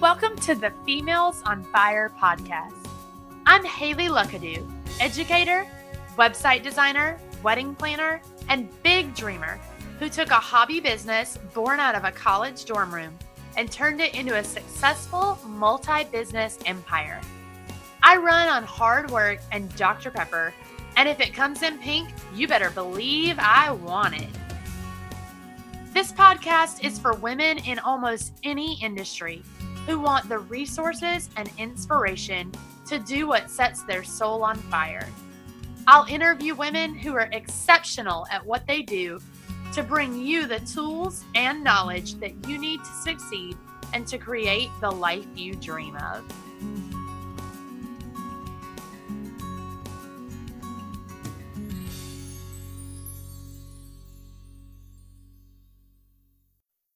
Welcome 0.00 0.34
to 0.36 0.54
the 0.54 0.72
Females 0.86 1.42
on 1.44 1.62
Fire 1.62 2.10
podcast. 2.18 2.88
I'm 3.44 3.62
Haley 3.62 4.08
Luckadoo, 4.08 4.66
educator, 4.98 5.66
website 6.16 6.62
designer, 6.62 7.20
wedding 7.42 7.74
planner, 7.74 8.22
and 8.48 8.70
big 8.82 9.14
dreamer 9.14 9.60
who 9.98 10.08
took 10.08 10.30
a 10.30 10.36
hobby 10.36 10.80
business 10.80 11.38
born 11.52 11.80
out 11.80 11.94
of 11.94 12.04
a 12.04 12.12
college 12.12 12.64
dorm 12.64 12.94
room 12.94 13.14
and 13.58 13.70
turned 13.70 14.00
it 14.00 14.14
into 14.14 14.38
a 14.38 14.42
successful 14.42 15.38
multi 15.46 16.04
business 16.04 16.58
empire. 16.64 17.20
I 18.02 18.16
run 18.16 18.48
on 18.48 18.64
hard 18.64 19.10
work 19.10 19.40
and 19.52 19.68
Dr. 19.76 20.10
Pepper, 20.10 20.54
and 20.96 21.10
if 21.10 21.20
it 21.20 21.34
comes 21.34 21.62
in 21.62 21.76
pink, 21.76 22.08
you 22.34 22.48
better 22.48 22.70
believe 22.70 23.36
I 23.38 23.70
want 23.70 24.18
it. 24.18 24.30
This 25.92 26.10
podcast 26.10 26.82
is 26.82 26.98
for 26.98 27.12
women 27.16 27.58
in 27.58 27.78
almost 27.80 28.32
any 28.44 28.82
industry 28.82 29.42
who 29.90 29.98
want 29.98 30.28
the 30.28 30.38
resources 30.38 31.28
and 31.36 31.50
inspiration 31.58 32.52
to 32.86 33.00
do 33.00 33.26
what 33.26 33.50
sets 33.50 33.82
their 33.82 34.04
soul 34.04 34.44
on 34.44 34.54
fire. 34.54 35.08
I'll 35.88 36.04
interview 36.04 36.54
women 36.54 36.94
who 36.94 37.14
are 37.14 37.28
exceptional 37.32 38.24
at 38.30 38.46
what 38.46 38.64
they 38.68 38.82
do 38.82 39.18
to 39.74 39.82
bring 39.82 40.14
you 40.14 40.46
the 40.46 40.60
tools 40.60 41.24
and 41.34 41.64
knowledge 41.64 42.14
that 42.20 42.46
you 42.46 42.56
need 42.56 42.78
to 42.84 42.92
succeed 43.02 43.56
and 43.92 44.06
to 44.06 44.16
create 44.16 44.70
the 44.80 44.90
life 44.90 45.26
you 45.34 45.54
dream 45.54 45.96
of. 45.96 46.22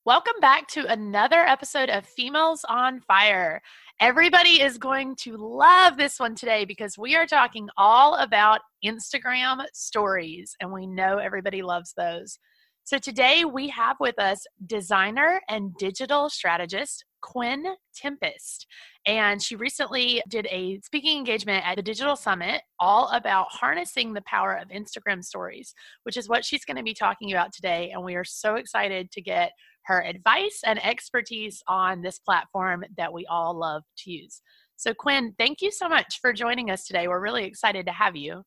Welcome 0.06 0.34
back 0.38 0.68
to 0.68 0.84
another 0.92 1.46
episode 1.46 1.88
of 1.88 2.05
Females 2.05 2.62
on 2.69 3.00
Fire. 3.00 3.62
Everybody 4.02 4.60
is 4.60 4.77
going 4.77 5.16
to 5.20 5.34
love 5.38 5.97
this 5.97 6.20
one 6.20 6.34
today 6.34 6.66
because 6.66 6.98
we 6.98 7.16
are 7.16 7.24
talking 7.24 7.70
all 7.78 8.16
about 8.16 8.60
Instagram 8.84 9.64
stories, 9.72 10.55
and 10.60 10.70
we 10.70 10.86
know 10.86 11.16
everybody 11.16 11.62
loves 11.62 11.94
those. 11.97 12.38
So 12.84 12.98
today 12.98 13.47
we 13.47 13.69
have 13.69 13.97
with 13.98 14.19
us 14.19 14.44
designer 14.66 15.41
and 15.48 15.75
digital 15.78 16.28
strategist 16.28 17.06
Quinn 17.22 17.64
Tempest. 17.97 18.66
And 19.06 19.42
she 19.42 19.56
recently 19.56 20.22
did 20.28 20.47
a 20.50 20.80
speaking 20.84 21.16
engagement 21.16 21.66
at 21.66 21.77
the 21.77 21.82
Digital 21.82 22.14
Summit 22.14 22.60
all 22.78 23.08
about 23.08 23.47
harnessing 23.48 24.12
the 24.12 24.22
power 24.27 24.52
of 24.52 24.69
Instagram 24.69 25.25
stories, 25.25 25.72
which 26.02 26.19
is 26.19 26.28
what 26.28 26.44
she's 26.44 26.66
going 26.66 26.77
to 26.77 26.82
be 26.82 26.92
talking 26.92 27.32
about 27.32 27.55
today. 27.55 27.91
And 27.94 28.05
we 28.05 28.16
are 28.16 28.25
so 28.25 28.56
excited 28.56 29.10
to 29.12 29.22
get 29.22 29.52
her 29.86 30.02
advice 30.02 30.60
and 30.64 30.84
expertise 30.84 31.62
on 31.68 32.02
this 32.02 32.18
platform 32.18 32.84
that 32.96 33.12
we 33.12 33.27
all 33.27 33.54
love 33.58 33.82
to 33.98 34.10
use. 34.10 34.41
So, 34.76 34.92
Quinn, 34.94 35.34
thank 35.38 35.62
you 35.62 35.70
so 35.70 35.88
much 35.88 36.20
for 36.20 36.32
joining 36.32 36.70
us 36.70 36.86
today. 36.86 37.08
We're 37.08 37.20
really 37.20 37.44
excited 37.44 37.86
to 37.86 37.92
have 37.92 38.16
you. 38.16 38.42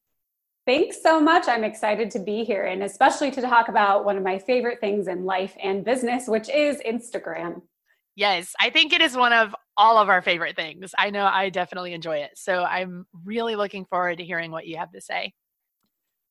Thanks 0.65 1.01
so 1.01 1.21
much. 1.21 1.47
I'm 1.47 1.63
excited 1.63 2.11
to 2.11 2.19
be 2.19 2.43
here 2.43 2.65
and 2.65 2.83
especially 2.83 3.31
to 3.31 3.41
talk 3.41 3.69
about 3.69 4.03
one 4.03 4.17
of 4.17 4.23
my 4.23 4.37
favorite 4.37 4.81
things 4.81 5.07
in 5.07 5.23
life 5.23 5.55
and 5.63 5.85
business, 5.85 6.27
which 6.27 6.49
is 6.49 6.81
Instagram. 6.85 7.61
Yes, 8.17 8.53
I 8.59 8.69
think 8.69 8.91
it 8.91 8.99
is 8.99 9.15
one 9.15 9.31
of 9.31 9.55
all 9.77 9.97
of 9.97 10.09
our 10.09 10.21
favorite 10.21 10.55
things. 10.57 10.93
I 10.97 11.11
know 11.11 11.25
I 11.25 11.49
definitely 11.49 11.93
enjoy 11.93 12.17
it. 12.17 12.31
So 12.35 12.63
I'm 12.63 13.05
really 13.23 13.55
looking 13.55 13.85
forward 13.85 14.17
to 14.17 14.25
hearing 14.25 14.51
what 14.51 14.67
you 14.67 14.77
have 14.77 14.91
to 14.91 14.99
say. 14.99 15.33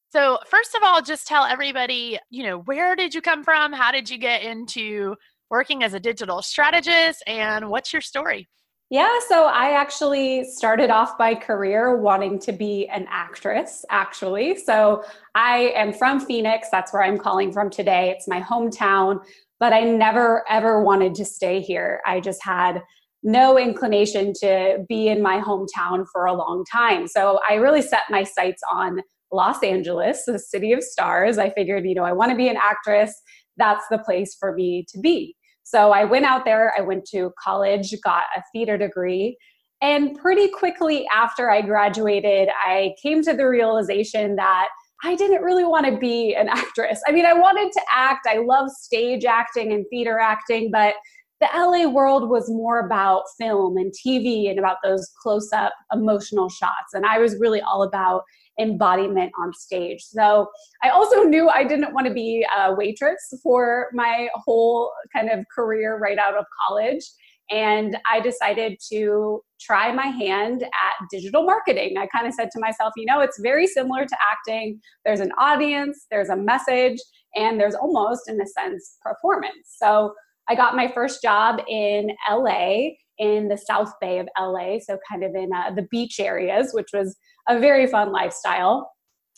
So, 0.08 0.38
first 0.46 0.74
of 0.74 0.82
all, 0.82 1.02
just 1.02 1.26
tell 1.26 1.44
everybody, 1.44 2.18
you 2.30 2.44
know, 2.44 2.58
where 2.60 2.94
did 2.96 3.14
you 3.14 3.20
come 3.20 3.42
from? 3.42 3.72
How 3.72 3.90
did 3.90 4.08
you 4.08 4.18
get 4.18 4.42
into 4.42 5.16
working 5.50 5.82
as 5.82 5.94
a 5.94 6.00
digital 6.00 6.42
strategist? 6.42 7.22
And 7.26 7.68
what's 7.68 7.92
your 7.92 8.02
story? 8.02 8.48
Yeah, 8.88 9.18
so 9.28 9.46
I 9.46 9.72
actually 9.72 10.44
started 10.44 10.90
off 10.90 11.18
my 11.18 11.34
career 11.34 11.96
wanting 11.96 12.38
to 12.40 12.52
be 12.52 12.86
an 12.86 13.06
actress, 13.10 13.84
actually. 13.90 14.56
So 14.58 15.02
I 15.34 15.72
am 15.74 15.92
from 15.92 16.20
Phoenix. 16.20 16.68
That's 16.70 16.92
where 16.92 17.02
I'm 17.02 17.18
calling 17.18 17.52
from 17.52 17.68
today. 17.68 18.10
It's 18.10 18.28
my 18.28 18.40
hometown, 18.40 19.24
but 19.58 19.72
I 19.72 19.80
never 19.80 20.44
ever 20.48 20.84
wanted 20.84 21.16
to 21.16 21.24
stay 21.24 21.60
here. 21.60 22.00
I 22.06 22.20
just 22.20 22.44
had 22.44 22.80
no 23.24 23.58
inclination 23.58 24.32
to 24.34 24.84
be 24.88 25.08
in 25.08 25.20
my 25.20 25.40
hometown 25.40 26.06
for 26.12 26.26
a 26.26 26.32
long 26.32 26.64
time. 26.70 27.08
So 27.08 27.40
I 27.48 27.54
really 27.54 27.82
set 27.82 28.02
my 28.08 28.22
sights 28.22 28.62
on 28.70 29.00
Los 29.32 29.62
Angeles, 29.62 30.24
the 30.26 30.38
city 30.38 30.72
of 30.72 30.82
stars. 30.82 31.38
I 31.38 31.50
figured, 31.50 31.84
you 31.84 31.94
know, 31.94 32.04
I 32.04 32.12
want 32.12 32.30
to 32.30 32.36
be 32.36 32.48
an 32.48 32.56
actress. 32.56 33.14
That's 33.56 33.84
the 33.90 33.98
place 33.98 34.36
for 34.38 34.54
me 34.54 34.84
to 34.88 35.00
be. 35.00 35.34
So 35.62 35.90
I 35.90 36.04
went 36.04 36.26
out 36.26 36.44
there, 36.44 36.72
I 36.78 36.82
went 36.82 37.06
to 37.06 37.32
college, 37.42 37.92
got 38.04 38.24
a 38.36 38.42
theater 38.52 38.78
degree. 38.78 39.36
And 39.82 40.16
pretty 40.16 40.48
quickly 40.48 41.06
after 41.12 41.50
I 41.50 41.60
graduated, 41.60 42.48
I 42.64 42.94
came 43.02 43.22
to 43.24 43.34
the 43.34 43.48
realization 43.48 44.36
that 44.36 44.68
I 45.04 45.14
didn't 45.16 45.42
really 45.42 45.64
want 45.64 45.86
to 45.86 45.98
be 45.98 46.34
an 46.34 46.48
actress. 46.50 47.00
I 47.06 47.12
mean, 47.12 47.26
I 47.26 47.34
wanted 47.34 47.72
to 47.72 47.80
act, 47.92 48.26
I 48.28 48.38
love 48.38 48.70
stage 48.70 49.24
acting 49.24 49.72
and 49.72 49.84
theater 49.90 50.18
acting, 50.18 50.70
but 50.70 50.94
the 51.40 51.48
LA 51.54 51.88
world 51.88 52.28
was 52.28 52.48
more 52.48 52.80
about 52.80 53.24
film 53.38 53.76
and 53.76 53.92
TV 53.92 54.48
and 54.48 54.58
about 54.58 54.78
those 54.82 55.10
close 55.22 55.52
up 55.52 55.72
emotional 55.92 56.48
shots. 56.48 56.94
And 56.94 57.04
I 57.04 57.18
was 57.18 57.36
really 57.38 57.60
all 57.60 57.82
about 57.82 58.22
embodiment 58.58 59.32
on 59.38 59.52
stage. 59.52 60.02
So 60.02 60.48
I 60.82 60.88
also 60.88 61.24
knew 61.24 61.48
I 61.48 61.64
didn't 61.64 61.92
want 61.92 62.06
to 62.06 62.14
be 62.14 62.46
a 62.56 62.74
waitress 62.74 63.34
for 63.42 63.88
my 63.92 64.28
whole 64.34 64.90
kind 65.14 65.30
of 65.30 65.44
career 65.54 65.98
right 65.98 66.18
out 66.18 66.36
of 66.36 66.46
college. 66.66 67.04
And 67.50 67.96
I 68.10 68.20
decided 68.20 68.78
to 68.90 69.40
try 69.60 69.92
my 69.92 70.06
hand 70.06 70.62
at 70.62 71.06
digital 71.10 71.44
marketing. 71.44 71.96
I 71.96 72.06
kind 72.06 72.26
of 72.26 72.34
said 72.34 72.50
to 72.52 72.60
myself, 72.60 72.92
you 72.96 73.06
know, 73.06 73.20
it's 73.20 73.38
very 73.40 73.66
similar 73.66 74.04
to 74.04 74.16
acting. 74.32 74.80
There's 75.04 75.20
an 75.20 75.32
audience, 75.38 76.06
there's 76.10 76.28
a 76.28 76.36
message, 76.36 76.98
and 77.36 77.60
there's 77.60 77.74
almost, 77.74 78.28
in 78.28 78.40
a 78.40 78.46
sense, 78.46 78.96
performance. 79.02 79.76
So 79.76 80.14
I 80.48 80.54
got 80.54 80.76
my 80.76 80.88
first 80.88 81.22
job 81.22 81.60
in 81.68 82.10
LA 82.30 82.90
in 83.18 83.48
the 83.48 83.56
South 83.56 83.92
Bay 84.00 84.18
of 84.18 84.28
LA, 84.38 84.78
so 84.78 84.98
kind 85.10 85.24
of 85.24 85.34
in 85.34 85.50
uh, 85.52 85.70
the 85.74 85.86
beach 85.90 86.20
areas, 86.20 86.72
which 86.72 86.88
was 86.92 87.16
a 87.48 87.58
very 87.58 87.86
fun 87.86 88.12
lifestyle. 88.12 88.90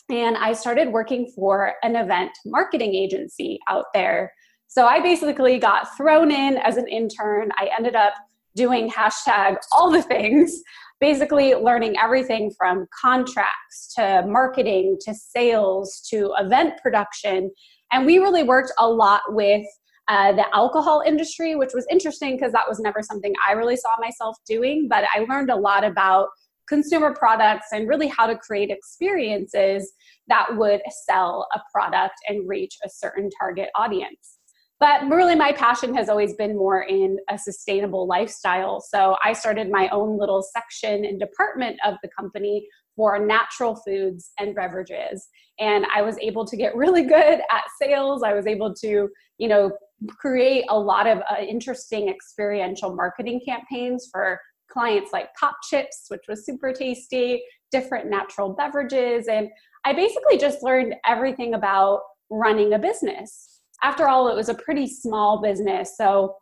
And 0.09 0.37
I 0.37 0.53
started 0.53 0.91
working 0.91 1.31
for 1.35 1.73
an 1.83 1.95
event 1.95 2.31
marketing 2.45 2.95
agency 2.95 3.59
out 3.69 3.85
there. 3.93 4.33
So 4.67 4.85
I 4.85 4.99
basically 4.99 5.59
got 5.59 5.95
thrown 5.97 6.31
in 6.31 6.57
as 6.57 6.77
an 6.77 6.87
intern. 6.87 7.49
I 7.57 7.69
ended 7.77 7.95
up 7.95 8.13
doing 8.55 8.89
hashtag 8.89 9.57
all 9.71 9.91
the 9.91 10.01
things, 10.03 10.61
basically 10.99 11.53
learning 11.55 11.95
everything 12.01 12.51
from 12.57 12.87
contracts 12.99 13.93
to 13.95 14.23
marketing 14.27 14.97
to 15.01 15.13
sales 15.13 16.05
to 16.09 16.33
event 16.39 16.73
production. 16.81 17.51
And 17.91 18.05
we 18.05 18.17
really 18.17 18.43
worked 18.43 18.71
a 18.77 18.87
lot 18.87 19.21
with 19.29 19.65
uh, 20.09 20.33
the 20.33 20.45
alcohol 20.55 21.03
industry, 21.05 21.55
which 21.55 21.71
was 21.73 21.85
interesting 21.89 22.35
because 22.35 22.51
that 22.51 22.67
was 22.67 22.79
never 22.79 23.01
something 23.01 23.33
I 23.47 23.53
really 23.53 23.75
saw 23.75 23.91
myself 23.99 24.35
doing. 24.45 24.87
But 24.89 25.05
I 25.15 25.25
learned 25.29 25.51
a 25.51 25.55
lot 25.55 25.83
about 25.83 26.29
consumer 26.67 27.13
products 27.13 27.67
and 27.71 27.87
really 27.87 28.07
how 28.07 28.27
to 28.27 28.35
create 28.35 28.69
experiences 28.69 29.91
that 30.27 30.47
would 30.55 30.81
sell 31.05 31.47
a 31.53 31.59
product 31.73 32.15
and 32.27 32.47
reach 32.47 32.75
a 32.83 32.89
certain 32.89 33.29
target 33.39 33.69
audience. 33.75 34.37
But 34.79 35.09
really, 35.09 35.35
my 35.35 35.51
passion 35.51 35.93
has 35.95 36.07
always 36.07 36.35
been 36.35 36.55
more 36.55 36.83
in 36.83 37.17
a 37.29 37.37
sustainable 37.37 38.07
lifestyle. 38.07 38.79
So 38.79 39.17
I 39.23 39.33
started 39.33 39.69
my 39.69 39.89
own 39.89 40.17
little 40.17 40.41
section 40.41 41.03
and 41.03 41.19
department 41.19 41.77
of 41.85 41.95
the 42.01 42.09
company 42.17 42.65
for 42.95 43.19
natural 43.19 43.75
foods 43.75 44.31
and 44.39 44.55
beverages. 44.55 45.27
And 45.59 45.85
I 45.93 46.01
was 46.01 46.17
able 46.19 46.45
to 46.45 46.55
get 46.55 46.75
really 46.75 47.03
good 47.17 47.41
at 47.51 47.63
sales. 47.81 48.23
I 48.23 48.33
was 48.33 48.47
able 48.47 48.73
to, 48.75 49.09
you 49.37 49.47
know, 49.49 49.71
create 50.07 50.65
a 50.69 50.79
lot 50.79 51.07
of 51.07 51.19
uh, 51.19 51.41
interesting 51.41 52.09
experiential 52.09 52.95
marketing 52.95 53.41
campaigns 53.45 54.07
for 54.11 54.39
clients 54.71 55.11
like 55.11 55.33
Pop 55.39 55.55
Chips, 55.69 56.05
which 56.09 56.23
was 56.27 56.45
super 56.45 56.71
tasty, 56.71 57.41
different 57.71 58.09
natural 58.09 58.53
beverages. 58.53 59.27
And 59.27 59.49
I 59.85 59.93
basically 59.93 60.37
just 60.37 60.63
learned 60.63 60.95
everything 61.05 61.53
about 61.53 62.01
running 62.29 62.73
a 62.73 62.79
business. 62.79 63.61
After 63.81 64.07
all, 64.07 64.27
it 64.27 64.35
was 64.35 64.49
a 64.49 64.53
pretty 64.53 64.87
small 64.87 65.41
business. 65.41 65.97
So 65.97 66.35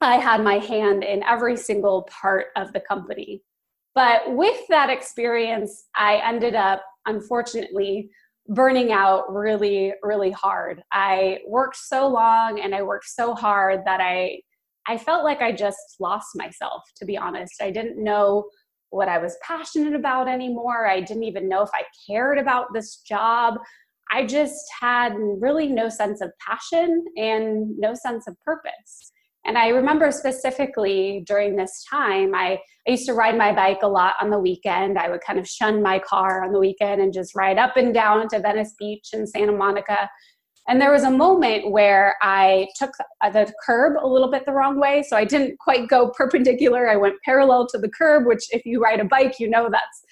I 0.00 0.16
had 0.16 0.42
my 0.42 0.58
hand 0.58 1.04
in 1.04 1.22
every 1.24 1.56
single 1.56 2.08
part 2.10 2.46
of 2.56 2.72
the 2.72 2.80
company. 2.80 3.42
But 3.94 4.36
with 4.36 4.60
that 4.68 4.90
experience, 4.90 5.86
I 5.96 6.20
ended 6.24 6.54
up, 6.54 6.82
unfortunately, 7.06 8.10
burning 8.48 8.92
out 8.92 9.32
really, 9.32 9.92
really 10.02 10.30
hard. 10.30 10.82
I 10.92 11.40
worked 11.46 11.76
so 11.76 12.08
long 12.08 12.60
and 12.60 12.74
I 12.74 12.82
worked 12.82 13.08
so 13.08 13.34
hard 13.34 13.82
that 13.84 14.00
I 14.00 14.40
I 14.90 14.96
felt 14.96 15.22
like 15.22 15.42
I 15.42 15.52
just 15.52 15.96
lost 16.00 16.28
myself, 16.34 16.82
to 16.96 17.04
be 17.04 17.18
honest. 17.18 17.60
I 17.60 17.70
didn't 17.70 18.02
know 18.02 18.48
what 18.88 19.06
I 19.06 19.18
was 19.18 19.36
passionate 19.42 19.94
about 19.94 20.28
anymore. 20.28 20.86
I 20.86 21.02
didn't 21.02 21.24
even 21.24 21.46
know 21.46 21.62
if 21.62 21.68
I 21.74 21.82
cared 22.06 22.38
about 22.38 22.72
this 22.72 23.02
job. 23.06 23.58
I 24.10 24.24
just 24.24 24.64
had 24.80 25.12
really 25.14 25.68
no 25.68 25.90
sense 25.90 26.22
of 26.22 26.32
passion 26.40 27.04
and 27.18 27.78
no 27.78 27.92
sense 27.92 28.26
of 28.26 28.40
purpose. 28.40 29.12
And 29.44 29.56
I 29.56 29.68
remember 29.68 30.10
specifically 30.10 31.22
during 31.26 31.56
this 31.56 31.84
time, 31.90 32.34
I, 32.34 32.58
I 32.86 32.90
used 32.90 33.06
to 33.06 33.14
ride 33.14 33.38
my 33.38 33.52
bike 33.54 33.80
a 33.82 33.88
lot 33.88 34.14
on 34.20 34.30
the 34.30 34.38
weekend. 34.38 34.98
I 34.98 35.08
would 35.08 35.20
kind 35.20 35.38
of 35.38 35.48
shun 35.48 35.82
my 35.82 35.98
car 35.98 36.44
on 36.44 36.52
the 36.52 36.58
weekend 36.58 37.00
and 37.00 37.12
just 37.12 37.34
ride 37.34 37.56
up 37.56 37.76
and 37.76 37.94
down 37.94 38.28
to 38.28 38.40
Venice 38.40 38.74
Beach 38.78 39.08
and 39.12 39.28
Santa 39.28 39.52
Monica. 39.52 40.10
And 40.68 40.78
there 40.78 40.92
was 40.92 41.04
a 41.04 41.10
moment 41.10 41.70
where 41.70 42.16
I 42.20 42.68
took 42.76 42.90
the 43.22 43.50
curb 43.64 43.96
a 43.98 44.06
little 44.06 44.30
bit 44.30 44.44
the 44.44 44.52
wrong 44.52 44.78
way. 44.78 45.02
So 45.02 45.16
I 45.16 45.24
didn't 45.24 45.58
quite 45.58 45.88
go 45.88 46.10
perpendicular. 46.10 46.90
I 46.90 46.96
went 46.96 47.14
parallel 47.24 47.66
to 47.68 47.78
the 47.78 47.88
curb, 47.88 48.26
which, 48.26 48.44
if 48.50 48.66
you 48.66 48.82
ride 48.82 49.00
a 49.00 49.04
bike, 49.04 49.40
you 49.40 49.48
know 49.48 49.70
that's 49.70 50.04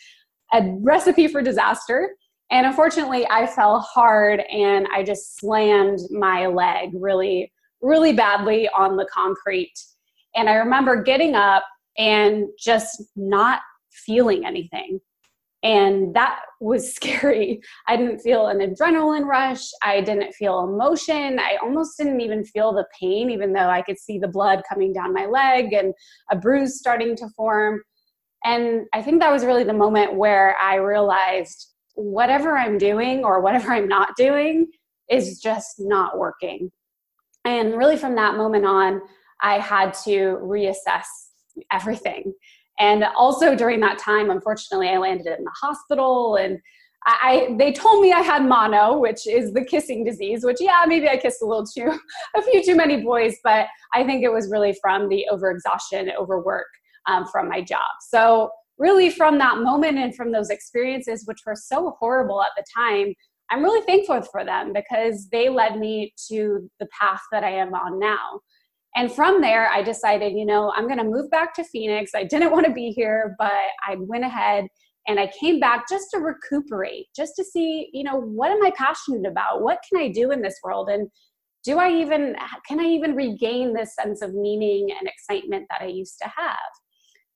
a 0.55 0.75
recipe 0.81 1.29
for 1.29 1.43
disaster. 1.43 2.09
And 2.51 2.65
unfortunately, 2.65 3.27
I 3.29 3.47
fell 3.47 3.81
hard 3.81 4.41
and 4.51 4.87
I 4.95 5.03
just 5.03 5.39
slammed 5.39 5.99
my 6.11 6.47
leg 6.47 6.91
really, 6.95 7.53
really 7.87 8.13
badly 8.13 8.69
on 8.77 8.97
the 8.97 9.07
concrete. 9.13 9.73
And 10.35 10.49
I 10.49 10.55
remember 10.55 11.03
getting 11.03 11.35
up 11.35 11.65
and 11.97 12.47
just 12.59 13.03
not 13.15 13.61
feeling 13.91 14.45
anything. 14.45 15.01
And 15.63 16.15
that 16.15 16.41
was 16.61 16.95
scary. 16.97 17.61
I 17.89 17.97
didn't 17.97 18.21
feel 18.21 18.49
an 18.49 18.59
adrenaline 18.59 19.25
rush. 19.25 19.69
I 19.83 20.01
didn't 20.01 20.33
feel 20.35 20.61
emotion. 20.61 21.39
I 21.39 21.57
almost 21.63 21.97
didn't 21.97 22.21
even 22.21 22.45
feel 22.45 22.73
the 22.73 22.87
pain, 23.01 23.31
even 23.31 23.53
though 23.53 23.69
I 23.69 23.83
could 23.83 23.99
see 23.99 24.19
the 24.19 24.29
blood 24.29 24.63
coming 24.69 24.93
down 24.93 25.15
my 25.15 25.27
leg 25.27 25.73
and 25.73 25.95
a 26.31 26.37
bruise 26.37 26.79
starting 26.79 27.17
to 27.17 27.29
form. 27.37 27.83
And 28.45 28.83
I 28.93 29.03
think 29.03 29.21
that 29.21 29.33
was 29.33 29.45
really 29.45 29.65
the 29.65 29.73
moment 29.73 30.15
where 30.15 30.57
I 30.63 30.77
realized 30.77 31.73
whatever 31.95 32.57
I'm 32.57 32.79
doing 32.79 33.25
or 33.25 33.41
whatever 33.41 33.73
I'm 33.73 33.89
not 33.89 34.17
doing 34.17 34.67
is 35.09 35.41
just 35.41 35.77
not 35.79 36.19
working. 36.19 36.71
And 37.47 37.79
really, 37.79 37.97
from 37.97 38.15
that 38.17 38.37
moment 38.37 38.67
on, 38.67 39.01
I 39.41 39.59
had 39.59 39.95
to 40.05 40.39
reassess 40.43 41.07
everything. 41.73 42.35
And 42.79 43.05
also 43.17 43.55
during 43.55 43.81
that 43.81 43.99
time, 43.99 44.31
unfortunately, 44.31 44.89
I 44.89 44.99
landed 44.99 45.39
in 45.39 45.45
the 45.45 45.55
hospital 45.61 46.37
and 46.37 46.59
I, 47.09 47.55
they 47.57 47.73
told 47.73 48.03
me 48.03 48.13
I 48.13 48.21
had 48.21 48.45
mono, 48.45 48.99
which 48.99 49.29
is 49.29 49.53
the 49.53 49.65
kissing 49.65 50.05
disease, 50.05 50.45
which 50.45 50.57
yeah, 50.61 50.83
maybe 50.87 51.09
I 51.09 51.17
kissed 51.17 51.41
a 51.41 51.47
little 51.47 51.65
too, 51.65 51.97
a 52.37 52.43
few 52.43 52.65
too 52.65 52.75
many 52.75 53.03
boys, 53.03 53.37
but 53.45 53.69
I 53.95 54.03
think 54.05 54.25
it 54.25 54.33
was 54.33 54.51
really 54.51 54.77
from 54.83 55.09
the 55.09 55.25
overexhaustion, 55.33 56.11
overwork 56.19 56.67
um, 57.07 57.27
from 57.29 57.49
my 57.49 57.63
job. 57.63 57.87
So 58.09 58.51
really 58.79 59.09
from 59.09 59.39
that 59.39 59.59
moment 59.59 59.99
and 59.99 60.15
from 60.17 60.33
those 60.33 60.51
experiences, 60.51 61.25
which 61.27 61.39
were 61.47 61.55
so 61.55 61.97
horrible 62.01 62.43
at 62.43 62.51
the 62.57 62.65
time, 62.77 63.15
I'm 63.51 63.63
really 63.63 63.85
thankful 63.87 64.23
for 64.23 64.45
them 64.45 64.73
because 64.73 65.29
they 65.31 65.49
led 65.49 65.79
me 65.79 66.13
to 66.29 66.69
the 66.81 66.89
path 66.99 67.21
that 67.33 67.45
I 67.45 67.51
am 67.51 67.75
on 67.75 67.99
now. 67.99 68.41
And 68.97 69.13
from 69.13 69.41
there, 69.41 69.69
I 69.69 69.83
decided, 69.83 70.33
you 70.33 70.47
know, 70.47 70.73
I'm 70.75 70.87
going 70.87 70.99
to 70.99 71.05
move 71.05 71.31
back 71.31 71.55
to 71.55 71.65
Phoenix. 71.65 72.13
I 72.15 72.25
didn't 72.25 72.51
want 72.51 72.67
to 72.67 72.73
be 72.73 72.91
here, 72.91 73.37
but 73.39 73.53
I 73.87 73.97
went 73.99 74.25
ahead 74.25 74.67
and 75.07 75.21
I 75.21 75.31
came 75.39 75.61
back 75.61 75.85
just 75.89 76.11
to 76.13 76.19
recuperate, 76.19 77.07
just 77.15 77.35
to 77.37 77.45
see, 77.45 77.91
you 77.93 78.03
know, 78.03 78.17
what 78.17 78.51
am 78.51 78.65
I 78.65 78.73
passionate 78.77 79.31
about? 79.31 79.63
What 79.63 79.79
can 79.89 80.01
I 80.03 80.09
do 80.09 80.31
in 80.33 80.43
this 80.43 80.59
world? 80.65 80.89
And 80.89 81.09
do 81.63 81.79
I 81.79 81.91
even, 81.91 82.37
can 82.67 82.81
I 82.81 82.85
even 82.85 83.15
regain 83.15 83.75
this 83.75 83.95
sense 83.95 84.23
of 84.23 84.35
meaning 84.35 84.89
and 84.99 85.09
excitement 85.09 85.67
that 85.71 85.83
I 85.83 85.87
used 85.87 86.17
to 86.23 86.33
have? 86.35 86.57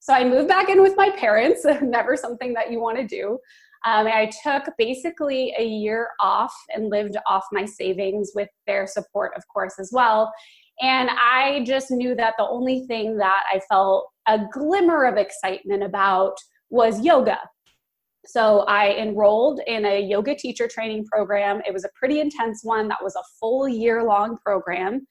So 0.00 0.14
I 0.14 0.24
moved 0.24 0.48
back 0.48 0.68
in 0.68 0.82
with 0.82 0.96
my 0.96 1.10
parents, 1.10 1.64
never 1.82 2.16
something 2.16 2.54
that 2.54 2.72
you 2.72 2.80
want 2.80 2.98
to 2.98 3.06
do. 3.06 3.38
Um, 3.86 4.06
I 4.06 4.30
took 4.42 4.64
basically 4.76 5.54
a 5.58 5.64
year 5.64 6.08
off 6.20 6.54
and 6.74 6.90
lived 6.90 7.16
off 7.26 7.44
my 7.52 7.64
savings 7.64 8.32
with 8.34 8.48
their 8.66 8.86
support, 8.86 9.32
of 9.36 9.42
course, 9.48 9.74
as 9.78 9.90
well. 9.92 10.32
And 10.80 11.10
I 11.10 11.62
just 11.66 11.90
knew 11.90 12.14
that 12.14 12.34
the 12.38 12.46
only 12.46 12.86
thing 12.86 13.16
that 13.18 13.42
I 13.52 13.60
felt 13.70 14.08
a 14.26 14.40
glimmer 14.52 15.04
of 15.04 15.16
excitement 15.16 15.82
about 15.82 16.36
was 16.70 17.00
yoga. 17.00 17.38
So 18.26 18.60
I 18.60 18.92
enrolled 18.96 19.60
in 19.66 19.86
a 19.86 20.00
yoga 20.00 20.34
teacher 20.34 20.68
training 20.68 21.06
program. 21.06 21.62
It 21.66 21.72
was 21.72 21.84
a 21.84 21.90
pretty 21.98 22.20
intense 22.20 22.60
one, 22.62 22.88
that 22.88 23.02
was 23.02 23.16
a 23.16 23.22
full 23.38 23.68
year 23.68 24.04
long 24.04 24.36
program. 24.44 25.06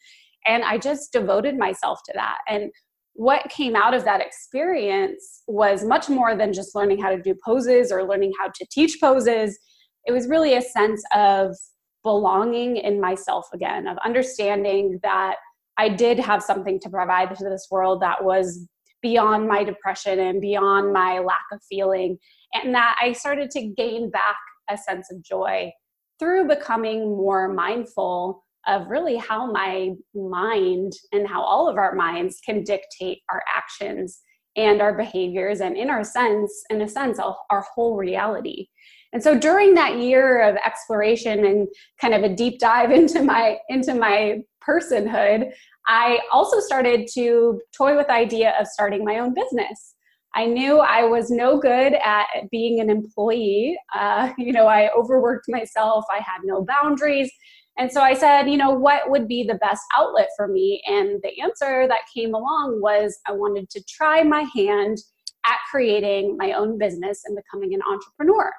And 0.45 0.63
I 0.63 0.77
just 0.77 1.12
devoted 1.12 1.57
myself 1.57 2.00
to 2.06 2.13
that. 2.15 2.38
And 2.48 2.72
what 3.19 3.50
came 3.50 3.75
out 3.75 3.94
of 3.94 4.06
that 4.06 4.21
experience 4.21 5.44
was 5.45 5.83
much 5.83 6.07
more 6.07 6.38
than 6.38 6.54
just 6.54 6.74
learning 6.74 7.01
how 7.01 7.10
to 7.10 7.21
do 7.21 7.36
poses 7.44 7.92
or 7.92 8.07
learning 8.07 8.31
how 8.39 8.48
to 8.48 8.66
teach 8.71 8.98
poses. 9.01 9.60
It 10.06 10.13
was 10.13 10.30
really 10.30 10.54
a 10.54 10.62
sense 10.62 11.04
of 11.13 11.54
belonging 12.01 12.77
in 12.77 13.01
myself 13.01 13.45
again, 13.54 13.88
of 13.88 13.98
understanding 14.06 15.01
that 15.04 15.36
I 15.77 15.89
did 15.89 16.18
have 16.18 16.42
something 16.42 16.80
to 16.80 16.89
provide 16.89 17.36
to 17.36 17.44
this 17.44 17.68
world 17.69 18.01
that 18.01 18.24
was 18.24 18.66
beyond 19.01 19.50
my 19.50 19.65
depression 19.65 20.18
and 20.18 20.39
beyond 20.39 20.94
my 20.94 21.19
lack 21.19 21.44
of 21.51 21.60
feeling, 21.68 22.18
and 22.54 22.74
that 22.74 22.98
I 23.01 23.12
started 23.12 23.51
to 23.51 23.68
gain 23.68 24.10
back 24.10 24.38
a 24.69 24.77
sense 24.77 25.12
of 25.12 25.22
joy 25.22 25.74
through 26.19 26.48
becoming 26.48 27.18
more 27.18 27.51
mindful 27.51 28.45
of 28.67 28.88
really 28.88 29.17
how 29.17 29.51
my 29.51 29.91
mind 30.13 30.94
and 31.11 31.27
how 31.27 31.41
all 31.41 31.67
of 31.67 31.77
our 31.77 31.95
minds 31.95 32.39
can 32.45 32.63
dictate 32.63 33.19
our 33.31 33.41
actions 33.53 34.21
and 34.56 34.81
our 34.81 34.94
behaviors 34.94 35.61
and 35.61 35.77
in 35.77 35.89
our 35.89 36.03
sense 36.03 36.63
in 36.69 36.81
a 36.81 36.88
sense 36.88 37.19
our 37.19 37.65
whole 37.73 37.95
reality. 37.95 38.67
And 39.13 39.23
so 39.23 39.38
during 39.38 39.73
that 39.73 39.97
year 39.97 40.41
of 40.47 40.56
exploration 40.57 41.45
and 41.45 41.67
kind 42.00 42.13
of 42.13 42.23
a 42.23 42.35
deep 42.35 42.59
dive 42.59 42.91
into 43.00 43.23
my 43.23 43.57
into 43.69 43.94
my 43.94 44.39
personhood 44.67 45.50
i 45.88 46.19
also 46.31 46.59
started 46.59 47.07
to 47.13 47.59
toy 47.75 47.95
with 47.95 48.07
the 48.07 48.13
idea 48.13 48.53
of 48.59 48.67
starting 48.67 49.03
my 49.03 49.19
own 49.19 49.33
business. 49.33 49.95
I 50.35 50.45
knew 50.45 50.79
i 50.79 51.03
was 51.03 51.31
no 51.31 51.59
good 51.59 51.94
at 51.94 52.27
being 52.51 52.79
an 52.81 52.89
employee. 52.89 53.77
Uh, 53.97 54.31
you 54.38 54.51
know 54.51 54.67
i 54.67 54.91
overworked 54.94 55.45
myself. 55.47 56.05
I 56.12 56.17
had 56.17 56.41
no 56.44 56.65
boundaries 56.65 57.31
and 57.79 57.89
so 57.89 58.01
I 58.01 58.13
said, 58.13 58.49
you 58.49 58.57
know, 58.57 58.71
what 58.71 59.09
would 59.09 59.25
be 59.25 59.43
the 59.43 59.55
best 59.55 59.83
outlet 59.97 60.27
for 60.35 60.49
me? 60.49 60.83
And 60.85 61.21
the 61.23 61.41
answer 61.41 61.87
that 61.87 62.01
came 62.13 62.33
along 62.33 62.81
was 62.81 63.17
I 63.25 63.31
wanted 63.31 63.69
to 63.69 63.83
try 63.87 64.21
my 64.21 64.45
hand 64.53 64.97
at 65.45 65.55
creating 65.71 66.35
my 66.37 66.51
own 66.51 66.77
business 66.77 67.21
and 67.25 67.37
becoming 67.37 67.73
an 67.73 67.79
entrepreneur. 67.89 68.51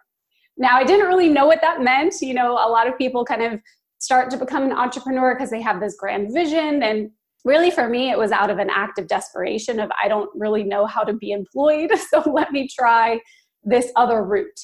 Now, 0.56 0.78
I 0.78 0.84
didn't 0.84 1.06
really 1.06 1.28
know 1.28 1.46
what 1.46 1.60
that 1.60 1.82
meant. 1.82 2.14
You 2.22 2.32
know, 2.32 2.52
a 2.52 2.70
lot 2.70 2.88
of 2.88 2.96
people 2.96 3.26
kind 3.26 3.42
of 3.42 3.60
start 3.98 4.30
to 4.30 4.38
become 4.38 4.62
an 4.62 4.72
entrepreneur 4.72 5.34
because 5.34 5.50
they 5.50 5.60
have 5.60 5.80
this 5.80 5.96
grand 5.98 6.32
vision. 6.32 6.82
And 6.82 7.10
really, 7.44 7.70
for 7.70 7.90
me, 7.90 8.10
it 8.10 8.16
was 8.16 8.32
out 8.32 8.48
of 8.48 8.58
an 8.58 8.70
act 8.70 8.98
of 8.98 9.06
desperation 9.06 9.80
of 9.80 9.90
I 10.02 10.08
don't 10.08 10.30
really 10.34 10.64
know 10.64 10.86
how 10.86 11.04
to 11.04 11.12
be 11.12 11.30
employed. 11.32 11.90
So 12.08 12.22
let 12.30 12.52
me 12.52 12.68
try 12.74 13.20
this 13.64 13.92
other 13.96 14.24
route. 14.24 14.60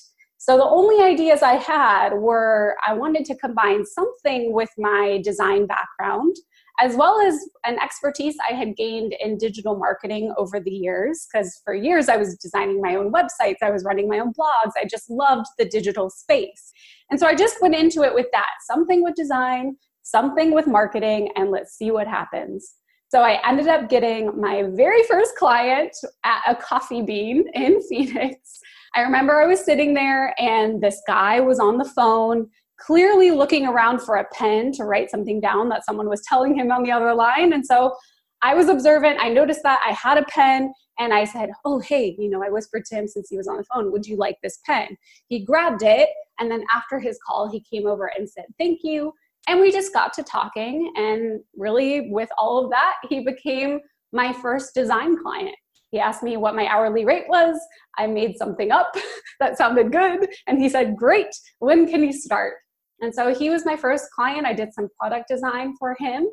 So 0.46 0.56
the 0.56 0.62
only 0.62 1.02
ideas 1.02 1.42
I 1.42 1.54
had 1.54 2.10
were 2.14 2.76
I 2.86 2.94
wanted 2.94 3.24
to 3.24 3.34
combine 3.34 3.84
something 3.84 4.52
with 4.52 4.70
my 4.78 5.20
design 5.24 5.66
background 5.66 6.36
as 6.78 6.94
well 6.94 7.20
as 7.20 7.34
an 7.64 7.80
expertise 7.82 8.36
I 8.48 8.54
had 8.54 8.76
gained 8.76 9.12
in 9.18 9.38
digital 9.38 9.76
marketing 9.76 10.32
over 10.38 10.60
the 10.60 10.70
years. 10.70 11.26
Because 11.26 11.60
for 11.64 11.74
years 11.74 12.08
I 12.08 12.16
was 12.16 12.36
designing 12.36 12.80
my 12.80 12.94
own 12.94 13.12
websites, 13.12 13.56
I 13.60 13.72
was 13.72 13.82
running 13.82 14.08
my 14.08 14.20
own 14.20 14.32
blogs, 14.34 14.70
I 14.80 14.84
just 14.88 15.10
loved 15.10 15.46
the 15.58 15.64
digital 15.64 16.10
space. 16.10 16.70
And 17.10 17.18
so 17.18 17.26
I 17.26 17.34
just 17.34 17.60
went 17.60 17.74
into 17.74 18.02
it 18.02 18.14
with 18.14 18.26
that 18.30 18.50
something 18.68 19.02
with 19.02 19.16
design, 19.16 19.76
something 20.02 20.54
with 20.54 20.68
marketing, 20.68 21.28
and 21.34 21.50
let's 21.50 21.76
see 21.76 21.90
what 21.90 22.06
happens. 22.06 22.74
So 23.08 23.22
I 23.22 23.40
ended 23.44 23.66
up 23.66 23.88
getting 23.88 24.40
my 24.40 24.62
very 24.76 25.02
first 25.08 25.34
client 25.34 25.90
at 26.22 26.42
a 26.46 26.54
coffee 26.54 27.02
bean 27.02 27.46
in 27.52 27.82
Phoenix. 27.88 28.60
I 28.96 29.02
remember 29.02 29.42
I 29.42 29.46
was 29.46 29.62
sitting 29.62 29.92
there 29.92 30.34
and 30.40 30.82
this 30.82 31.02
guy 31.06 31.38
was 31.38 31.60
on 31.60 31.76
the 31.76 31.84
phone, 31.84 32.48
clearly 32.80 33.30
looking 33.30 33.66
around 33.66 34.00
for 34.00 34.16
a 34.16 34.24
pen 34.32 34.72
to 34.72 34.84
write 34.84 35.10
something 35.10 35.38
down 35.38 35.68
that 35.68 35.84
someone 35.84 36.08
was 36.08 36.22
telling 36.22 36.58
him 36.58 36.72
on 36.72 36.82
the 36.82 36.92
other 36.92 37.14
line. 37.14 37.52
And 37.52 37.64
so 37.64 37.94
I 38.40 38.54
was 38.54 38.68
observant. 38.68 39.18
I 39.20 39.28
noticed 39.28 39.62
that 39.64 39.80
I 39.86 39.92
had 39.92 40.16
a 40.16 40.24
pen 40.24 40.72
and 40.98 41.12
I 41.12 41.24
said, 41.24 41.50
Oh, 41.66 41.78
hey, 41.78 42.16
you 42.18 42.30
know, 42.30 42.42
I 42.42 42.48
whispered 42.48 42.86
to 42.86 42.94
him 42.94 43.06
since 43.06 43.28
he 43.28 43.36
was 43.36 43.46
on 43.46 43.58
the 43.58 43.64
phone, 43.64 43.92
Would 43.92 44.06
you 44.06 44.16
like 44.16 44.38
this 44.42 44.60
pen? 44.64 44.96
He 45.28 45.44
grabbed 45.44 45.82
it. 45.82 46.08
And 46.40 46.50
then 46.50 46.64
after 46.74 46.98
his 46.98 47.18
call, 47.26 47.50
he 47.50 47.60
came 47.60 47.86
over 47.86 48.10
and 48.16 48.28
said, 48.28 48.46
Thank 48.58 48.80
you. 48.82 49.12
And 49.46 49.60
we 49.60 49.70
just 49.70 49.92
got 49.92 50.14
to 50.14 50.22
talking. 50.22 50.90
And 50.96 51.40
really, 51.54 52.10
with 52.10 52.30
all 52.38 52.64
of 52.64 52.70
that, 52.70 52.94
he 53.10 53.20
became 53.20 53.80
my 54.12 54.32
first 54.32 54.74
design 54.74 55.22
client. 55.22 55.54
He 55.90 55.99
asked 55.99 56.23
me 56.23 56.37
what 56.37 56.57
my 56.57 56.66
hourly 56.66 57.05
rate 57.05 57.28
was. 57.28 57.59
I 57.97 58.07
made 58.07 58.37
something 58.37 58.71
up 58.71 58.95
that 59.40 59.57
sounded 59.57 59.93
good. 59.93 60.28
And 60.47 60.61
he 60.61 60.69
said, 60.69 60.97
Great, 60.97 61.28
when 61.59 61.87
can 61.87 62.02
you 62.02 62.12
start? 62.12 62.55
And 63.00 63.14
so 63.14 63.35
he 63.35 63.50
was 63.50 63.66
my 63.66 63.76
first 63.76 64.11
client. 64.14 64.47
I 64.47 64.55
did 64.55 64.73
some 64.73 64.88
product 64.99 65.28
design 65.28 65.75
for 65.78 65.97
him. 65.99 66.26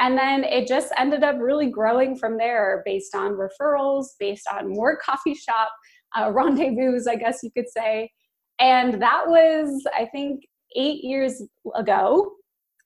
And 0.00 0.16
then 0.16 0.44
it 0.44 0.68
just 0.68 0.92
ended 0.96 1.24
up 1.24 1.36
really 1.40 1.70
growing 1.70 2.16
from 2.16 2.38
there 2.38 2.82
based 2.84 3.14
on 3.14 3.36
referrals, 3.36 4.06
based 4.18 4.46
on 4.52 4.72
more 4.72 4.96
coffee 4.96 5.34
shop 5.34 5.70
uh, 6.16 6.30
rendezvous, 6.34 7.00
I 7.08 7.16
guess 7.16 7.40
you 7.42 7.50
could 7.50 7.68
say. 7.68 8.10
And 8.60 9.00
that 9.00 9.24
was, 9.26 9.84
I 9.96 10.06
think, 10.06 10.42
eight 10.76 11.02
years 11.04 11.42
ago. 11.74 12.32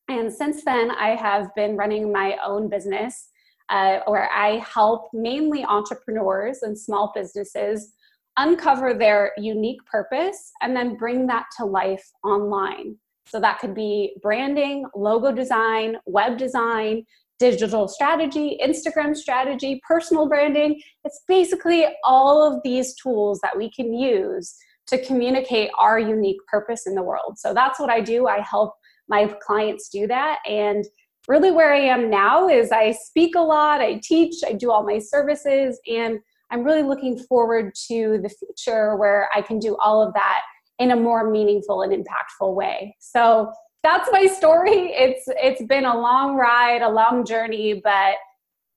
And 0.09 0.33
since 0.33 0.65
then, 0.65 0.91
I 0.91 1.11
have 1.11 1.55
been 1.55 1.77
running 1.77 2.13
my 2.13 2.37
own 2.45 2.69
business 2.69 3.31
uh, 3.73 4.01
where 4.07 4.31
I 4.31 4.59
help 4.59 5.09
mainly 5.15 5.65
entrepreneurs 5.65 6.59
and 6.63 6.79
small 6.79 7.11
businesses 7.15 7.95
uncover 8.37 8.95
their 8.95 9.33
unique 9.39 9.85
purpose 9.87 10.53
and 10.61 10.77
then 10.77 10.97
bring 10.97 11.27
that 11.27 11.47
to 11.59 11.65
life 11.65 12.05
online. 12.23 12.97
So 13.27 13.41
that 13.41 13.59
could 13.61 13.75
be 13.75 14.15
branding, 14.23 14.85
logo 14.95 15.33
design, 15.33 15.97
web 16.07 16.37
design, 16.37 17.05
digital 17.39 17.89
strategy, 17.89 18.59
Instagram 18.63 19.17
strategy, 19.17 19.81
personal 19.87 20.29
branding. 20.29 20.81
It's 21.05 21.23
basically 21.27 21.87
all 22.05 22.47
of 22.47 22.61
these 22.63 22.95
tools 22.95 23.41
that 23.43 23.57
we 23.57 23.71
can 23.71 23.95
use 23.95 24.55
to 24.89 25.03
communicate 25.03 25.71
our 25.79 25.99
unique 25.99 26.45
purpose 26.47 26.87
in 26.87 26.95
the 26.95 27.03
world. 27.03 27.39
So 27.39 27.55
that's 27.55 27.81
what 27.81 27.91
I 27.91 28.01
do. 28.01 28.27
I 28.27 28.41
help 28.41 28.75
my 29.09 29.35
clients 29.41 29.89
do 29.89 30.07
that. 30.09 30.39
And 30.47 30.85
really, 31.29 31.51
where 31.51 31.73
I 31.73 31.81
am 31.81 32.11
now 32.11 32.49
is 32.49 32.73
I 32.73 32.93
speak 32.93 33.35
a 33.35 33.41
lot, 33.41 33.81
I 33.81 34.01
teach, 34.03 34.37
I 34.47 34.53
do 34.53 34.71
all 34.71 34.85
my 34.85 34.99
services, 34.99 35.79
and 35.87 36.19
I'm 36.51 36.65
really 36.65 36.83
looking 36.83 37.19
forward 37.19 37.73
to 37.89 38.21
the 38.23 38.29
future 38.29 38.97
where 38.97 39.29
I 39.35 39.41
can 39.41 39.59
do 39.59 39.77
all 39.83 40.07
of 40.07 40.13
that 40.15 40.41
in 40.79 40.91
a 40.91 40.97
more 40.97 41.31
meaningful 41.31 41.83
and 41.83 41.93
impactful 41.93 42.55
way. 42.55 42.97
So 43.01 43.53
that's 43.83 44.11
my 44.13 44.27
story. 44.27 44.93
It's 44.93 45.25
it's 45.29 45.63
been 45.65 45.85
a 45.85 45.99
long 45.99 46.37
ride, 46.37 46.83
a 46.83 46.89
long 46.89 47.25
journey, 47.25 47.81
but 47.83 48.17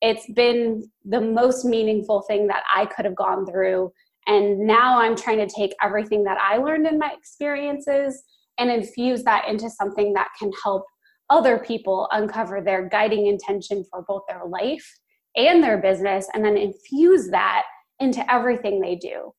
it's 0.00 0.30
been 0.32 0.90
the 1.04 1.20
most 1.20 1.64
meaningful 1.64 2.22
thing 2.22 2.46
that 2.48 2.62
I 2.74 2.86
could 2.86 3.04
have 3.04 3.14
gone 3.14 3.46
through. 3.46 3.92
And 4.26 4.58
now 4.60 4.98
I'm 4.98 5.16
trying 5.16 5.38
to 5.38 5.46
take 5.46 5.72
everything 5.82 6.24
that 6.24 6.38
I 6.38 6.56
learned 6.56 6.86
in 6.86 6.98
my 6.98 7.12
experiences 7.16 8.22
and 8.58 8.70
infuse 8.70 9.22
that 9.24 9.48
into 9.48 9.70
something 9.70 10.12
that 10.14 10.28
can 10.38 10.50
help 10.64 10.84
other 11.30 11.58
people 11.58 12.08
uncover 12.12 12.60
their 12.60 12.88
guiding 12.88 13.26
intention 13.26 13.84
for 13.90 14.04
both 14.06 14.22
their 14.28 14.44
life 14.46 14.86
and 15.36 15.62
their 15.62 15.78
business 15.78 16.28
and 16.32 16.44
then 16.44 16.56
infuse 16.56 17.28
that 17.30 17.64
into 18.00 18.30
everything 18.32 18.80
they 18.80 18.96
do. 18.96 19.32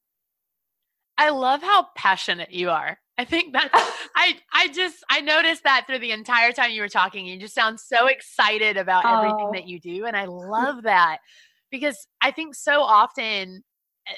I 1.17 1.29
love 1.29 1.61
how 1.61 1.87
passionate 1.95 2.51
you 2.51 2.69
are. 2.69 2.99
I 3.17 3.25
think 3.25 3.53
that 3.53 3.69
I 4.15 4.35
I 4.53 4.67
just 4.67 5.03
I 5.09 5.21
noticed 5.21 5.63
that 5.63 5.85
through 5.87 5.99
the 5.99 6.11
entire 6.11 6.51
time 6.51 6.71
you 6.71 6.81
were 6.81 6.89
talking. 6.89 7.25
You 7.25 7.39
just 7.39 7.55
sound 7.55 7.79
so 7.79 8.07
excited 8.07 8.77
about 8.77 9.05
oh. 9.05 9.17
everything 9.17 9.51
that 9.53 9.67
you 9.67 9.79
do 9.79 10.05
and 10.05 10.15
I 10.15 10.25
love 10.25 10.83
that 10.83 11.17
because 11.71 12.07
I 12.21 12.31
think 12.31 12.55
so 12.55 12.81
often 12.81 13.63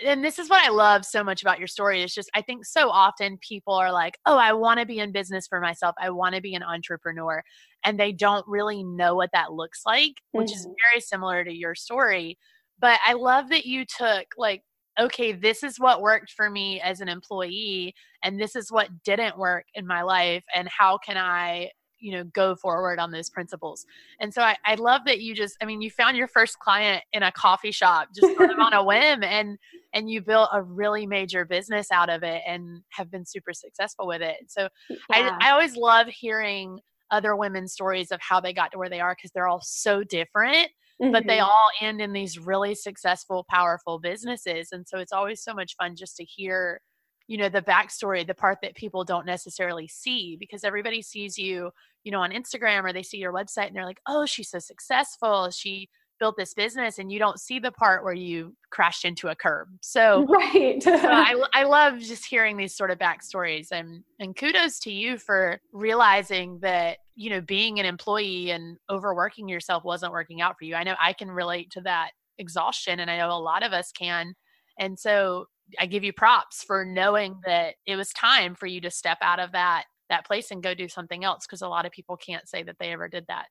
and 0.05 0.24
this 0.24 0.39
is 0.39 0.50
what 0.50 0.65
I 0.65 0.69
love 0.69 1.05
so 1.05 1.24
much 1.24 1.41
about 1.41 1.60
your 1.60 1.67
story 1.67 2.01
It's 2.01 2.13
just 2.13 2.29
I 2.34 2.41
think 2.41 2.65
so 2.65 2.89
often 2.89 3.38
people 3.39 3.74
are 3.74 3.91
like, 3.91 4.17
"Oh, 4.25 4.38
I 4.38 4.53
want 4.53 4.79
to 4.79 4.86
be 4.86 5.00
in 5.00 5.12
business 5.12 5.48
for 5.48 5.60
myself. 5.60 5.96
I 6.00 6.10
want 6.10 6.36
to 6.36 6.41
be 6.41 6.55
an 6.55 6.63
entrepreneur." 6.63 7.43
And 7.86 8.00
they 8.00 8.12
don't 8.12 8.48
really 8.48 8.84
know 8.84 9.15
what 9.15 9.31
that 9.34 9.53
looks 9.53 9.81
like, 9.86 10.13
which 10.31 10.48
mm-hmm. 10.48 10.55
is 10.55 10.67
very 10.91 11.01
similar 11.01 11.43
to 11.43 11.53
your 11.53 11.75
story. 11.75 12.38
But 12.79 13.00
I 13.05 13.13
love 13.13 13.50
that 13.50 13.65
you 13.65 13.86
took 13.86 14.27
like 14.38 14.63
okay, 15.00 15.31
this 15.31 15.63
is 15.63 15.79
what 15.79 16.01
worked 16.01 16.31
for 16.31 16.50
me 16.50 16.81
as 16.81 17.00
an 17.00 17.08
employee 17.08 17.93
and 18.24 18.39
this 18.39 18.55
is 18.55 18.72
what 18.72 18.89
didn't 19.05 19.38
work 19.38 19.65
in 19.74 19.88
my 19.88 20.01
life 20.01 20.43
and 20.53 20.67
how 20.67 20.98
can 20.98 21.17
I 21.17 21.69
you 21.99 22.11
know 22.11 22.23
go 22.23 22.55
forward 22.55 22.99
on 22.99 23.11
those 23.11 23.29
principles 23.29 23.85
and 24.19 24.33
so 24.33 24.41
I, 24.41 24.55
I 24.65 24.75
love 24.75 25.01
that 25.05 25.21
you 25.21 25.35
just 25.35 25.57
i 25.61 25.65
mean 25.65 25.81
you 25.81 25.91
found 25.91 26.17
your 26.17 26.27
first 26.27 26.59
client 26.59 27.03
in 27.13 27.23
a 27.23 27.31
coffee 27.31 27.71
shop 27.71 28.09
just 28.15 28.35
sort 28.35 28.51
of 28.51 28.59
on 28.59 28.73
a 28.73 28.83
whim 28.83 29.23
and 29.23 29.57
and 29.93 30.09
you 30.09 30.21
built 30.21 30.49
a 30.53 30.61
really 30.61 31.05
major 31.05 31.45
business 31.45 31.91
out 31.91 32.09
of 32.09 32.23
it 32.23 32.41
and 32.47 32.81
have 32.89 33.11
been 33.11 33.25
super 33.25 33.53
successful 33.53 34.07
with 34.07 34.21
it 34.21 34.37
so 34.47 34.67
yeah. 34.89 35.37
I, 35.41 35.49
I 35.49 35.51
always 35.51 35.75
love 35.75 36.07
hearing 36.07 36.79
other 37.11 37.35
women's 37.35 37.73
stories 37.73 38.11
of 38.11 38.19
how 38.21 38.39
they 38.39 38.53
got 38.53 38.71
to 38.71 38.77
where 38.77 38.89
they 38.89 38.99
are 38.99 39.15
because 39.15 39.31
they're 39.31 39.47
all 39.47 39.61
so 39.63 40.03
different 40.03 40.67
mm-hmm. 41.01 41.11
but 41.11 41.25
they 41.25 41.37
mm-hmm. 41.37 41.45
all 41.45 41.69
end 41.81 42.01
in 42.01 42.13
these 42.13 42.37
really 42.37 42.75
successful 42.75 43.45
powerful 43.49 43.99
businesses 43.99 44.69
and 44.71 44.87
so 44.87 44.99
it's 44.99 45.13
always 45.13 45.43
so 45.43 45.53
much 45.53 45.75
fun 45.75 45.95
just 45.95 46.15
to 46.17 46.23
hear 46.23 46.81
you 47.29 47.37
know 47.37 47.47
the 47.47 47.61
backstory 47.61 48.25
the 48.25 48.33
part 48.33 48.57
that 48.61 48.75
people 48.75 49.05
don't 49.05 49.25
necessarily 49.25 49.87
see 49.87 50.35
because 50.37 50.63
everybody 50.63 51.01
sees 51.01 51.37
you 51.37 51.69
you 52.03 52.11
know 52.11 52.21
on 52.21 52.31
instagram 52.31 52.83
or 52.83 52.93
they 52.93 53.03
see 53.03 53.17
your 53.17 53.33
website 53.33 53.67
and 53.67 53.75
they're 53.75 53.85
like 53.85 54.01
oh 54.07 54.25
she's 54.25 54.49
so 54.49 54.59
successful. 54.59 55.49
She 55.51 55.89
built 56.19 56.35
this 56.37 56.53
business 56.53 56.99
and 56.99 57.11
you 57.11 57.17
don't 57.17 57.39
see 57.39 57.59
the 57.59 57.71
part 57.71 58.03
where 58.03 58.13
you 58.13 58.53
crashed 58.71 59.05
into 59.05 59.29
a 59.29 59.35
curb. 59.35 59.69
So 59.81 60.25
right. 60.27 60.81
so 60.83 60.93
I, 60.95 61.41
I 61.53 61.63
love 61.63 61.99
just 61.99 62.25
hearing 62.25 62.57
these 62.57 62.75
sort 62.75 62.91
of 62.91 62.99
backstories 62.99 63.67
and 63.71 64.03
and 64.19 64.35
kudos 64.35 64.79
to 64.81 64.91
you 64.91 65.17
for 65.17 65.59
realizing 65.73 66.59
that 66.61 66.97
you 67.15 67.29
know 67.29 67.41
being 67.41 67.79
an 67.79 67.85
employee 67.85 68.51
and 68.51 68.77
overworking 68.89 69.47
yourself 69.47 69.83
wasn't 69.83 70.11
working 70.11 70.41
out 70.41 70.57
for 70.59 70.65
you. 70.65 70.75
I 70.75 70.83
know 70.83 70.95
i 71.01 71.13
can 71.13 71.31
relate 71.31 71.71
to 71.71 71.81
that 71.81 72.11
exhaustion 72.37 72.99
and 72.99 73.11
i 73.11 73.17
know 73.17 73.31
a 73.31 73.39
lot 73.39 73.63
of 73.63 73.73
us 73.73 73.91
can. 73.91 74.35
And 74.77 74.97
so 74.97 75.45
I 75.77 75.85
give 75.85 76.03
you 76.03 76.13
props 76.13 76.63
for 76.63 76.85
knowing 76.85 77.39
that 77.45 77.75
it 77.85 77.95
was 77.95 78.09
time 78.13 78.55
for 78.55 78.65
you 78.65 78.81
to 78.81 78.91
step 78.91 79.17
out 79.21 79.39
of 79.39 79.51
that 79.51 79.85
that 80.09 80.25
place 80.25 80.51
and 80.51 80.63
go 80.63 80.73
do 80.73 80.87
something 80.87 81.23
else 81.23 81.45
because 81.45 81.61
a 81.61 81.67
lot 81.67 81.85
of 81.85 81.91
people 81.91 82.17
can't 82.17 82.47
say 82.47 82.63
that 82.63 82.77
they 82.79 82.91
ever 82.91 83.07
did 83.07 83.25
that. 83.27 83.45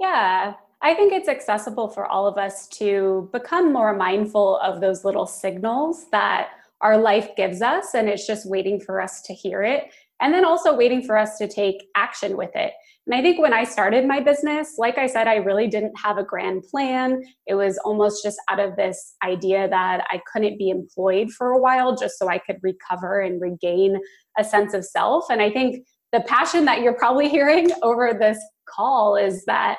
Yeah, 0.00 0.54
I 0.82 0.94
think 0.94 1.12
it's 1.12 1.28
accessible 1.28 1.88
for 1.88 2.06
all 2.06 2.26
of 2.26 2.38
us 2.38 2.68
to 2.68 3.28
become 3.32 3.72
more 3.72 3.94
mindful 3.94 4.58
of 4.58 4.80
those 4.80 5.04
little 5.04 5.26
signals 5.26 6.06
that 6.10 6.50
our 6.80 6.98
life 6.98 7.30
gives 7.36 7.62
us 7.62 7.94
and 7.94 8.08
it's 8.08 8.26
just 8.26 8.48
waiting 8.48 8.78
for 8.80 9.00
us 9.00 9.22
to 9.22 9.32
hear 9.32 9.62
it 9.62 9.84
and 10.20 10.32
then 10.32 10.44
also 10.44 10.74
waiting 10.74 11.02
for 11.02 11.16
us 11.16 11.38
to 11.38 11.48
take 11.48 11.88
action 11.94 12.36
with 12.36 12.50
it. 12.54 12.72
And 13.06 13.14
I 13.14 13.22
think 13.22 13.38
when 13.38 13.52
I 13.52 13.62
started 13.64 14.04
my 14.06 14.18
business, 14.18 14.74
like 14.78 14.98
I 14.98 15.06
said, 15.06 15.28
I 15.28 15.36
really 15.36 15.68
didn't 15.68 15.92
have 16.02 16.18
a 16.18 16.24
grand 16.24 16.64
plan. 16.64 17.22
It 17.46 17.54
was 17.54 17.78
almost 17.78 18.22
just 18.24 18.40
out 18.50 18.58
of 18.58 18.74
this 18.74 19.14
idea 19.24 19.68
that 19.68 20.04
I 20.10 20.20
couldn't 20.32 20.58
be 20.58 20.70
employed 20.70 21.30
for 21.30 21.52
a 21.52 21.60
while 21.60 21.94
just 21.94 22.18
so 22.18 22.28
I 22.28 22.38
could 22.38 22.58
recover 22.62 23.20
and 23.20 23.40
regain 23.40 24.00
a 24.38 24.44
sense 24.44 24.74
of 24.74 24.84
self. 24.84 25.24
And 25.30 25.42
I 25.42 25.50
think 25.50 25.84
the 26.12 26.20
passion 26.20 26.64
that 26.66 26.82
you're 26.82 26.94
probably 26.94 27.28
hearing 27.36 27.70
over 27.82 28.12
this 28.18 28.38
call 28.68 29.16
is 29.16 29.44
that 29.46 29.78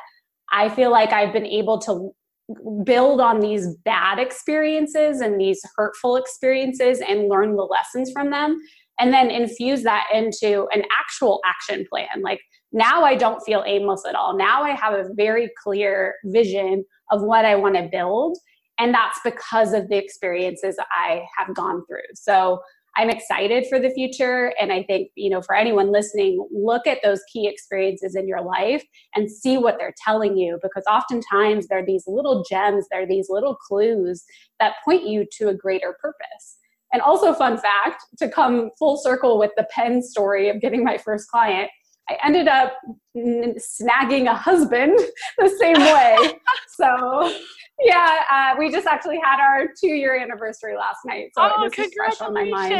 I 0.52 0.70
feel 0.70 0.92
like 0.92 1.12
I've 1.12 1.34
been 1.34 1.46
able 1.46 1.80
to 1.80 2.12
build 2.86 3.20
on 3.20 3.42
these 3.42 3.76
bad 3.84 4.20
experiences 4.20 5.20
and 5.20 5.40
these 5.40 5.60
hurtful 5.76 6.16
experiences 6.16 7.02
and 7.06 7.28
learn 7.28 7.58
the 7.58 7.64
lessons 7.64 8.10
from 8.14 8.30
them 8.30 8.58
and 9.00 9.14
then 9.14 9.30
infuse 9.30 9.84
that 9.84 10.06
into 10.14 10.66
an 10.72 10.84
actual 10.98 11.42
action 11.46 11.86
plan 11.92 12.08
like 12.24 12.40
now 12.72 13.04
I 13.04 13.16
don't 13.16 13.42
feel 13.42 13.64
aimless 13.66 14.04
at 14.08 14.16
all. 14.16 14.38
Now 14.38 14.64
I 14.64 14.72
have 14.72 14.94
a 14.94 15.06
very 15.16 15.50
clear 15.64 16.16
vision 16.26 16.84
of 17.12 17.22
what 17.22 17.46
I 17.46 17.56
want 17.56 17.76
to 17.76 17.88
build. 17.92 18.38
And 18.78 18.94
that's 18.94 19.20
because 19.24 19.74
of 19.74 19.90
the 19.90 19.98
experiences 19.98 20.78
I 20.92 21.24
have 21.38 21.56
gone 21.56 21.84
through. 21.88 22.14
So 22.14 22.60
I'm 22.98 23.12
excited 23.12 23.68
for 23.68 23.80
the 23.80 23.92
future. 23.92 24.54
And 24.60 24.74
I 24.74 24.82
think, 24.82 25.10
you 25.16 25.30
know, 25.30 25.42
for 25.42 25.56
anyone 25.56 25.92
listening, 25.92 26.46
look 26.52 26.88
at 26.88 26.98
those 27.04 27.22
key 27.32 27.48
experiences 27.48 28.16
in 28.16 28.28
your 28.28 28.42
life 28.42 28.84
and 29.16 29.30
see 29.30 29.58
what 29.58 29.78
they're 29.78 29.94
telling 30.04 30.36
you 30.36 30.58
because 30.64 30.84
oftentimes 30.90 31.68
there 31.68 31.80
are 31.80 31.86
these 31.86 32.06
little 32.08 32.44
gems, 32.50 32.88
there 32.90 33.04
are 33.04 33.08
these 33.08 33.28
little 33.30 33.56
clues 33.56 34.24
that 34.60 34.74
point 34.84 35.08
you 35.08 35.28
to 35.38 35.50
a 35.50 35.54
greater 35.54 35.96
purpose. 36.02 36.58
And 36.92 37.02
also, 37.02 37.34
fun 37.34 37.58
fact 37.58 38.04
to 38.18 38.30
come 38.30 38.72
full 38.80 38.98
circle 38.98 39.38
with 39.38 39.52
the 39.58 39.68
pen 39.70 40.02
story 40.02 40.50
of 40.50 40.62
getting 40.62 40.84
my 40.84 40.98
first 40.98 41.30
client, 41.30 41.70
I 42.10 42.18
ended 42.24 42.48
up 42.48 42.74
snagging 43.16 44.30
a 44.30 44.34
husband 44.34 44.98
the 45.38 45.50
same 45.60 45.80
way. 45.80 46.18
so, 46.76 47.34
yeah, 47.84 48.24
uh, 48.32 48.56
we 48.58 48.72
just 48.72 48.88
actually 48.88 49.20
had 49.24 49.40
our 49.42 49.68
two 49.80 49.88
year 49.88 50.18
anniversary 50.20 50.76
last 50.76 51.00
night. 51.06 51.30
So 51.36 51.42
oh, 51.44 51.70
this 51.70 51.88
is 51.88 51.94
fresh 51.96 52.22
on 52.22 52.34
my 52.34 52.46
mind. 52.46 52.74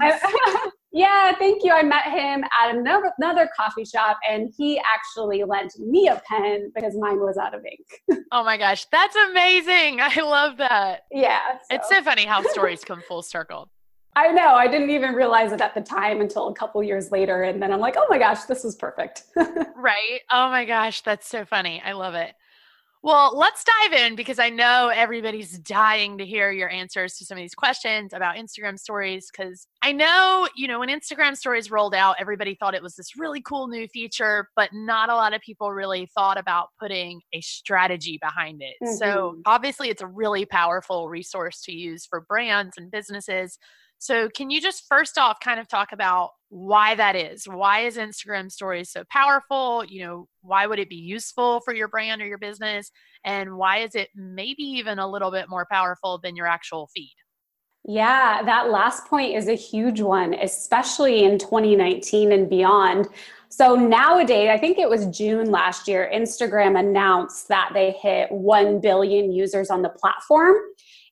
I, 0.00 0.68
yeah, 0.92 1.34
thank 1.36 1.64
you. 1.64 1.72
I 1.72 1.82
met 1.82 2.04
him 2.04 2.44
at 2.44 2.74
another, 2.74 3.12
another 3.18 3.50
coffee 3.56 3.84
shop 3.84 4.18
and 4.28 4.52
he 4.56 4.80
actually 4.80 5.44
lent 5.44 5.78
me 5.78 6.08
a 6.08 6.20
pen 6.26 6.70
because 6.74 6.96
mine 6.96 7.20
was 7.20 7.36
out 7.36 7.54
of 7.54 7.64
ink. 7.64 8.22
oh 8.32 8.44
my 8.44 8.56
gosh, 8.56 8.86
that's 8.92 9.16
amazing. 9.16 10.00
I 10.00 10.20
love 10.20 10.56
that. 10.58 11.00
Yeah. 11.10 11.58
So. 11.70 11.76
It's 11.76 11.88
so 11.88 12.02
funny 12.02 12.24
how 12.24 12.42
stories 12.42 12.84
come 12.84 13.02
full 13.06 13.22
circle. 13.22 13.70
I 14.18 14.32
know. 14.32 14.54
I 14.56 14.66
didn't 14.66 14.90
even 14.90 15.14
realize 15.14 15.52
it 15.52 15.60
at 15.60 15.74
the 15.74 15.80
time 15.80 16.20
until 16.20 16.48
a 16.48 16.54
couple 16.54 16.82
years 16.82 17.12
later. 17.12 17.44
And 17.44 17.62
then 17.62 17.72
I'm 17.72 17.78
like, 17.78 17.94
oh 17.96 18.06
my 18.10 18.18
gosh, 18.18 18.42
this 18.44 18.64
is 18.64 18.74
perfect. 18.74 19.22
right. 19.36 20.20
Oh 20.32 20.50
my 20.50 20.64
gosh. 20.64 21.02
That's 21.02 21.28
so 21.28 21.44
funny. 21.44 21.80
I 21.84 21.92
love 21.92 22.14
it. 22.14 22.34
Well, 23.00 23.38
let's 23.38 23.62
dive 23.62 23.92
in 23.92 24.16
because 24.16 24.40
I 24.40 24.50
know 24.50 24.90
everybody's 24.92 25.56
dying 25.60 26.18
to 26.18 26.26
hear 26.26 26.50
your 26.50 26.68
answers 26.68 27.14
to 27.18 27.24
some 27.24 27.38
of 27.38 27.42
these 27.42 27.54
questions 27.54 28.12
about 28.12 28.34
Instagram 28.34 28.76
stories. 28.76 29.30
Because 29.30 29.68
I 29.82 29.92
know, 29.92 30.48
you 30.56 30.66
know, 30.66 30.80
when 30.80 30.88
Instagram 30.88 31.36
stories 31.36 31.70
rolled 31.70 31.94
out, 31.94 32.16
everybody 32.18 32.56
thought 32.56 32.74
it 32.74 32.82
was 32.82 32.96
this 32.96 33.16
really 33.16 33.40
cool 33.40 33.68
new 33.68 33.86
feature, 33.86 34.48
but 34.56 34.70
not 34.72 35.10
a 35.10 35.14
lot 35.14 35.32
of 35.32 35.40
people 35.42 35.72
really 35.72 36.10
thought 36.12 36.38
about 36.38 36.70
putting 36.80 37.20
a 37.32 37.40
strategy 37.40 38.18
behind 38.20 38.62
it. 38.62 38.74
Mm-hmm. 38.82 38.94
So 38.94 39.36
obviously, 39.46 39.90
it's 39.90 40.02
a 40.02 40.08
really 40.08 40.44
powerful 40.44 41.08
resource 41.08 41.62
to 41.66 41.72
use 41.72 42.04
for 42.04 42.22
brands 42.22 42.76
and 42.76 42.90
businesses 42.90 43.58
So, 43.98 44.28
can 44.28 44.50
you 44.50 44.60
just 44.60 44.84
first 44.88 45.18
off 45.18 45.38
kind 45.40 45.60
of 45.60 45.68
talk 45.68 45.92
about 45.92 46.30
why 46.50 46.94
that 46.94 47.16
is? 47.16 47.44
Why 47.46 47.80
is 47.80 47.96
Instagram 47.96 48.50
stories 48.50 48.90
so 48.90 49.04
powerful? 49.10 49.84
You 49.84 50.04
know, 50.04 50.28
why 50.42 50.66
would 50.66 50.78
it 50.78 50.88
be 50.88 50.96
useful 50.96 51.60
for 51.60 51.74
your 51.74 51.88
brand 51.88 52.22
or 52.22 52.26
your 52.26 52.38
business? 52.38 52.90
And 53.24 53.56
why 53.56 53.78
is 53.78 53.94
it 53.94 54.08
maybe 54.14 54.62
even 54.62 54.98
a 54.98 55.10
little 55.10 55.30
bit 55.30 55.48
more 55.48 55.66
powerful 55.70 56.18
than 56.22 56.36
your 56.36 56.46
actual 56.46 56.88
feed? 56.94 57.14
Yeah, 57.84 58.42
that 58.44 58.70
last 58.70 59.06
point 59.06 59.34
is 59.34 59.48
a 59.48 59.54
huge 59.54 60.00
one, 60.00 60.34
especially 60.34 61.24
in 61.24 61.38
2019 61.38 62.32
and 62.32 62.48
beyond. 62.48 63.08
So 63.48 63.74
nowadays, 63.74 64.50
I 64.50 64.58
think 64.58 64.78
it 64.78 64.90
was 64.90 65.06
June 65.06 65.50
last 65.50 65.88
year, 65.88 66.10
Instagram 66.12 66.78
announced 66.78 67.48
that 67.48 67.70
they 67.72 67.92
hit 67.92 68.30
1 68.30 68.80
billion 68.80 69.32
users 69.32 69.70
on 69.70 69.82
the 69.82 69.88
platform. 69.88 70.56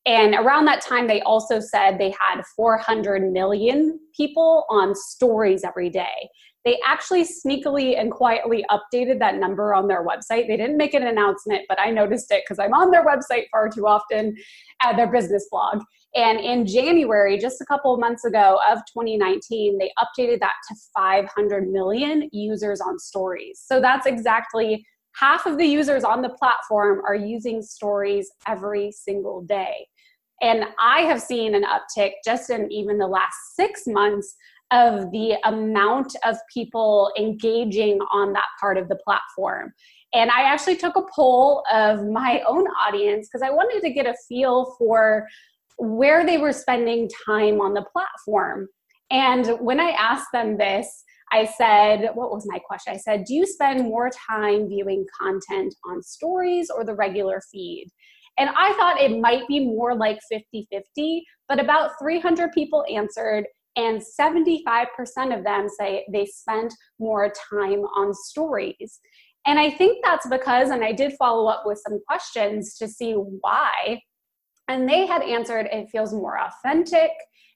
And 0.07 0.35
around 0.35 0.67
that 0.67 0.83
time, 0.83 1.09
they 1.09 1.21
also 1.23 1.59
said 1.59 1.99
they 1.99 2.15
had 2.19 2.43
400 2.55 3.33
million 3.33 3.99
people 4.17 4.65
on 4.71 4.95
stories 4.95 5.65
every 5.65 5.91
day. 5.91 6.31
They 6.65 6.79
actually 6.85 7.25
sneakily 7.25 7.99
and 7.99 8.11
quietly 8.11 8.65
updated 8.71 9.19
that 9.21 9.37
number 9.37 9.75
on 9.75 9.89
their 9.89 10.05
website. 10.05 10.49
They 10.49 10.57
didn't 10.57 10.77
make 10.77 10.95
an 10.95 11.07
announcement, 11.07 11.63
but 11.69 11.81
I 11.81 11.91
noticed 11.91 12.31
it 12.31 12.43
because 12.45 12.59
I'm 12.59 12.75
on 12.75 12.91
their 12.91 13.05
website 13.05 13.45
far 13.53 13.69
too 13.69 13.87
often 13.87 14.37
at 14.83 14.97
their 14.97 15.11
business 15.11 15.47
blog. 15.51 15.83
And 16.15 16.41
in 16.41 16.67
January, 16.67 17.39
just 17.39 17.61
a 17.61 17.65
couple 17.67 17.93
of 17.93 18.01
months 18.01 18.25
ago 18.25 18.59
of 18.69 18.79
2019, 18.93 19.79
they 19.79 19.93
updated 19.99 20.41
that 20.41 20.55
to 20.69 20.77
500 20.95 21.69
million 21.69 22.29
users 22.33 22.81
on 22.81 22.99
stories. 22.99 23.63
So 23.65 23.81
that's 23.81 24.07
exactly 24.07 24.85
half 25.17 25.47
of 25.47 25.59
the 25.59 25.67
users 25.67 26.05
on 26.05 26.23
the 26.23 26.31
platform 26.31 27.01
are 27.07 27.15
using 27.15 27.63
stories 27.63 28.31
every 28.47 28.93
single 28.93 29.43
day. 29.43 29.87
And 30.43 30.65
I 30.79 31.01
have 31.03 31.21
seen 31.21 31.55
an 31.55 31.65
uptick 31.65 32.13
just 32.25 32.51
in 32.51 32.71
even 32.71 32.99
the 32.99 33.07
last 33.07 33.37
six 33.55 33.83
months 33.87 34.37
of 34.73 35.11
the 35.13 35.37
amount 35.45 36.17
of 36.25 36.37
people 36.53 37.13
engaging 37.19 37.99
on 38.13 38.33
that 38.33 38.47
part 38.61 38.77
of 38.77 38.89
the 38.89 38.99
platform. 39.05 39.73
And 40.13 40.31
I 40.31 40.43
actually 40.43 40.77
took 40.77 40.97
a 40.97 41.05
poll 41.15 41.65
of 41.73 42.07
my 42.07 42.43
own 42.47 42.67
audience 42.87 43.29
because 43.29 43.43
I 43.43 43.51
wanted 43.51 43.81
to 43.83 43.93
get 43.93 44.07
a 44.07 44.15
feel 44.29 44.75
for 44.79 45.27
where 45.79 46.25
they 46.25 46.39
were 46.39 46.53
spending 46.53 47.09
time 47.27 47.61
on 47.61 47.75
the 47.75 47.85
platform. 47.93 48.69
And 49.11 49.47
when 49.61 49.79
I 49.79 49.91
asked 49.91 50.29
them 50.33 50.57
this, 50.57 51.05
I 51.33 51.45
said, 51.45 52.11
What 52.15 52.31
was 52.31 52.47
my 52.47 52.59
question? 52.59 52.95
I 52.95 52.99
said, 52.99 53.25
Do 53.25 53.35
you 53.35 53.47
spend 53.47 53.85
more 53.85 54.11
time 54.11 54.69
viewing 54.69 55.05
content 55.21 55.75
on 55.85 56.03
stories 56.03 56.71
or 56.71 56.85
the 56.85 56.95
regular 56.95 57.43
feed? 57.53 57.89
And 58.39 58.51
I 58.57 58.73
thought 58.75 59.01
it 59.01 59.21
might 59.21 59.47
be 59.49 59.61
more 59.61 59.95
like 59.95 60.19
50 60.31 60.67
50, 60.71 61.25
but 61.49 61.61
about 61.61 61.93
300 62.01 62.53
people 62.53 62.85
answered, 62.93 63.47
and 63.77 64.03
75% 64.19 65.37
of 65.37 65.45
them 65.45 65.69
say 65.69 66.05
they 66.13 66.27
spent 66.27 66.73
more 66.99 67.33
time 67.51 67.81
on 67.81 68.15
stories. 68.15 69.01
And 69.47 69.59
I 69.59 69.71
think 69.71 70.05
that's 70.05 70.27
because, 70.29 70.71
and 70.71 70.85
I 70.85 70.93
did 70.93 71.13
follow 71.19 71.47
up 71.49 71.63
with 71.65 71.81
some 71.87 72.01
questions 72.09 72.75
to 72.79 72.89
see 72.89 73.13
why. 73.13 74.01
And 74.69 74.89
they 74.89 75.07
had 75.07 75.23
answered 75.23 75.69
it 75.71 75.89
feels 75.91 76.13
more 76.13 76.39
authentic, 76.39 77.11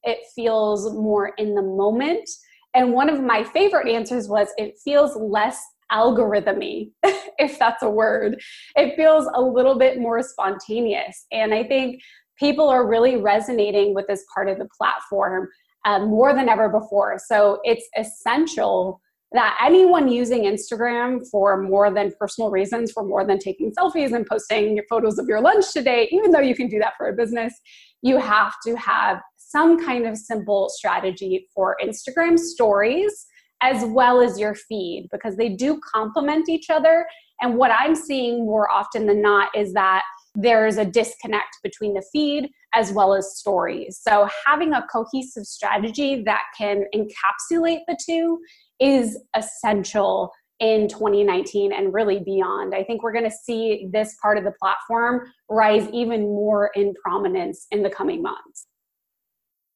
it 0.04 0.18
feels 0.34 0.92
more 0.94 1.32
in 1.38 1.54
the 1.54 1.62
moment. 1.62 2.28
And 2.75 2.92
one 2.92 3.08
of 3.08 3.22
my 3.22 3.42
favorite 3.42 3.88
answers 3.88 4.28
was 4.28 4.49
it 4.56 4.75
feels 4.84 5.16
less 5.16 5.60
algorithmy, 5.92 6.90
if 7.38 7.59
that's 7.59 7.82
a 7.82 7.90
word. 7.90 8.40
It 8.76 8.97
feels 8.97 9.28
a 9.35 9.40
little 9.40 9.78
bit 9.78 9.99
more 9.99 10.23
spontaneous. 10.23 11.26
And 11.32 11.54
I 11.54 11.64
think 11.64 12.00
people 12.38 12.68
are 12.68 12.88
really 12.88 13.16
resonating 13.16 13.94
with 13.94 14.06
this 14.06 14.25
part 14.35 14.49
of 14.49 14.59
the 14.59 14.68
platform 14.76 15.49
uh, 15.85 16.00
more 16.00 16.35
than 16.35 16.49
ever 16.49 16.68
before. 16.68 17.18
So 17.25 17.61
it's 17.64 17.87
essential 17.97 19.00
that 19.32 19.56
anyone 19.64 20.09
using 20.09 20.42
Instagram 20.42 21.20
for 21.30 21.62
more 21.62 21.92
than 21.92 22.12
personal 22.18 22.50
reasons, 22.50 22.90
for 22.90 23.04
more 23.04 23.25
than 23.25 23.38
taking 23.38 23.73
selfies 23.73 24.12
and 24.12 24.26
posting 24.26 24.75
your 24.75 24.85
photos 24.90 25.18
of 25.18 25.28
your 25.28 25.40
lunch 25.40 25.73
today, 25.73 26.09
even 26.11 26.32
though 26.32 26.40
you 26.40 26.54
can 26.54 26.68
do 26.68 26.80
that 26.80 26.95
for 26.97 27.08
a 27.08 27.12
business, 27.12 27.54
you 28.02 28.19
have 28.19 28.54
to 28.67 28.75
have 28.75 29.21
some 29.36 29.84
kind 29.84 30.06
of 30.06 30.17
simple 30.17 30.69
strategy 30.69 31.49
for 31.54 31.76
Instagram 31.82 32.38
stories 32.38 33.26
as 33.62 33.84
well 33.84 34.20
as 34.20 34.38
your 34.38 34.54
feed 34.54 35.08
because 35.12 35.36
they 35.36 35.49
do 35.49 35.80
complement 35.94 36.49
each 36.49 36.70
other. 36.70 37.06
And 37.40 37.56
what 37.56 37.70
I'm 37.70 37.94
seeing 37.94 38.44
more 38.44 38.70
often 38.70 39.06
than 39.06 39.23
not 39.23 39.50
is 39.56 39.73
that 39.75 40.02
there's 40.34 40.76
a 40.76 40.84
disconnect 40.84 41.58
between 41.62 41.94
the 41.94 42.04
feed 42.12 42.50
as 42.75 42.92
well 42.92 43.14
as 43.14 43.36
stories. 43.36 43.99
So, 44.00 44.28
having 44.46 44.73
a 44.73 44.86
cohesive 44.92 45.44
strategy 45.44 46.23
that 46.25 46.44
can 46.56 46.84
encapsulate 46.94 47.80
the 47.88 47.99
two 48.04 48.38
is 48.78 49.18
essential 49.34 50.30
in 50.60 50.88
2019 50.88 51.73
and 51.73 51.92
really 51.92 52.20
beyond. 52.20 52.75
I 52.75 52.84
think 52.84 53.02
we're 53.02 53.12
going 53.12 53.25
to 53.25 53.30
see 53.30 53.88
this 53.92 54.14
part 54.23 54.36
of 54.36 54.44
the 54.44 54.52
platform 54.52 55.23
rise 55.49 55.88
even 55.92 56.23
more 56.23 56.70
in 56.75 56.94
prominence 57.02 57.66
in 57.70 57.82
the 57.82 57.90
coming 57.90 58.23
months. 58.23 58.66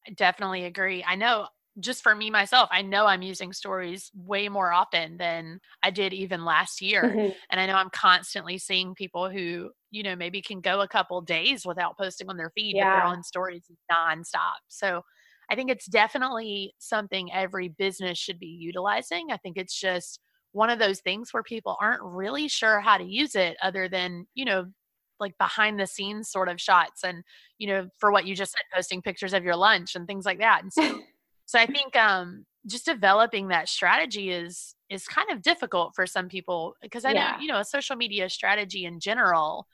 I 0.06 0.12
definitely 0.12 0.64
agree. 0.64 1.02
I 1.02 1.14
know 1.14 1.48
just 1.80 2.02
for 2.02 2.14
me 2.14 2.30
myself, 2.30 2.68
I 2.72 2.82
know 2.82 3.06
I'm 3.06 3.22
using 3.22 3.52
stories 3.52 4.10
way 4.14 4.48
more 4.48 4.72
often 4.72 5.16
than 5.16 5.60
I 5.82 5.90
did 5.90 6.12
even 6.12 6.44
last 6.44 6.80
year. 6.80 7.02
Mm-hmm. 7.02 7.32
And 7.50 7.60
I 7.60 7.66
know 7.66 7.74
I'm 7.74 7.90
constantly 7.90 8.58
seeing 8.58 8.94
people 8.94 9.28
who, 9.28 9.70
you 9.90 10.02
know, 10.02 10.14
maybe 10.14 10.40
can 10.40 10.60
go 10.60 10.80
a 10.80 10.88
couple 10.88 11.20
days 11.20 11.66
without 11.66 11.98
posting 11.98 12.28
on 12.28 12.36
their 12.36 12.52
feed, 12.54 12.76
yeah. 12.76 12.84
but 12.84 12.96
they're 12.96 13.06
on 13.06 13.22
stories 13.24 13.64
nonstop. 13.90 14.60
So 14.68 15.02
I 15.50 15.56
think 15.56 15.70
it's 15.70 15.86
definitely 15.86 16.74
something 16.78 17.32
every 17.32 17.68
business 17.68 18.18
should 18.18 18.38
be 18.38 18.46
utilizing. 18.46 19.28
I 19.30 19.36
think 19.36 19.56
it's 19.56 19.78
just 19.78 20.20
one 20.52 20.70
of 20.70 20.78
those 20.78 21.00
things 21.00 21.30
where 21.32 21.42
people 21.42 21.76
aren't 21.80 22.02
really 22.02 22.46
sure 22.48 22.80
how 22.80 22.96
to 22.98 23.04
use 23.04 23.34
it 23.34 23.56
other 23.62 23.88
than, 23.88 24.26
you 24.34 24.44
know, 24.44 24.66
like 25.20 25.36
behind 25.38 25.78
the 25.78 25.86
scenes 25.86 26.30
sort 26.30 26.48
of 26.48 26.60
shots 26.60 27.02
and, 27.04 27.24
you 27.58 27.66
know, 27.66 27.88
for 27.98 28.12
what 28.12 28.26
you 28.26 28.34
just 28.34 28.52
said, 28.52 28.62
posting 28.74 29.02
pictures 29.02 29.32
of 29.32 29.44
your 29.44 29.56
lunch 29.56 29.94
and 29.94 30.06
things 30.06 30.24
like 30.24 30.38
that. 30.38 30.62
And 30.62 30.72
so 30.72 31.00
so 31.54 31.60
I 31.60 31.66
think 31.66 31.94
um, 31.94 32.46
just 32.66 32.84
developing 32.84 33.46
that 33.48 33.68
strategy 33.68 34.32
is 34.32 34.74
is 34.90 35.06
kind 35.06 35.30
of 35.30 35.40
difficult 35.40 35.94
for 35.94 36.04
some 36.04 36.28
people 36.28 36.74
because 36.82 37.04
I 37.04 37.12
yeah. 37.12 37.30
know 37.30 37.42
you 37.42 37.46
know 37.46 37.60
a 37.60 37.64
social 37.64 37.94
media 37.94 38.28
strategy 38.28 38.84
in 38.84 38.98
general. 38.98 39.68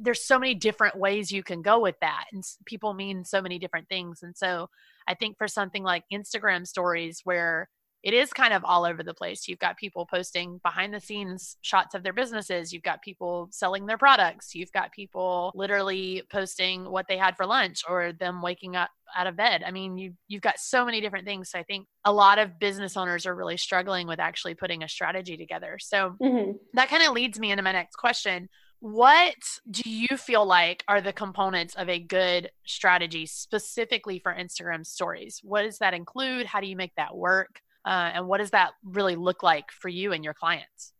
There's 0.00 0.22
so 0.22 0.38
many 0.38 0.54
different 0.54 0.94
ways 0.96 1.32
you 1.32 1.42
can 1.42 1.62
go 1.62 1.80
with 1.80 1.96
that, 2.00 2.26
and 2.32 2.44
people 2.64 2.94
mean 2.94 3.24
so 3.24 3.42
many 3.42 3.58
different 3.58 3.88
things. 3.88 4.22
And 4.22 4.36
so 4.36 4.68
I 5.08 5.14
think 5.14 5.36
for 5.36 5.48
something 5.48 5.82
like 5.82 6.04
Instagram 6.12 6.64
stories, 6.64 7.22
where 7.24 7.70
it 8.02 8.14
is 8.14 8.32
kind 8.32 8.54
of 8.54 8.64
all 8.64 8.84
over 8.84 9.02
the 9.02 9.14
place. 9.14 9.48
You've 9.48 9.58
got 9.58 9.76
people 9.76 10.06
posting 10.06 10.60
behind 10.62 10.94
the 10.94 11.00
scenes 11.00 11.56
shots 11.62 11.94
of 11.94 12.02
their 12.02 12.12
businesses. 12.12 12.72
You've 12.72 12.82
got 12.82 13.02
people 13.02 13.48
selling 13.50 13.86
their 13.86 13.98
products. 13.98 14.54
You've 14.54 14.72
got 14.72 14.92
people 14.92 15.50
literally 15.54 16.22
posting 16.30 16.88
what 16.88 17.06
they 17.08 17.16
had 17.16 17.36
for 17.36 17.46
lunch 17.46 17.82
or 17.88 18.12
them 18.12 18.42
waking 18.42 18.76
up 18.76 18.90
out 19.16 19.26
of 19.26 19.36
bed. 19.36 19.62
I 19.66 19.70
mean, 19.70 19.98
you 19.98 20.14
you've 20.28 20.42
got 20.42 20.58
so 20.58 20.84
many 20.84 21.00
different 21.00 21.26
things. 21.26 21.50
So 21.50 21.58
I 21.58 21.62
think 21.62 21.86
a 22.04 22.12
lot 22.12 22.38
of 22.38 22.58
business 22.58 22.96
owners 22.96 23.26
are 23.26 23.34
really 23.34 23.56
struggling 23.56 24.06
with 24.06 24.20
actually 24.20 24.54
putting 24.54 24.82
a 24.82 24.88
strategy 24.88 25.36
together. 25.36 25.78
So 25.80 26.14
mm-hmm. 26.22 26.52
that 26.74 26.88
kind 26.88 27.02
of 27.02 27.12
leads 27.12 27.38
me 27.38 27.50
into 27.50 27.62
my 27.62 27.72
next 27.72 27.96
question. 27.96 28.48
What 28.80 29.34
do 29.70 29.82
you 29.88 30.16
feel 30.16 30.44
like 30.44 30.84
are 30.86 31.00
the 31.00 31.12
components 31.12 31.74
of 31.74 31.88
a 31.88 31.98
good 31.98 32.50
strategy 32.66 33.26
specifically 33.26 34.18
for 34.18 34.34
Instagram 34.34 34.86
stories? 34.86 35.40
What 35.42 35.62
does 35.62 35.78
that 35.78 35.94
include? 35.94 36.46
How 36.46 36.60
do 36.60 36.66
you 36.66 36.76
make 36.76 36.94
that 36.96 37.16
work? 37.16 37.60
Uh, 37.86 38.10
and 38.14 38.26
what 38.26 38.38
does 38.38 38.50
that 38.50 38.72
really 38.84 39.14
look 39.14 39.42
like 39.42 39.70
for 39.70 39.88
you 39.88 40.12
and 40.12 40.24
your 40.24 40.34
clients? 40.34 40.92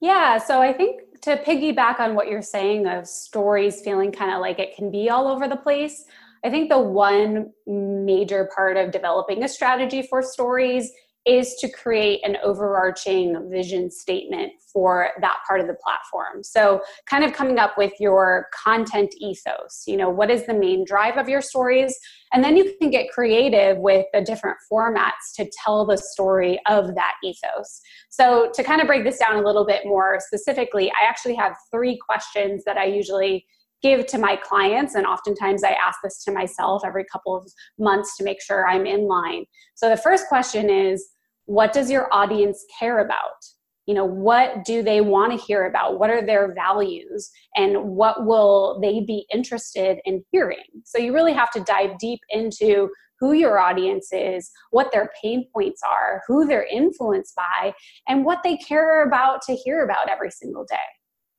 Yeah, 0.00 0.36
so 0.36 0.60
I 0.60 0.74
think 0.74 1.00
to 1.22 1.38
piggyback 1.38 1.98
on 1.98 2.14
what 2.14 2.28
you're 2.28 2.42
saying 2.42 2.86
of 2.86 3.06
stories 3.06 3.80
feeling 3.80 4.12
kind 4.12 4.32
of 4.32 4.40
like 4.40 4.58
it 4.58 4.76
can 4.76 4.90
be 4.90 5.08
all 5.08 5.26
over 5.26 5.48
the 5.48 5.56
place, 5.56 6.04
I 6.44 6.50
think 6.50 6.68
the 6.68 6.78
one 6.78 7.50
major 7.66 8.50
part 8.54 8.76
of 8.76 8.90
developing 8.90 9.42
a 9.42 9.48
strategy 9.48 10.02
for 10.02 10.22
stories 10.22 10.92
is 11.26 11.54
to 11.54 11.68
create 11.70 12.20
an 12.22 12.36
overarching 12.42 13.48
vision 13.50 13.90
statement 13.90 14.52
for 14.70 15.08
that 15.20 15.38
part 15.48 15.60
of 15.60 15.66
the 15.66 15.76
platform. 15.82 16.42
So, 16.42 16.82
kind 17.06 17.24
of 17.24 17.32
coming 17.32 17.58
up 17.58 17.78
with 17.78 17.92
your 17.98 18.48
content 18.52 19.14
ethos, 19.18 19.84
you 19.86 19.96
know, 19.96 20.10
what 20.10 20.30
is 20.30 20.44
the 20.46 20.52
main 20.52 20.84
drive 20.84 21.16
of 21.16 21.28
your 21.28 21.40
stories? 21.40 21.96
And 22.32 22.44
then 22.44 22.56
you 22.56 22.74
can 22.78 22.90
get 22.90 23.10
creative 23.10 23.78
with 23.78 24.04
the 24.12 24.20
different 24.20 24.58
formats 24.70 25.32
to 25.36 25.50
tell 25.64 25.86
the 25.86 25.96
story 25.96 26.60
of 26.66 26.94
that 26.94 27.14
ethos. 27.24 27.80
So, 28.10 28.50
to 28.52 28.62
kind 28.62 28.82
of 28.82 28.86
break 28.86 29.04
this 29.04 29.18
down 29.18 29.36
a 29.36 29.46
little 29.46 29.64
bit 29.64 29.86
more 29.86 30.18
specifically, 30.20 30.90
I 30.90 31.08
actually 31.08 31.36
have 31.36 31.56
three 31.70 31.98
questions 32.06 32.64
that 32.64 32.76
I 32.76 32.84
usually 32.84 33.46
give 33.82 34.06
to 34.06 34.16
my 34.16 34.34
clients 34.34 34.94
and 34.94 35.04
oftentimes 35.04 35.62
i 35.62 35.72
ask 35.72 35.98
this 36.02 36.24
to 36.24 36.32
myself 36.32 36.82
every 36.86 37.04
couple 37.12 37.36
of 37.36 37.46
months 37.78 38.16
to 38.16 38.24
make 38.24 38.40
sure 38.40 38.66
i'm 38.66 38.86
in 38.86 39.06
line 39.06 39.44
so 39.74 39.90
the 39.90 39.96
first 39.96 40.26
question 40.26 40.70
is 40.70 41.10
what 41.46 41.72
does 41.72 41.90
your 41.90 42.12
audience 42.12 42.64
care 42.78 42.98
about 43.00 43.44
you 43.86 43.94
know 43.94 44.04
what 44.04 44.64
do 44.64 44.82
they 44.82 45.00
want 45.00 45.30
to 45.32 45.46
hear 45.46 45.66
about 45.66 45.98
what 45.98 46.10
are 46.10 46.24
their 46.24 46.54
values 46.54 47.30
and 47.54 47.76
what 47.82 48.24
will 48.24 48.78
they 48.80 49.00
be 49.00 49.26
interested 49.32 49.98
in 50.04 50.24
hearing 50.32 50.64
so 50.84 50.98
you 50.98 51.12
really 51.12 51.34
have 51.34 51.50
to 51.50 51.60
dive 51.60 51.98
deep 51.98 52.20
into 52.30 52.88
who 53.20 53.32
your 53.32 53.58
audience 53.58 54.08
is, 54.12 54.50
what 54.70 54.90
their 54.92 55.10
pain 55.22 55.46
points 55.52 55.80
are, 55.88 56.22
who 56.26 56.46
they're 56.46 56.66
influenced 56.66 57.34
by, 57.34 57.72
and 58.08 58.24
what 58.24 58.42
they 58.42 58.56
care 58.56 59.06
about 59.06 59.42
to 59.42 59.54
hear 59.54 59.84
about 59.84 60.10
every 60.10 60.30
single 60.30 60.64
day. 60.68 60.76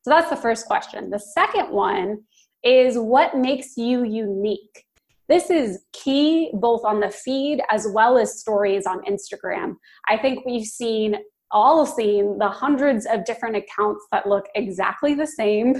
So 0.01 0.09
that's 0.09 0.29
the 0.29 0.35
first 0.35 0.67
question. 0.67 1.09
The 1.09 1.19
second 1.19 1.71
one 1.71 2.19
is 2.63 2.97
what 2.97 3.37
makes 3.37 3.77
you 3.77 4.03
unique? 4.03 4.84
This 5.27 5.49
is 5.49 5.79
key 5.91 6.51
both 6.53 6.85
on 6.85 6.99
the 6.99 7.09
feed 7.09 7.61
as 7.71 7.87
well 7.91 8.17
as 8.17 8.39
stories 8.39 8.85
on 8.85 9.01
Instagram. 9.05 9.75
I 10.07 10.17
think 10.17 10.45
we've 10.45 10.65
seen 10.65 11.17
all 11.51 11.85
seen 11.85 12.37
the 12.37 12.49
hundreds 12.49 13.05
of 13.05 13.23
different 13.25 13.55
accounts 13.55 14.05
that 14.11 14.27
look 14.27 14.45
exactly 14.55 15.13
the 15.13 15.27
same. 15.27 15.75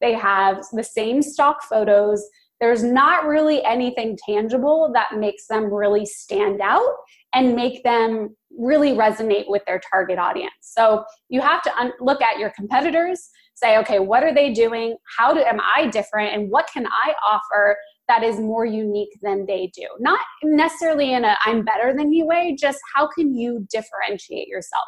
They 0.00 0.14
have 0.14 0.64
the 0.72 0.84
same 0.84 1.20
stock 1.20 1.62
photos. 1.62 2.24
There's 2.60 2.82
not 2.82 3.26
really 3.26 3.62
anything 3.64 4.16
tangible 4.26 4.90
that 4.94 5.18
makes 5.18 5.46
them 5.46 5.72
really 5.72 6.06
stand 6.06 6.60
out 6.60 6.94
and 7.34 7.54
make 7.54 7.82
them 7.82 8.34
really 8.58 8.92
resonate 8.92 9.44
with 9.48 9.62
their 9.66 9.80
target 9.90 10.18
audience. 10.18 10.54
So 10.60 11.04
you 11.28 11.40
have 11.40 11.60
to 11.62 11.76
un- 11.78 11.92
look 12.00 12.22
at 12.22 12.38
your 12.38 12.50
competitors, 12.50 13.28
say, 13.54 13.76
okay, 13.78 13.98
what 13.98 14.22
are 14.22 14.32
they 14.32 14.52
doing? 14.52 14.96
How 15.18 15.34
do, 15.34 15.40
am 15.40 15.60
I 15.60 15.88
different? 15.88 16.34
And 16.34 16.50
what 16.50 16.68
can 16.72 16.86
I 16.86 17.12
offer 17.26 17.76
that 18.08 18.22
is 18.22 18.38
more 18.38 18.64
unique 18.64 19.18
than 19.22 19.46
they 19.46 19.70
do. 19.74 19.86
Not 19.98 20.20
necessarily 20.42 21.12
in 21.12 21.24
a 21.24 21.36
I'm 21.44 21.64
better 21.64 21.94
than 21.96 22.12
you 22.12 22.26
way, 22.26 22.56
just 22.58 22.78
how 22.94 23.08
can 23.08 23.34
you 23.34 23.66
differentiate 23.70 24.48
yourself? 24.48 24.86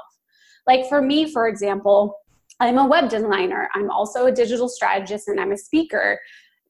Like 0.67 0.89
for 0.89 1.03
me, 1.03 1.31
for 1.33 1.49
example, 1.49 2.15
I'm 2.61 2.79
a 2.79 2.87
web 2.87 3.09
designer, 3.09 3.69
I'm 3.75 3.91
also 3.91 4.27
a 4.27 4.33
digital 4.33 4.69
strategist, 4.69 5.29
and 5.29 5.41
I'm 5.41 5.53
a 5.53 5.57
speaker. 5.57 6.21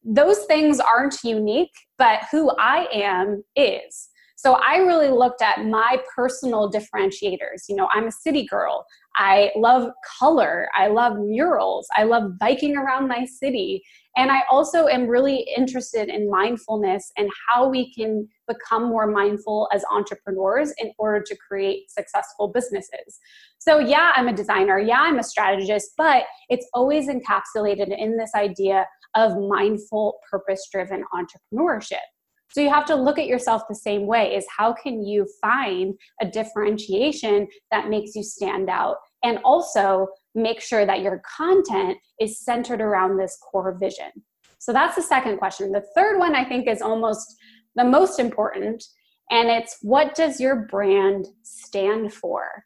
Those 0.04 0.44
things 0.44 0.80
aren't 0.80 1.22
unique, 1.24 1.72
but 1.96 2.20
who 2.30 2.50
I 2.58 2.88
am 2.92 3.42
is. 3.56 4.08
So 4.38 4.52
I 4.52 4.76
really 4.76 5.10
looked 5.10 5.42
at 5.42 5.64
my 5.64 5.96
personal 6.14 6.70
differentiators. 6.70 7.64
You 7.68 7.74
know, 7.74 7.88
I'm 7.92 8.06
a 8.06 8.12
city 8.12 8.46
girl. 8.46 8.86
I 9.16 9.50
love 9.56 9.90
color. 10.20 10.68
I 10.76 10.86
love 10.86 11.18
murals. 11.18 11.88
I 11.96 12.04
love 12.04 12.38
biking 12.38 12.76
around 12.76 13.08
my 13.08 13.24
city. 13.24 13.82
And 14.16 14.30
I 14.30 14.42
also 14.48 14.86
am 14.86 15.08
really 15.08 15.44
interested 15.56 16.08
in 16.08 16.30
mindfulness 16.30 17.10
and 17.16 17.28
how 17.48 17.68
we 17.68 17.92
can 17.92 18.28
become 18.46 18.84
more 18.84 19.08
mindful 19.08 19.68
as 19.74 19.84
entrepreneurs 19.90 20.72
in 20.78 20.92
order 20.98 21.20
to 21.20 21.36
create 21.36 21.90
successful 21.90 22.46
businesses. 22.46 23.18
So, 23.58 23.80
yeah, 23.80 24.12
I'm 24.14 24.28
a 24.28 24.32
designer. 24.32 24.78
Yeah, 24.78 25.00
I'm 25.00 25.18
a 25.18 25.24
strategist, 25.24 25.94
but 25.98 26.22
it's 26.48 26.68
always 26.74 27.08
encapsulated 27.08 27.88
in 27.88 28.16
this 28.16 28.30
idea 28.36 28.86
of 29.16 29.36
mindful, 29.36 30.20
purpose 30.30 30.68
driven 30.70 31.02
entrepreneurship. 31.12 32.06
So 32.50 32.60
you 32.60 32.70
have 32.70 32.86
to 32.86 32.94
look 32.94 33.18
at 33.18 33.26
yourself 33.26 33.62
the 33.68 33.74
same 33.74 34.06
way 34.06 34.34
is 34.34 34.46
how 34.56 34.72
can 34.72 35.04
you 35.04 35.28
find 35.40 35.94
a 36.20 36.26
differentiation 36.26 37.46
that 37.70 37.88
makes 37.88 38.14
you 38.14 38.22
stand 38.22 38.70
out 38.70 38.96
and 39.22 39.38
also 39.44 40.08
make 40.34 40.60
sure 40.60 40.86
that 40.86 41.02
your 41.02 41.20
content 41.36 41.98
is 42.20 42.40
centered 42.40 42.80
around 42.80 43.16
this 43.16 43.38
core 43.50 43.76
vision. 43.78 44.10
So 44.58 44.72
that's 44.72 44.96
the 44.96 45.02
second 45.02 45.38
question. 45.38 45.72
The 45.72 45.84
third 45.94 46.18
one 46.18 46.34
I 46.34 46.44
think 46.44 46.68
is 46.68 46.82
almost 46.82 47.36
the 47.76 47.84
most 47.84 48.18
important, 48.18 48.82
and 49.30 49.48
it's 49.48 49.78
what 49.82 50.14
does 50.14 50.40
your 50.40 50.66
brand 50.70 51.26
stand 51.42 52.12
for? 52.12 52.64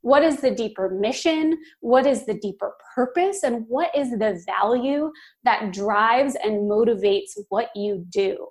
What 0.00 0.22
is 0.22 0.40
the 0.40 0.50
deeper 0.50 0.90
mission? 0.90 1.58
What 1.80 2.06
is 2.06 2.26
the 2.26 2.34
deeper 2.34 2.74
purpose? 2.94 3.42
And 3.42 3.64
what 3.68 3.94
is 3.96 4.10
the 4.10 4.42
value 4.46 5.10
that 5.44 5.72
drives 5.72 6.36
and 6.42 6.70
motivates 6.70 7.32
what 7.48 7.68
you 7.74 8.04
do? 8.10 8.48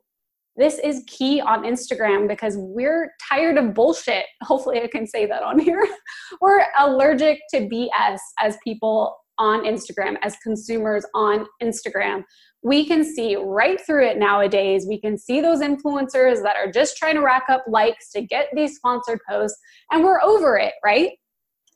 This 0.56 0.78
is 0.80 1.04
key 1.08 1.42
on 1.42 1.64
Instagram 1.64 2.28
because 2.28 2.56
we're 2.58 3.12
tired 3.28 3.58
of 3.58 3.74
bullshit. 3.74 4.26
Hopefully, 4.44 4.82
I 4.82 4.88
can 4.88 5.08
say 5.08 5.26
that 5.26 5.42
on 5.42 5.58
here. 5.58 5.88
we're 6.42 6.64
allergic 6.80 7.40
to 7.52 7.62
BS 7.62 8.20
as 8.40 8.58
people 8.64 9.16
on 9.40 9.64
Instagram, 9.64 10.16
as 10.22 10.36
consumers 10.44 11.06
on 11.16 11.48
Instagram. 11.62 12.24
We 12.62 12.86
can 12.86 13.04
see 13.04 13.36
right 13.36 13.82
through 13.84 14.06
it 14.06 14.20
nowadays. 14.20 14.86
We 14.88 15.02
can 15.02 15.18
see 15.18 15.42
those 15.42 15.60
influencers 15.60 16.44
that 16.44 16.56
are 16.56 16.72
just 16.72 16.98
trying 16.98 17.16
to 17.16 17.22
rack 17.22 17.46
up 17.50 17.64
likes 17.68 18.12
to 18.12 18.22
get 18.22 18.50
these 18.54 18.76
sponsored 18.76 19.20
posts, 19.28 19.58
and 19.92 20.04
we're 20.04 20.22
over 20.22 20.58
it, 20.58 20.74
right? 20.86 21.12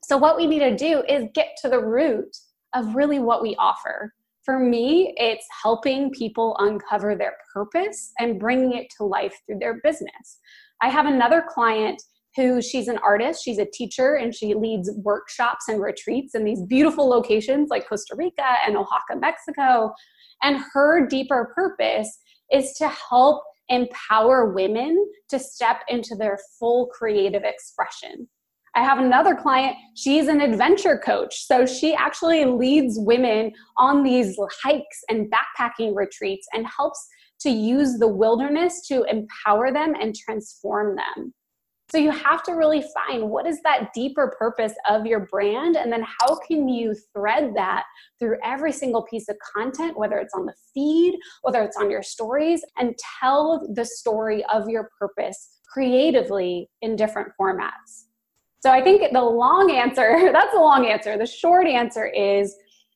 So, 0.04 0.18
what 0.18 0.38
we 0.38 0.46
need 0.46 0.60
to 0.60 0.76
do 0.76 1.04
is 1.10 1.26
get 1.34 1.58
to 1.64 1.70
the 1.70 1.84
root 1.84 2.30
of 2.76 2.96
really 2.96 3.18
what 3.18 3.42
we 3.42 3.56
offer. 3.58 4.14
For 4.48 4.60
me, 4.60 5.14
it's 5.18 5.46
helping 5.62 6.10
people 6.10 6.56
uncover 6.60 7.18
their 7.18 7.34
purpose 7.54 8.14
and 8.18 8.40
bringing 8.40 8.78
it 8.78 8.88
to 8.96 9.04
life 9.04 9.38
through 9.46 9.60
their 9.60 9.82
business. 9.84 10.40
I 10.82 10.88
have 10.88 11.06
another 11.06 11.44
client 11.50 12.02
who 12.38 12.62
she's 12.62 12.88
an 12.88 12.98
artist, 13.00 13.44
she's 13.44 13.58
a 13.58 13.66
teacher, 13.66 14.16
and 14.16 14.34
she 14.34 14.54
leads 14.54 14.90
workshops 15.04 15.68
and 15.68 15.82
retreats 15.82 16.34
in 16.34 16.46
these 16.46 16.62
beautiful 16.62 17.10
locations 17.10 17.68
like 17.70 17.90
Costa 17.90 18.16
Rica 18.16 18.46
and 18.66 18.78
Oaxaca, 18.78 19.20
Mexico. 19.20 19.92
And 20.42 20.64
her 20.72 21.06
deeper 21.06 21.52
purpose 21.54 22.18
is 22.50 22.72
to 22.76 22.88
help 22.88 23.44
empower 23.68 24.54
women 24.54 25.12
to 25.28 25.40
step 25.40 25.82
into 25.90 26.16
their 26.16 26.40
full 26.58 26.86
creative 26.86 27.44
expression. 27.44 28.30
I 28.78 28.84
have 28.84 29.00
another 29.00 29.34
client, 29.34 29.76
she's 29.96 30.28
an 30.28 30.40
adventure 30.40 31.02
coach. 31.04 31.48
So 31.48 31.66
she 31.66 31.96
actually 31.96 32.46
leads 32.46 33.00
women 33.00 33.52
on 33.76 34.04
these 34.04 34.38
hikes 34.64 35.02
and 35.10 35.32
backpacking 35.32 35.96
retreats 35.96 36.48
and 36.54 36.64
helps 36.68 37.04
to 37.40 37.50
use 37.50 37.98
the 37.98 38.08
wilderness 38.08 38.86
to 38.90 39.04
empower 39.06 39.74
them 39.74 39.96
and 40.00 40.16
transform 40.16 40.96
them. 40.96 41.34
So 41.90 41.98
you 41.98 42.12
have 42.12 42.44
to 42.44 42.52
really 42.52 42.84
find 42.94 43.32
what 43.32 43.48
is 43.48 43.62
that 43.64 43.94
deeper 43.96 44.36
purpose 44.38 44.74
of 44.88 45.08
your 45.08 45.22
brand 45.22 45.76
and 45.76 45.92
then 45.92 46.06
how 46.20 46.36
can 46.36 46.70
you 46.70 46.94
thread 47.16 47.54
that 47.56 47.84
through 48.20 48.38
every 48.44 48.74
single 48.74 49.02
piece 49.04 49.28
of 49.28 49.38
content 49.56 49.98
whether 49.98 50.20
it's 50.20 50.36
on 50.36 50.46
the 50.46 50.54
feed, 50.72 51.18
whether 51.42 51.64
it's 51.64 51.78
on 51.78 51.90
your 51.90 52.04
stories 52.04 52.62
and 52.78 52.94
tell 53.20 53.68
the 53.74 53.86
story 53.86 54.46
of 54.54 54.70
your 54.70 54.92
purpose 55.00 55.58
creatively 55.74 56.70
in 56.84 56.96
different 56.96 57.30
formats. 57.42 58.07
So 58.68 58.74
I 58.74 58.84
think 58.84 59.02
the 59.14 59.22
long 59.22 59.72
answer, 59.72 60.30
that's 60.34 60.54
a 60.54 60.60
long 60.60 60.88
answer. 60.88 61.18
The 61.18 61.26
short 61.26 61.68
answer 61.68 62.06
is 62.06 62.54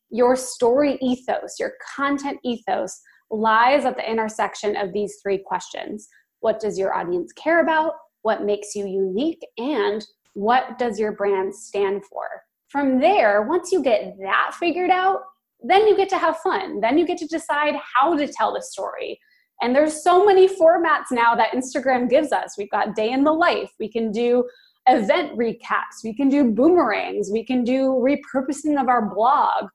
your 0.10 0.36
story 0.36 0.98
ethos, 1.02 1.62
your 1.62 1.76
content 1.96 2.40
ethos 2.44 3.00
lies 3.30 3.86
at 3.86 3.96
the 3.96 4.12
intersection 4.12 4.76
of 4.76 4.92
these 4.92 5.20
three 5.24 5.38
questions. 5.38 6.10
What 6.42 6.60
does 6.60 6.78
your 6.78 6.94
audience 6.94 7.32
care 7.32 7.62
about? 7.62 7.94
What 8.24 8.44
makes 8.44 8.76
you 8.76 8.86
unique? 8.86 9.40
And 9.58 10.06
what 10.34 10.78
does 10.78 11.00
your 11.00 11.14
brand 11.14 11.56
stand 11.56 12.04
for? 12.04 12.26
From 12.68 13.00
there, 13.00 13.44
once 13.44 13.72
you 13.72 13.82
get 13.82 14.18
that 14.20 14.54
figured 14.60 14.92
out, 14.92 15.22
then 15.64 15.88
you 15.88 15.96
get 15.96 16.10
to 16.10 16.18
have 16.18 16.36
fun. 16.40 16.82
Then 16.82 16.98
you 16.98 17.08
get 17.08 17.18
to 17.20 17.28
decide 17.28 17.76
how 17.96 18.18
to 18.18 18.28
tell 18.28 18.54
the 18.54 18.62
story. 18.62 19.18
And 19.62 19.74
there's 19.74 20.04
so 20.04 20.26
many 20.26 20.50
formats 20.50 21.12
now 21.12 21.34
that 21.36 21.54
Instagram 21.54 22.10
gives 22.10 22.34
us. 22.34 22.56
We've 22.58 22.70
got 22.72 22.94
day 22.94 23.12
in 23.12 23.24
the 23.24 23.32
life. 23.32 23.72
We 23.80 23.88
can 23.88 24.12
do 24.12 24.44
event 24.88 25.38
recaps, 25.38 26.04
we 26.04 26.14
can 26.14 26.30
do 26.30 26.52
boomerangs, 26.52 27.30
we 27.32 27.46
can 27.46 27.64
do 27.64 27.90
repurposing 27.92 28.80
of 28.82 28.88
our 28.88 29.14
blog. 29.14 29.70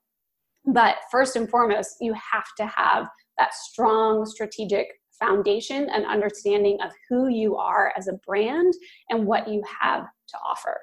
But 0.65 0.97
first 1.09 1.35
and 1.35 1.49
foremost, 1.49 1.97
you 2.01 2.13
have 2.13 2.47
to 2.57 2.65
have 2.65 3.07
that 3.37 3.53
strong 3.53 4.25
strategic 4.25 4.87
foundation 5.19 5.89
and 5.89 6.05
understanding 6.05 6.77
of 6.83 6.91
who 7.09 7.27
you 7.27 7.55
are 7.55 7.93
as 7.97 8.07
a 8.07 8.19
brand 8.25 8.73
and 9.09 9.25
what 9.25 9.47
you 9.47 9.63
have 9.81 10.03
to 10.03 10.37
offer. 10.47 10.77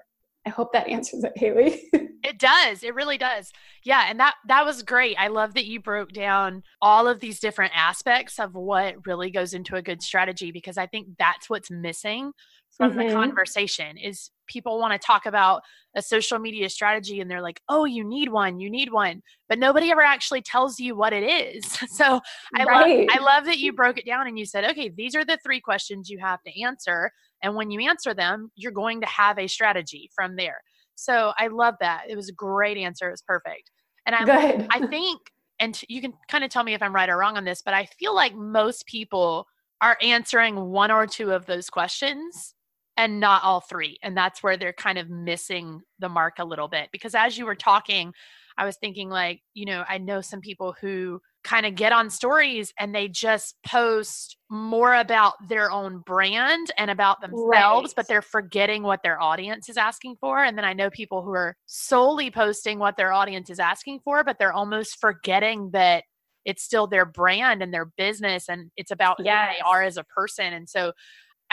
I 0.47 0.51
hope 0.51 0.73
that 0.73 0.89
answers 0.89 1.25
it, 1.25 1.33
Haley. 1.37 1.83
it 1.93 2.39
does. 2.39 2.83
It 2.83 2.95
really 2.95 3.17
does. 3.17 3.51
Yeah, 3.83 4.05
and 4.09 4.21
that 4.21 4.35
that 4.47 4.67
was 4.67 4.83
great. 4.83 5.17
I 5.19 5.29
love 5.29 5.55
that 5.55 5.65
you 5.65 5.81
broke 5.81 6.13
down 6.13 6.63
all 6.83 7.09
of 7.09 7.21
these 7.21 7.41
different 7.41 7.73
aspects 7.75 8.39
of 8.39 8.55
what 8.55 9.07
really 9.07 9.31
goes 9.31 9.55
into 9.55 9.77
a 9.77 9.83
good 9.83 10.03
strategy 10.03 10.53
because 10.53 10.77
I 10.77 10.87
think 10.87 11.09
that's 11.19 11.49
what's 11.49 11.71
missing 11.71 12.33
from 12.77 12.93
mm-hmm. 12.93 13.09
the 13.09 13.15
conversation 13.15 13.97
is 13.97 14.31
people 14.47 14.79
want 14.79 14.93
to 14.93 15.05
talk 15.05 15.27
about 15.27 15.63
a 15.97 16.03
social 16.03 16.39
media 16.39 16.69
strategy 16.69 17.21
and 17.21 17.31
they're 17.31 17.43
like 17.43 17.61
oh 17.69 17.85
you 17.85 18.05
need 18.05 18.29
one 18.29 18.59
you 18.59 18.69
need 18.71 18.93
one 18.93 19.23
but 19.49 19.59
nobody 19.59 19.91
ever 19.91 20.03
actually 20.03 20.43
tells 20.43 20.79
you 20.79 20.97
what 20.97 21.13
it 21.13 21.23
is. 21.23 21.65
So 21.95 22.21
i 22.57 22.65
right. 22.65 23.07
love 23.07 23.09
i 23.13 23.23
love 23.23 23.45
that 23.45 23.59
you 23.59 23.73
broke 23.73 23.99
it 23.99 24.07
down 24.07 24.27
and 24.27 24.39
you 24.39 24.45
said 24.47 24.65
okay 24.65 24.89
these 24.89 25.15
are 25.15 25.25
the 25.25 25.39
three 25.45 25.61
questions 25.61 26.09
you 26.11 26.19
have 26.19 26.43
to 26.43 26.63
answer 26.63 27.11
and 27.43 27.55
when 27.55 27.71
you 27.71 27.89
answer 27.89 28.15
them 28.15 28.51
you're 28.57 28.73
going 28.73 29.01
to 29.01 29.07
have 29.07 29.39
a 29.39 29.47
strategy 29.47 30.11
from 30.15 30.37
there. 30.37 30.61
So 30.97 31.33
i 31.39 31.49
love 31.49 31.75
that. 31.81 32.05
It 32.09 32.17
was 32.17 32.29
a 32.29 32.33
great 32.33 32.77
answer. 32.77 33.09
It 33.09 33.13
was 33.13 33.23
perfect. 33.23 33.71
And 34.07 34.17
i 34.17 34.67
i 34.71 34.87
think 34.87 35.21
and 35.61 35.81
you 35.89 36.01
can 36.01 36.13
kind 36.29 36.45
of 36.45 36.51
tell 36.51 36.65
me 36.65 36.75
if 36.75 36.83
i'm 36.83 36.95
right 36.95 37.09
or 37.09 37.17
wrong 37.17 37.37
on 37.37 37.45
this 37.45 37.63
but 37.65 37.75
i 37.75 37.87
feel 37.99 38.15
like 38.15 38.35
most 38.35 38.87
people 38.87 39.47
are 39.81 39.97
answering 40.03 40.57
one 40.57 40.91
or 40.91 41.07
two 41.07 41.33
of 41.33 41.47
those 41.47 41.71
questions 41.71 42.54
and 42.97 43.21
not 43.21 43.43
all 43.43 43.61
three. 43.61 43.99
And 44.03 44.17
that's 44.17 44.43
where 44.43 44.57
they're 44.57 44.73
kind 44.73 44.99
of 44.99 45.11
missing 45.11 45.81
the 45.99 46.09
mark 46.09 46.35
a 46.39 46.45
little 46.45 46.69
bit. 46.69 46.91
Because 46.93 47.15
as 47.15 47.37
you 47.37 47.47
were 47.47 47.55
talking, 47.55 48.13
I 48.57 48.65
was 48.65 48.77
thinking, 48.77 49.09
like, 49.09 49.41
you 49.53 49.67
know, 49.67 49.85
I 49.89 49.99
know 49.99 50.21
some 50.21 50.41
people 50.41 50.75
who 50.81 51.21
kind 51.43 51.67
of 51.67 51.75
get 51.75 51.93
on 51.93 52.09
stories 52.09 52.73
and 52.79 52.95
they 52.95 53.09
just 53.09 53.57
post 53.67 54.37
more 54.51 54.95
about 54.95 55.35
their 55.49 55.71
own 55.71 55.99
brand 55.99 56.71
and 56.79 56.91
about 56.91 57.21
themselves, 57.21 57.91
right. 57.91 57.97
but 57.97 58.09
they're 58.09 58.23
forgetting 58.23 58.83
what 58.83 59.03
their 59.03 59.21
audience 59.21 59.69
is 59.69 59.77
asking 59.77 60.17
for. 60.21 60.43
And 60.43 60.57
then 60.57 60.65
I 60.65 60.73
know 60.73 60.89
people 60.89 61.23
who 61.23 61.33
are 61.33 61.57
solely 61.67 62.31
posting 62.31 62.79
what 62.79 62.97
their 62.97 63.13
audience 63.13 63.51
is 63.51 63.59
asking 63.59 64.01
for, 64.05 64.25
but 64.25 64.39
they're 64.39 64.53
almost 64.53 65.01
forgetting 65.01 65.71
that 65.73 66.05
it's 66.45 66.63
still 66.63 66.87
their 66.87 67.07
brand 67.07 67.63
and 67.63 67.73
their 67.73 67.87
business 67.87 68.49
and 68.49 68.71
it's 68.77 68.91
about 68.91 69.17
yes. 69.23 69.49
who 69.49 69.55
they 69.55 69.61
are 69.69 69.83
as 69.83 69.97
a 69.97 70.05
person. 70.05 70.53
And 70.53 70.69
so 70.69 70.93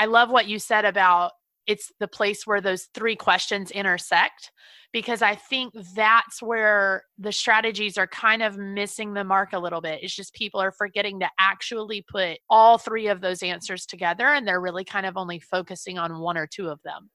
I 0.01 0.05
love 0.05 0.31
what 0.31 0.47
you 0.47 0.57
said 0.57 0.85
about 0.85 1.33
it's 1.67 1.91
the 1.99 2.07
place 2.07 2.47
where 2.47 2.59
those 2.59 2.87
three 2.95 3.15
questions 3.15 3.69
intersect 3.69 4.51
because 4.91 5.21
I 5.21 5.35
think 5.35 5.75
that's 5.95 6.41
where 6.41 7.03
the 7.19 7.31
strategies 7.31 7.99
are 7.99 8.07
kind 8.07 8.41
of 8.41 8.57
missing 8.57 9.13
the 9.13 9.23
mark 9.23 9.53
a 9.53 9.59
little 9.59 9.79
bit. 9.79 9.99
It's 10.01 10.15
just 10.15 10.33
people 10.33 10.59
are 10.59 10.71
forgetting 10.71 11.19
to 11.19 11.29
actually 11.39 12.03
put 12.11 12.39
all 12.49 12.79
three 12.79 13.09
of 13.09 13.21
those 13.21 13.43
answers 13.43 13.85
together 13.85 14.25
and 14.25 14.47
they're 14.47 14.59
really 14.59 14.83
kind 14.83 15.05
of 15.05 15.17
only 15.17 15.39
focusing 15.39 15.99
on 15.99 16.19
one 16.19 16.35
or 16.35 16.47
two 16.47 16.69
of 16.69 16.81
them. 16.83 17.11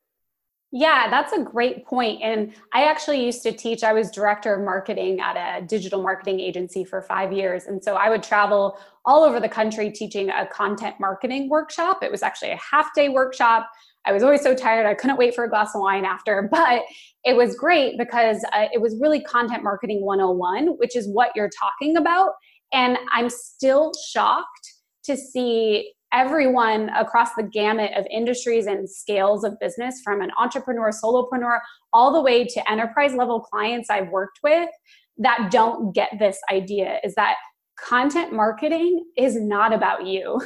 Yeah, 0.78 1.08
that's 1.08 1.32
a 1.32 1.42
great 1.42 1.86
point. 1.86 2.20
And 2.22 2.52
I 2.74 2.84
actually 2.84 3.24
used 3.24 3.42
to 3.44 3.52
teach, 3.52 3.82
I 3.82 3.94
was 3.94 4.10
director 4.10 4.52
of 4.54 4.62
marketing 4.62 5.20
at 5.20 5.34
a 5.34 5.64
digital 5.64 6.02
marketing 6.02 6.38
agency 6.38 6.84
for 6.84 7.00
five 7.00 7.32
years. 7.32 7.64
And 7.64 7.82
so 7.82 7.94
I 7.94 8.10
would 8.10 8.22
travel 8.22 8.78
all 9.06 9.22
over 9.24 9.40
the 9.40 9.48
country 9.48 9.90
teaching 9.90 10.28
a 10.28 10.46
content 10.46 10.96
marketing 11.00 11.48
workshop. 11.48 12.02
It 12.02 12.10
was 12.12 12.22
actually 12.22 12.50
a 12.50 12.58
half 12.58 12.92
day 12.94 13.08
workshop. 13.08 13.70
I 14.04 14.12
was 14.12 14.22
always 14.22 14.42
so 14.42 14.54
tired. 14.54 14.84
I 14.84 14.92
couldn't 14.92 15.16
wait 15.16 15.34
for 15.34 15.44
a 15.44 15.48
glass 15.48 15.74
of 15.74 15.80
wine 15.80 16.04
after, 16.04 16.46
but 16.52 16.82
it 17.24 17.34
was 17.38 17.56
great 17.56 17.96
because 17.96 18.44
uh, 18.52 18.66
it 18.70 18.82
was 18.82 18.98
really 19.00 19.22
content 19.22 19.62
marketing 19.64 20.04
101, 20.04 20.76
which 20.76 20.94
is 20.94 21.08
what 21.08 21.30
you're 21.34 21.50
talking 21.58 21.96
about. 21.96 22.32
And 22.74 22.98
I'm 23.14 23.30
still 23.30 23.94
shocked 24.10 24.74
to 25.04 25.16
see 25.16 25.94
everyone 26.12 26.88
across 26.90 27.34
the 27.36 27.42
gamut 27.42 27.92
of 27.96 28.06
industries 28.10 28.66
and 28.66 28.88
scales 28.88 29.44
of 29.44 29.58
business 29.60 30.00
from 30.04 30.20
an 30.20 30.30
entrepreneur, 30.38 30.90
solopreneur, 30.90 31.58
all 31.92 32.12
the 32.12 32.22
way 32.22 32.44
to 32.44 32.70
enterprise 32.70 33.14
level 33.14 33.40
clients 33.40 33.90
I've 33.90 34.08
worked 34.08 34.40
with 34.42 34.70
that 35.18 35.50
don't 35.50 35.94
get 35.94 36.10
this 36.18 36.38
idea 36.50 36.98
is 37.02 37.14
that 37.14 37.36
content 37.78 38.32
marketing 38.32 39.04
is 39.16 39.40
not 39.40 39.72
about 39.72 40.06
you. 40.06 40.40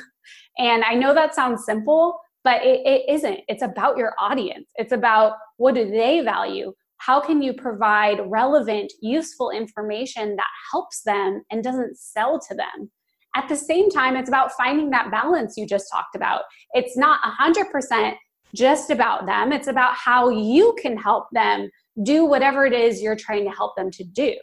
And 0.59 0.85
I 0.85 0.95
know 0.95 1.15
that 1.15 1.35
sounds 1.35 1.65
simple, 1.65 2.21
but 2.45 2.63
it, 2.63 2.87
it 2.87 3.03
isn't. 3.09 3.41
It's 3.49 3.63
about 3.63 3.97
your 3.97 4.13
audience. 4.21 4.67
It's 4.77 4.93
about 4.93 5.35
what 5.57 5.75
do 5.75 5.91
they 5.91 6.21
value? 6.21 6.73
How 6.99 7.21
can 7.21 7.41
you 7.41 7.55
provide 7.55 8.21
relevant, 8.27 8.93
useful 9.01 9.51
information 9.51 10.37
that 10.37 10.47
helps 10.71 11.03
them 11.03 11.43
and 11.51 11.65
doesn't 11.65 11.97
sell 11.99 12.39
to 12.41 12.55
them? 12.55 12.91
At 13.37 13.49
the 13.49 13.57
same 13.57 13.91
time, 13.91 14.17
it's 14.17 14.29
about 14.29 14.53
finding 14.53 14.91
that 14.91 15.11
balance 15.11 15.57
you 15.57 15.67
just 15.67 15.87
talked 15.93 16.17
about. 16.17 16.43
It's 16.73 16.97
not 16.97 17.21
100% 17.23 18.15
just 18.55 18.91
about 18.91 19.27
them, 19.27 19.53
it's 19.53 19.69
about 19.69 19.95
how 19.95 20.29
you 20.29 20.77
can 20.81 20.97
help 20.97 21.27
them 21.33 21.71
do 22.03 22.25
whatever 22.25 22.67
it 22.67 22.73
is 22.73 23.01
you're 23.01 23.17
trying 23.17 23.45
to 23.45 23.51
help 23.51 23.77
them 23.77 23.91
to 23.93 24.05
do. 24.05 24.35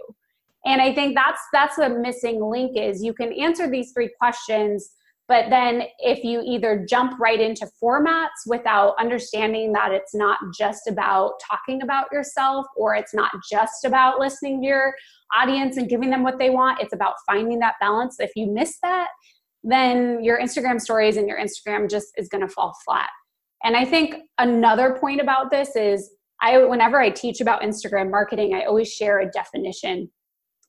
And 0.66 0.82
I 0.82 0.94
think 0.94 1.16
that's 1.16 1.42
that's 1.54 1.76
the 1.76 1.90
missing 1.90 2.44
link 2.44 2.78
is 2.78 3.04
you 3.04 3.14
can 3.14 3.32
answer 3.34 3.70
these 3.70 3.92
three 3.94 4.10
questions 4.20 4.90
but 5.28 5.50
then 5.50 5.84
if 6.00 6.24
you 6.24 6.42
either 6.46 6.86
jump 6.88 7.20
right 7.20 7.40
into 7.42 7.68
formats 7.84 8.46
without 8.46 8.96
understanding 8.98 9.74
that 9.74 9.92
it's 9.92 10.16
not 10.16 10.40
just 10.58 10.88
about 10.88 11.34
talking 11.46 11.82
about 11.82 12.06
yourself 12.14 12.66
or 12.78 12.96
it's 12.96 13.14
not 13.14 13.32
just 13.50 13.84
about 13.84 14.20
listening 14.20 14.62
to 14.62 14.68
your 14.68 14.94
audience 15.38 15.76
and 15.76 15.90
giving 15.90 16.10
them 16.10 16.24
what 16.24 16.40
they 16.40 16.50
want, 16.50 16.80
it's 16.80 16.94
about 16.94 17.16
finding 17.26 17.60
that 17.60 17.76
balance. 17.82 18.18
If 18.20 18.32
you 18.36 18.50
miss 18.50 18.78
that, 18.84 19.10
then 19.64 20.24
your 20.24 20.40
Instagram 20.40 20.80
stories 20.80 21.18
and 21.18 21.28
your 21.28 21.40
Instagram 21.40 21.90
just 21.90 22.08
is 22.18 22.30
going 22.30 22.48
to 22.48 22.54
fall 22.54 22.74
flat. 22.86 23.10
And 23.64 23.76
I 23.76 23.84
think 23.84 24.16
another 24.38 24.98
point 24.98 25.20
about 25.20 25.52
this 25.52 25.76
is 25.76 26.10
I 26.42 26.60
whenever 26.60 27.02
I 27.02 27.10
teach 27.10 27.42
about 27.42 27.64
Instagram 27.64 28.12
marketing, 28.12 28.54
I 28.54 28.64
always 28.64 28.94
share 28.94 29.20
a 29.20 29.30
definition 29.30 30.10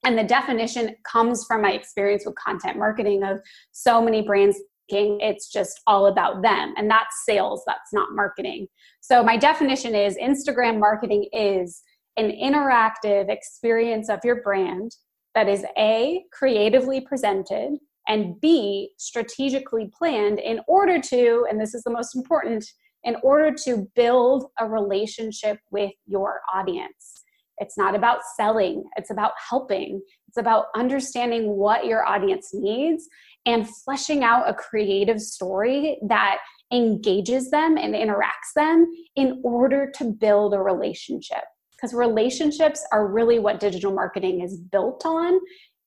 and 0.05 0.19
the 0.19 0.25
definition 0.25 0.95
comes 1.05 1.45
from 1.45 1.63
my 1.63 1.73
experience 1.73 2.25
with 2.25 2.37
content 2.37 2.79
marketing 2.79 3.23
of 3.25 3.41
so 3.73 4.01
many 4.01 4.23
brands 4.23 4.59
thinking 4.89 5.21
it's 5.21 5.51
just 5.51 5.81
all 5.87 6.07
about 6.07 6.43
them. 6.43 6.75
And 6.77 6.91
that's 6.91 7.25
sales, 7.25 7.63
that's 7.67 7.93
not 7.93 8.09
marketing. 8.13 8.69
So 9.01 9.23
my 9.23 9.37
definition 9.37 9.95
is 9.95 10.17
Instagram 10.17 10.79
marketing 10.79 11.29
is 11.33 11.83
an 12.17 12.31
interactive 12.31 13.29
experience 13.29 14.09
of 14.09 14.21
your 14.25 14.43
brand 14.43 14.93
that 15.35 15.49
is 15.49 15.65
A, 15.77 16.25
creatively 16.33 17.01
presented, 17.01 17.79
and 18.09 18.41
B, 18.41 18.91
strategically 18.97 19.91
planned 19.97 20.39
in 20.39 20.61
order 20.67 21.01
to, 21.01 21.47
and 21.49 21.61
this 21.61 21.75
is 21.75 21.83
the 21.83 21.91
most 21.91 22.17
important, 22.17 22.65
in 23.05 23.17
order 23.23 23.55
to 23.65 23.87
build 23.95 24.47
a 24.59 24.67
relationship 24.67 25.59
with 25.71 25.93
your 26.07 26.41
audience. 26.53 27.18
It's 27.61 27.77
not 27.77 27.95
about 27.95 28.21
selling, 28.37 28.85
it's 28.97 29.11
about 29.11 29.33
helping. 29.49 30.01
It's 30.29 30.37
about 30.37 30.67
understanding 30.77 31.57
what 31.57 31.87
your 31.87 32.05
audience 32.05 32.51
needs 32.53 33.09
and 33.47 33.69
fleshing 33.69 34.25
out 34.25 34.49
a 34.49 34.55
creative 34.55 35.21
story 35.21 35.99
that 36.07 36.39
engages 36.73 37.51
them 37.51 37.79
and 37.79 37.95
interacts 37.95 38.53
them 38.55 38.87
in 39.17 39.41
order 39.43 39.91
to 39.97 40.05
build 40.05 40.53
a 40.53 40.59
relationship. 40.59 41.45
Because 41.77 41.95
relationships 41.95 42.85
are 42.93 43.07
really 43.07 43.39
what 43.39 43.61
digital 43.61 43.93
marketing 43.93 44.43
is 44.43 44.59
built 44.59 45.07
on. 45.07 45.39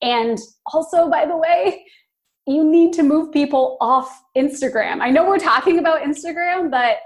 And 0.01 0.39
also, 0.73 1.09
by 1.09 1.25
the 1.25 1.37
way, 1.37 1.85
you 2.47 2.63
need 2.63 2.93
to 2.93 3.03
move 3.03 3.31
people 3.31 3.77
off 3.79 4.23
Instagram. 4.35 5.01
I 5.01 5.11
know 5.11 5.27
we're 5.27 5.37
talking 5.37 5.77
about 5.79 6.01
Instagram, 6.01 6.71
but 6.71 6.97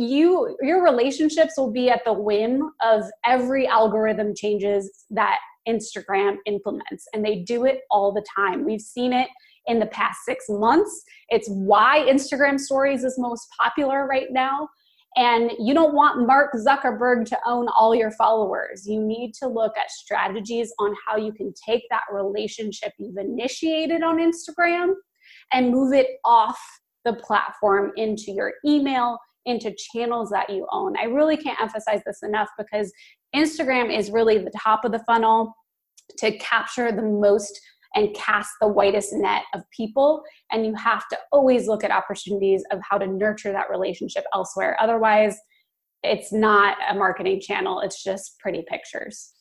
you 0.00 0.56
your 0.62 0.82
relationships 0.82 1.54
will 1.56 1.70
be 1.70 1.90
at 1.90 2.04
the 2.04 2.12
whim 2.12 2.70
of 2.82 3.04
every 3.24 3.66
algorithm 3.66 4.34
changes 4.34 5.04
that 5.10 5.38
Instagram 5.68 6.36
implements 6.46 7.06
and 7.12 7.24
they 7.24 7.40
do 7.40 7.66
it 7.66 7.82
all 7.90 8.12
the 8.12 8.24
time. 8.34 8.64
We've 8.64 8.80
seen 8.80 9.12
it 9.12 9.28
in 9.66 9.78
the 9.78 9.86
past 9.86 10.20
6 10.24 10.46
months. 10.48 11.04
It's 11.28 11.48
why 11.48 12.06
Instagram 12.08 12.58
stories 12.58 13.04
is 13.04 13.16
most 13.18 13.46
popular 13.60 14.06
right 14.06 14.28
now. 14.30 14.68
And 15.16 15.50
you 15.58 15.74
don't 15.74 15.94
want 15.94 16.26
Mark 16.26 16.52
Zuckerberg 16.54 17.26
to 17.26 17.38
own 17.44 17.68
all 17.68 17.94
your 17.94 18.12
followers. 18.12 18.86
You 18.86 19.02
need 19.02 19.34
to 19.34 19.48
look 19.48 19.76
at 19.76 19.90
strategies 19.90 20.72
on 20.78 20.94
how 21.06 21.16
you 21.16 21.32
can 21.32 21.52
take 21.68 21.82
that 21.90 22.04
relationship 22.12 22.92
you've 22.98 23.16
initiated 23.16 24.02
on 24.02 24.18
Instagram 24.18 24.94
and 25.52 25.70
move 25.70 25.92
it 25.92 26.06
off 26.24 26.58
the 27.04 27.14
platform 27.14 27.92
into 27.96 28.30
your 28.30 28.52
email, 28.64 29.18
into 29.46 29.74
channels 29.92 30.30
that 30.30 30.50
you 30.50 30.66
own. 30.70 30.96
I 30.98 31.04
really 31.04 31.36
can't 31.36 31.60
emphasize 31.60 32.00
this 32.06 32.22
enough 32.22 32.48
because 32.58 32.92
Instagram 33.34 33.96
is 33.96 34.10
really 34.10 34.38
the 34.38 34.52
top 34.58 34.84
of 34.84 34.92
the 34.92 35.02
funnel 35.06 35.54
to 36.18 36.36
capture 36.38 36.92
the 36.92 37.02
most 37.02 37.60
and 37.94 38.14
cast 38.14 38.50
the 38.60 38.68
widest 38.68 39.12
net 39.12 39.42
of 39.54 39.62
people. 39.76 40.22
And 40.52 40.64
you 40.64 40.74
have 40.74 41.08
to 41.08 41.18
always 41.32 41.66
look 41.66 41.82
at 41.82 41.90
opportunities 41.90 42.62
of 42.70 42.80
how 42.88 42.98
to 42.98 43.06
nurture 43.06 43.52
that 43.52 43.70
relationship 43.70 44.24
elsewhere. 44.34 44.76
Otherwise, 44.80 45.36
it's 46.02 46.32
not 46.32 46.76
a 46.88 46.94
marketing 46.94 47.40
channel, 47.40 47.80
it's 47.80 48.02
just 48.02 48.38
pretty 48.38 48.64
pictures. 48.68 49.32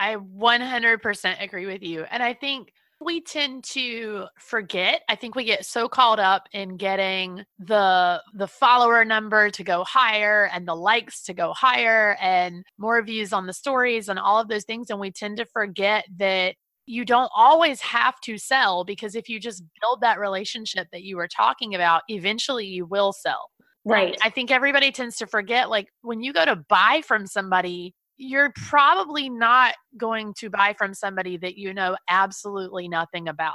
I 0.00 0.16
100% 0.16 1.42
agree 1.42 1.66
with 1.66 1.82
you. 1.82 2.04
And 2.10 2.22
I 2.22 2.34
think 2.34 2.72
we 3.04 3.20
tend 3.20 3.64
to 3.64 4.26
forget 4.38 5.02
i 5.08 5.14
think 5.14 5.34
we 5.34 5.44
get 5.44 5.64
so 5.64 5.88
caught 5.88 6.18
up 6.18 6.48
in 6.52 6.76
getting 6.76 7.44
the 7.58 8.22
the 8.34 8.48
follower 8.48 9.04
number 9.04 9.50
to 9.50 9.64
go 9.64 9.84
higher 9.84 10.48
and 10.52 10.66
the 10.66 10.74
likes 10.74 11.22
to 11.22 11.34
go 11.34 11.52
higher 11.52 12.16
and 12.20 12.64
more 12.78 13.02
views 13.02 13.32
on 13.32 13.46
the 13.46 13.52
stories 13.52 14.08
and 14.08 14.18
all 14.18 14.40
of 14.40 14.48
those 14.48 14.64
things 14.64 14.90
and 14.90 15.00
we 15.00 15.10
tend 15.10 15.36
to 15.36 15.46
forget 15.46 16.04
that 16.16 16.54
you 16.86 17.04
don't 17.04 17.30
always 17.36 17.80
have 17.80 18.18
to 18.20 18.36
sell 18.38 18.84
because 18.84 19.14
if 19.14 19.28
you 19.28 19.38
just 19.38 19.62
build 19.80 20.00
that 20.00 20.18
relationship 20.18 20.88
that 20.92 21.02
you 21.02 21.16
were 21.16 21.28
talking 21.28 21.74
about 21.74 22.02
eventually 22.08 22.66
you 22.66 22.84
will 22.84 23.12
sell. 23.12 23.50
Right. 23.84 24.16
I 24.22 24.30
think 24.30 24.50
everybody 24.50 24.92
tends 24.92 25.16
to 25.16 25.26
forget 25.26 25.68
like 25.68 25.88
when 26.02 26.22
you 26.22 26.32
go 26.32 26.44
to 26.44 26.56
buy 26.56 27.02
from 27.04 27.26
somebody 27.26 27.94
you're 28.22 28.52
probably 28.54 29.28
not 29.28 29.74
going 29.96 30.32
to 30.38 30.48
buy 30.48 30.74
from 30.78 30.94
somebody 30.94 31.36
that 31.38 31.56
you 31.56 31.74
know 31.74 31.96
absolutely 32.08 32.88
nothing 32.88 33.28
about. 33.28 33.54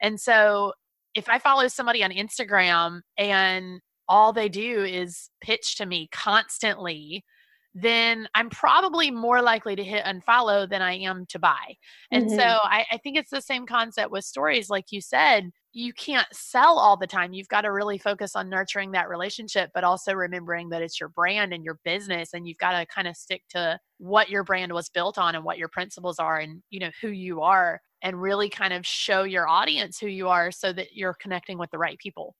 And 0.00 0.18
so 0.18 0.72
if 1.14 1.28
I 1.28 1.38
follow 1.38 1.68
somebody 1.68 2.02
on 2.02 2.10
Instagram 2.10 3.00
and 3.18 3.80
all 4.08 4.32
they 4.32 4.48
do 4.48 4.84
is 4.84 5.28
pitch 5.42 5.76
to 5.76 5.86
me 5.86 6.08
constantly, 6.12 7.24
then 7.78 8.26
I'm 8.34 8.48
probably 8.48 9.10
more 9.10 9.42
likely 9.42 9.76
to 9.76 9.84
hit 9.84 10.06
unfollow 10.06 10.66
than 10.66 10.80
I 10.80 10.94
am 10.94 11.26
to 11.26 11.38
buy. 11.38 11.76
And 12.10 12.24
mm-hmm. 12.24 12.34
so 12.34 12.42
I, 12.42 12.86
I 12.90 12.96
think 12.96 13.18
it's 13.18 13.30
the 13.30 13.42
same 13.42 13.66
concept 13.66 14.10
with 14.10 14.24
stories. 14.24 14.70
Like 14.70 14.92
you 14.92 15.02
said, 15.02 15.50
you 15.74 15.92
can't 15.92 16.26
sell 16.32 16.78
all 16.78 16.96
the 16.96 17.06
time. 17.06 17.34
You've 17.34 17.48
got 17.48 17.60
to 17.60 17.72
really 17.72 17.98
focus 17.98 18.34
on 18.34 18.48
nurturing 18.48 18.92
that 18.92 19.10
relationship, 19.10 19.72
but 19.74 19.84
also 19.84 20.14
remembering 20.14 20.70
that 20.70 20.80
it's 20.80 20.98
your 20.98 21.10
brand 21.10 21.52
and 21.52 21.62
your 21.62 21.78
business. 21.84 22.32
And 22.32 22.48
you've 22.48 22.56
got 22.56 22.80
to 22.80 22.86
kind 22.86 23.06
of 23.06 23.14
stick 23.14 23.42
to 23.50 23.78
what 23.98 24.30
your 24.30 24.42
brand 24.42 24.72
was 24.72 24.88
built 24.88 25.18
on 25.18 25.34
and 25.34 25.44
what 25.44 25.58
your 25.58 25.68
principles 25.68 26.18
are 26.18 26.38
and, 26.38 26.62
you 26.70 26.80
know, 26.80 26.90
who 27.02 27.08
you 27.08 27.42
are 27.42 27.82
and 28.00 28.22
really 28.22 28.48
kind 28.48 28.72
of 28.72 28.86
show 28.86 29.24
your 29.24 29.46
audience 29.46 29.98
who 29.98 30.06
you 30.06 30.28
are 30.28 30.50
so 30.50 30.72
that 30.72 30.94
you're 30.94 31.16
connecting 31.20 31.58
with 31.58 31.70
the 31.70 31.78
right 31.78 31.98
people. 31.98 32.34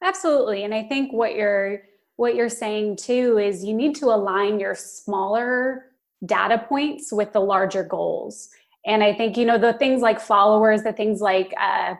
Absolutely. 0.00 0.62
And 0.62 0.72
I 0.72 0.84
think 0.84 1.12
what 1.12 1.34
you're 1.34 1.82
what 2.18 2.34
you're 2.34 2.48
saying 2.48 2.96
too 2.96 3.38
is 3.38 3.64
you 3.64 3.72
need 3.72 3.94
to 3.94 4.06
align 4.06 4.58
your 4.58 4.74
smaller 4.74 5.86
data 6.26 6.58
points 6.68 7.12
with 7.12 7.32
the 7.32 7.40
larger 7.40 7.84
goals. 7.84 8.48
And 8.84 9.04
I 9.04 9.14
think, 9.14 9.36
you 9.36 9.44
know, 9.44 9.56
the 9.56 9.74
things 9.74 10.02
like 10.02 10.20
followers, 10.20 10.82
the 10.82 10.92
things 10.92 11.20
like 11.20 11.54
uh, 11.60 11.94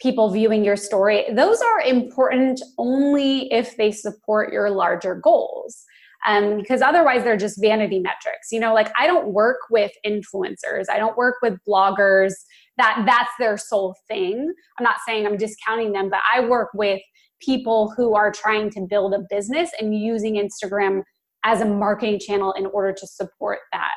people 0.00 0.30
viewing 0.30 0.64
your 0.64 0.76
story, 0.76 1.26
those 1.32 1.60
are 1.60 1.82
important 1.82 2.62
only 2.78 3.52
if 3.52 3.76
they 3.76 3.92
support 3.92 4.54
your 4.54 4.70
larger 4.70 5.14
goals. 5.14 5.84
Um, 6.26 6.56
because 6.56 6.80
otherwise 6.80 7.22
they're 7.22 7.36
just 7.36 7.60
vanity 7.60 7.98
metrics. 8.00 8.50
You 8.50 8.60
know, 8.60 8.72
like 8.72 8.90
I 8.98 9.06
don't 9.06 9.28
work 9.28 9.58
with 9.70 9.92
influencers, 10.04 10.86
I 10.90 10.98
don't 10.98 11.16
work 11.16 11.36
with 11.42 11.58
bloggers 11.68 12.32
that 12.78 13.02
that's 13.04 13.30
their 13.38 13.58
sole 13.58 13.94
thing. 14.08 14.52
I'm 14.78 14.84
not 14.84 14.96
saying 15.06 15.26
I'm 15.26 15.36
discounting 15.36 15.92
them, 15.92 16.08
but 16.08 16.20
I 16.32 16.40
work 16.40 16.70
with 16.72 17.02
people 17.40 17.92
who 17.96 18.14
are 18.14 18.30
trying 18.30 18.70
to 18.70 18.80
build 18.80 19.14
a 19.14 19.24
business 19.30 19.70
and 19.80 19.98
using 19.98 20.34
Instagram 20.34 21.02
as 21.44 21.60
a 21.60 21.64
marketing 21.64 22.18
channel 22.18 22.52
in 22.52 22.66
order 22.66 22.92
to 22.92 23.06
support 23.06 23.60
that. 23.72 23.92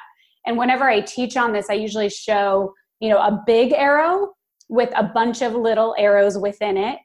And 0.45 0.57
whenever 0.57 0.89
I 0.89 1.01
teach 1.01 1.37
on 1.37 1.53
this, 1.53 1.69
I 1.69 1.73
usually 1.73 2.09
show, 2.09 2.73
you 2.99 3.09
know, 3.09 3.17
a 3.17 3.41
big 3.45 3.73
arrow 3.73 4.29
with 4.69 4.89
a 4.95 5.03
bunch 5.03 5.41
of 5.41 5.53
little 5.53 5.95
arrows 5.97 6.37
within 6.37 6.77
it. 6.77 6.99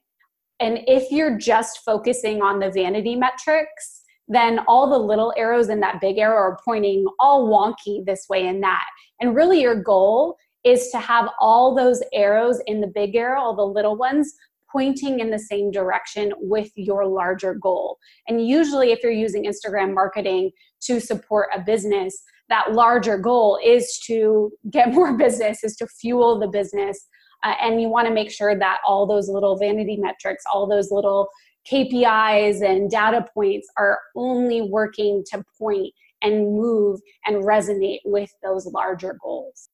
And 0.60 0.80
if 0.86 1.10
you're 1.10 1.36
just 1.36 1.80
focusing 1.84 2.40
on 2.40 2.60
the 2.60 2.70
vanity 2.70 3.16
metrics, 3.16 4.02
then 4.28 4.60
all 4.66 4.88
the 4.88 4.98
little 4.98 5.32
arrows 5.36 5.68
in 5.68 5.80
that 5.80 6.00
big 6.00 6.18
arrow 6.18 6.36
are 6.36 6.58
pointing 6.64 7.04
all 7.20 7.48
wonky 7.48 8.04
this 8.04 8.26
way 8.28 8.46
and 8.46 8.62
that. 8.62 8.84
And 9.20 9.34
really, 9.34 9.60
your 9.60 9.82
goal 9.82 10.36
is 10.64 10.88
to 10.90 10.98
have 10.98 11.28
all 11.40 11.74
those 11.74 12.02
arrows 12.12 12.60
in 12.66 12.80
the 12.80 12.88
big 12.88 13.14
arrow, 13.14 13.40
all 13.40 13.54
the 13.54 13.62
little 13.62 13.96
ones, 13.96 14.34
pointing 14.70 15.20
in 15.20 15.30
the 15.30 15.38
same 15.38 15.70
direction 15.70 16.32
with 16.38 16.70
your 16.74 17.06
larger 17.06 17.54
goal. 17.54 17.98
And 18.28 18.46
usually, 18.46 18.92
if 18.92 19.00
you're 19.02 19.12
using 19.12 19.44
Instagram 19.44 19.94
marketing 19.94 20.50
to 20.82 21.00
support 21.00 21.48
a 21.54 21.60
business, 21.60 22.22
that 22.48 22.72
larger 22.72 23.18
goal 23.18 23.58
is 23.64 24.00
to 24.06 24.52
get 24.70 24.92
more 24.92 25.16
business, 25.16 25.64
is 25.64 25.76
to 25.76 25.86
fuel 25.86 26.38
the 26.38 26.48
business. 26.48 27.06
Uh, 27.42 27.54
and 27.60 27.80
you 27.80 27.88
want 27.88 28.08
to 28.08 28.14
make 28.14 28.30
sure 28.30 28.58
that 28.58 28.78
all 28.86 29.06
those 29.06 29.28
little 29.28 29.56
vanity 29.58 29.96
metrics, 29.96 30.44
all 30.52 30.66
those 30.66 30.90
little 30.90 31.28
KPIs 31.70 32.62
and 32.62 32.90
data 32.90 33.24
points 33.34 33.68
are 33.76 33.98
only 34.14 34.62
working 34.62 35.24
to 35.32 35.42
point 35.58 35.92
and 36.22 36.54
move 36.54 37.00
and 37.26 37.44
resonate 37.44 37.98
with 38.04 38.30
those 38.42 38.66
larger 38.66 39.16
goals. 39.22 39.68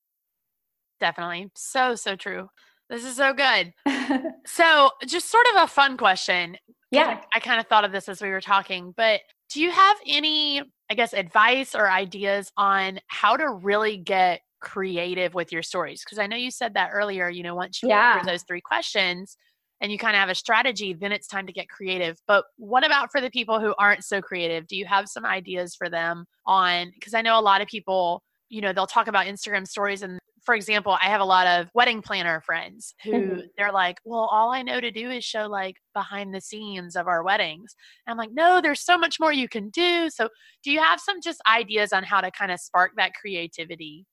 Definitely. 0.98 1.50
So, 1.55 1.94
so 1.94 2.16
true. 2.16 2.48
This 2.92 3.07
is 3.07 3.16
so 3.16 3.33
good. 3.33 3.72
so, 4.46 4.90
just 5.07 5.31
sort 5.31 5.46
of 5.55 5.62
a 5.62 5.66
fun 5.66 5.96
question. 5.96 6.59
Yeah. 6.90 7.20
I, 7.33 7.38
I 7.38 7.40
kind 7.40 7.59
of 7.59 7.66
thought 7.66 7.87
of 7.87 7.92
this 7.92 8.07
as 8.07 8.20
we 8.20 8.28
were 8.28 8.42
talking, 8.42 8.92
but 8.94 9.22
do 9.52 9.62
you 9.62 9.70
have 9.70 9.96
any, 10.07 10.61
I 10.90 10.94
guess, 10.94 11.14
advice 11.14 11.74
or 11.74 11.90
ideas 11.90 12.52
on 12.59 13.00
how 13.07 13.38
to 13.38 13.48
really 13.48 13.96
get 13.96 14.42
creative 14.61 15.33
with 15.33 15.52
your 15.52 15.62
stories? 15.62 16.05
Because 16.05 16.18
I 16.18 16.26
know 16.26 16.37
you 16.37 16.50
said 16.50 16.74
that 16.74 16.90
earlier, 16.92 17.31
you 17.31 17.42
know, 17.42 17.55
once 17.55 17.83
you 17.83 17.88
yeah. 17.88 18.16
answer 18.16 18.31
those 18.31 18.42
three 18.42 18.61
questions 18.61 19.38
and 19.81 19.90
you 19.90 19.96
kind 19.96 20.14
of 20.14 20.20
have 20.20 20.28
a 20.28 20.35
strategy, 20.35 20.92
then 20.92 21.12
it's 21.12 21.26
time 21.26 21.46
to 21.46 21.52
get 21.52 21.70
creative. 21.70 22.18
But 22.28 22.44
what 22.59 22.85
about 22.85 23.11
for 23.11 23.22
the 23.22 23.31
people 23.31 23.59
who 23.59 23.74
aren't 23.78 24.05
so 24.05 24.20
creative? 24.20 24.66
Do 24.66 24.76
you 24.76 24.85
have 24.85 25.09
some 25.09 25.24
ideas 25.24 25.74
for 25.74 25.88
them 25.88 26.26
on, 26.46 26.92
because 26.94 27.14
I 27.14 27.22
know 27.22 27.38
a 27.38 27.40
lot 27.40 27.62
of 27.62 27.68
people, 27.68 28.22
you 28.52 28.60
know, 28.60 28.72
they'll 28.72 28.86
talk 28.86 29.08
about 29.08 29.26
Instagram 29.26 29.66
stories 29.66 30.02
and 30.02 30.18
for 30.44 30.54
example, 30.56 30.96
I 31.00 31.06
have 31.06 31.20
a 31.20 31.24
lot 31.24 31.46
of 31.46 31.68
wedding 31.72 32.02
planner 32.02 32.40
friends 32.40 32.94
who 33.04 33.12
mm-hmm. 33.12 33.40
they're 33.56 33.72
like, 33.72 33.98
well, 34.04 34.28
all 34.30 34.50
I 34.50 34.62
know 34.62 34.80
to 34.80 34.90
do 34.90 35.08
is 35.08 35.24
show 35.24 35.46
like 35.46 35.76
behind 35.94 36.34
the 36.34 36.40
scenes 36.40 36.96
of 36.96 37.06
our 37.06 37.22
weddings. 37.22 37.76
And 38.06 38.12
I'm 38.12 38.18
like, 38.18 38.32
no, 38.32 38.60
there's 38.60 38.80
so 38.80 38.98
much 38.98 39.20
more 39.20 39.32
you 39.32 39.48
can 39.48 39.70
do. 39.70 40.10
So, 40.10 40.28
do 40.64 40.72
you 40.72 40.80
have 40.80 40.98
some 40.98 41.20
just 41.22 41.40
ideas 41.48 41.92
on 41.92 42.02
how 42.02 42.20
to 42.20 42.30
kind 42.32 42.50
of 42.50 42.58
spark 42.58 42.92
that 42.96 43.12
creativity? 43.14 44.04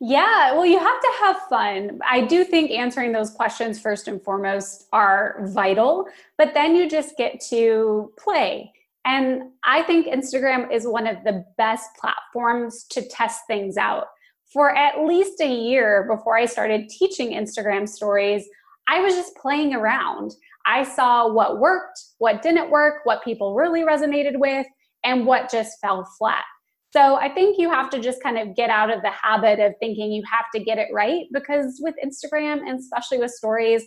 Yeah, 0.00 0.52
well, 0.52 0.66
you 0.66 0.78
have 0.78 1.00
to 1.00 1.12
have 1.20 1.36
fun. 1.48 1.98
I 2.08 2.20
do 2.20 2.44
think 2.44 2.70
answering 2.70 3.10
those 3.10 3.30
questions 3.30 3.80
first 3.80 4.06
and 4.06 4.22
foremost 4.22 4.86
are 4.92 5.40
vital, 5.46 6.06
but 6.36 6.54
then 6.54 6.76
you 6.76 6.88
just 6.88 7.16
get 7.16 7.40
to 7.48 8.12
play. 8.16 8.72
And 9.08 9.50
I 9.64 9.82
think 9.82 10.06
Instagram 10.06 10.72
is 10.72 10.86
one 10.86 11.08
of 11.08 11.16
the 11.24 11.44
best 11.56 11.88
platforms 11.98 12.84
to 12.90 13.02
test 13.08 13.40
things 13.48 13.76
out 13.76 14.04
for 14.52 14.74
at 14.74 15.04
least 15.04 15.40
a 15.40 15.48
year 15.48 16.06
before 16.08 16.36
I 16.36 16.46
started 16.46 16.88
teaching 16.88 17.32
Instagram 17.32 17.88
stories, 17.88 18.48
I 18.88 19.00
was 19.00 19.14
just 19.14 19.36
playing 19.36 19.74
around. 19.74 20.32
I 20.66 20.82
saw 20.82 21.30
what 21.30 21.58
worked, 21.58 22.00
what 22.18 22.42
didn't 22.42 22.70
work, 22.70 23.00
what 23.04 23.22
people 23.22 23.54
really 23.54 23.82
resonated 23.82 24.38
with, 24.38 24.66
and 25.04 25.26
what 25.26 25.50
just 25.50 25.78
fell 25.80 26.08
flat. 26.18 26.44
So 26.90 27.16
I 27.16 27.28
think 27.28 27.58
you 27.58 27.70
have 27.70 27.90
to 27.90 28.00
just 28.00 28.22
kind 28.22 28.38
of 28.38 28.56
get 28.56 28.70
out 28.70 28.90
of 28.90 29.02
the 29.02 29.10
habit 29.10 29.60
of 29.60 29.74
thinking 29.78 30.10
you 30.10 30.22
have 30.30 30.46
to 30.54 30.64
get 30.64 30.78
it 30.78 30.88
right 30.92 31.26
because 31.32 31.78
with 31.82 31.94
Instagram 32.02 32.60
and 32.66 32.80
especially 32.80 33.18
with 33.18 33.30
stories, 33.30 33.86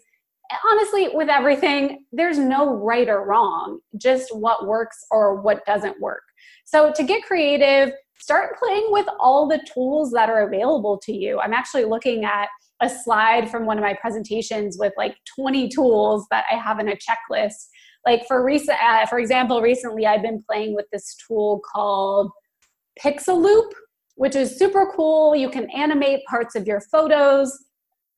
honestly, 0.69 1.09
with 1.13 1.29
everything, 1.29 2.05
there's 2.11 2.37
no 2.37 2.73
right 2.75 3.07
or 3.09 3.25
wrong, 3.25 3.79
just 3.97 4.35
what 4.35 4.67
works 4.67 5.05
or 5.11 5.41
what 5.41 5.65
doesn't 5.65 5.99
work. 5.99 6.23
So 6.65 6.91
to 6.93 7.03
get 7.03 7.23
creative, 7.23 7.93
start 8.19 8.57
playing 8.57 8.87
with 8.89 9.07
all 9.19 9.47
the 9.47 9.65
tools 9.73 10.11
that 10.11 10.29
are 10.29 10.47
available 10.47 10.97
to 11.05 11.11
you. 11.13 11.39
I'm 11.39 11.53
actually 11.53 11.85
looking 11.85 12.23
at 12.23 12.47
a 12.81 12.89
slide 12.89 13.49
from 13.49 13.65
one 13.65 13.77
of 13.77 13.83
my 13.83 13.95
presentations 13.99 14.77
with 14.79 14.93
like 14.97 15.15
20 15.39 15.69
tools 15.69 16.25
that 16.31 16.45
I 16.51 16.55
have 16.55 16.79
in 16.79 16.89
a 16.89 16.95
checklist. 16.95 17.67
Like 18.05 18.25
for 18.27 18.43
recent, 18.43 18.77
uh, 18.83 19.05
for 19.05 19.19
example, 19.19 19.61
recently 19.61 20.05
I've 20.05 20.23
been 20.23 20.43
playing 20.49 20.75
with 20.75 20.85
this 20.91 21.15
tool 21.27 21.61
called 21.73 22.31
Pixaloop, 22.99 23.71
which 24.15 24.35
is 24.35 24.57
super 24.57 24.91
cool. 24.95 25.35
You 25.35 25.49
can 25.49 25.69
animate 25.71 26.21
parts 26.25 26.55
of 26.55 26.65
your 26.65 26.81
photos. 26.91 27.51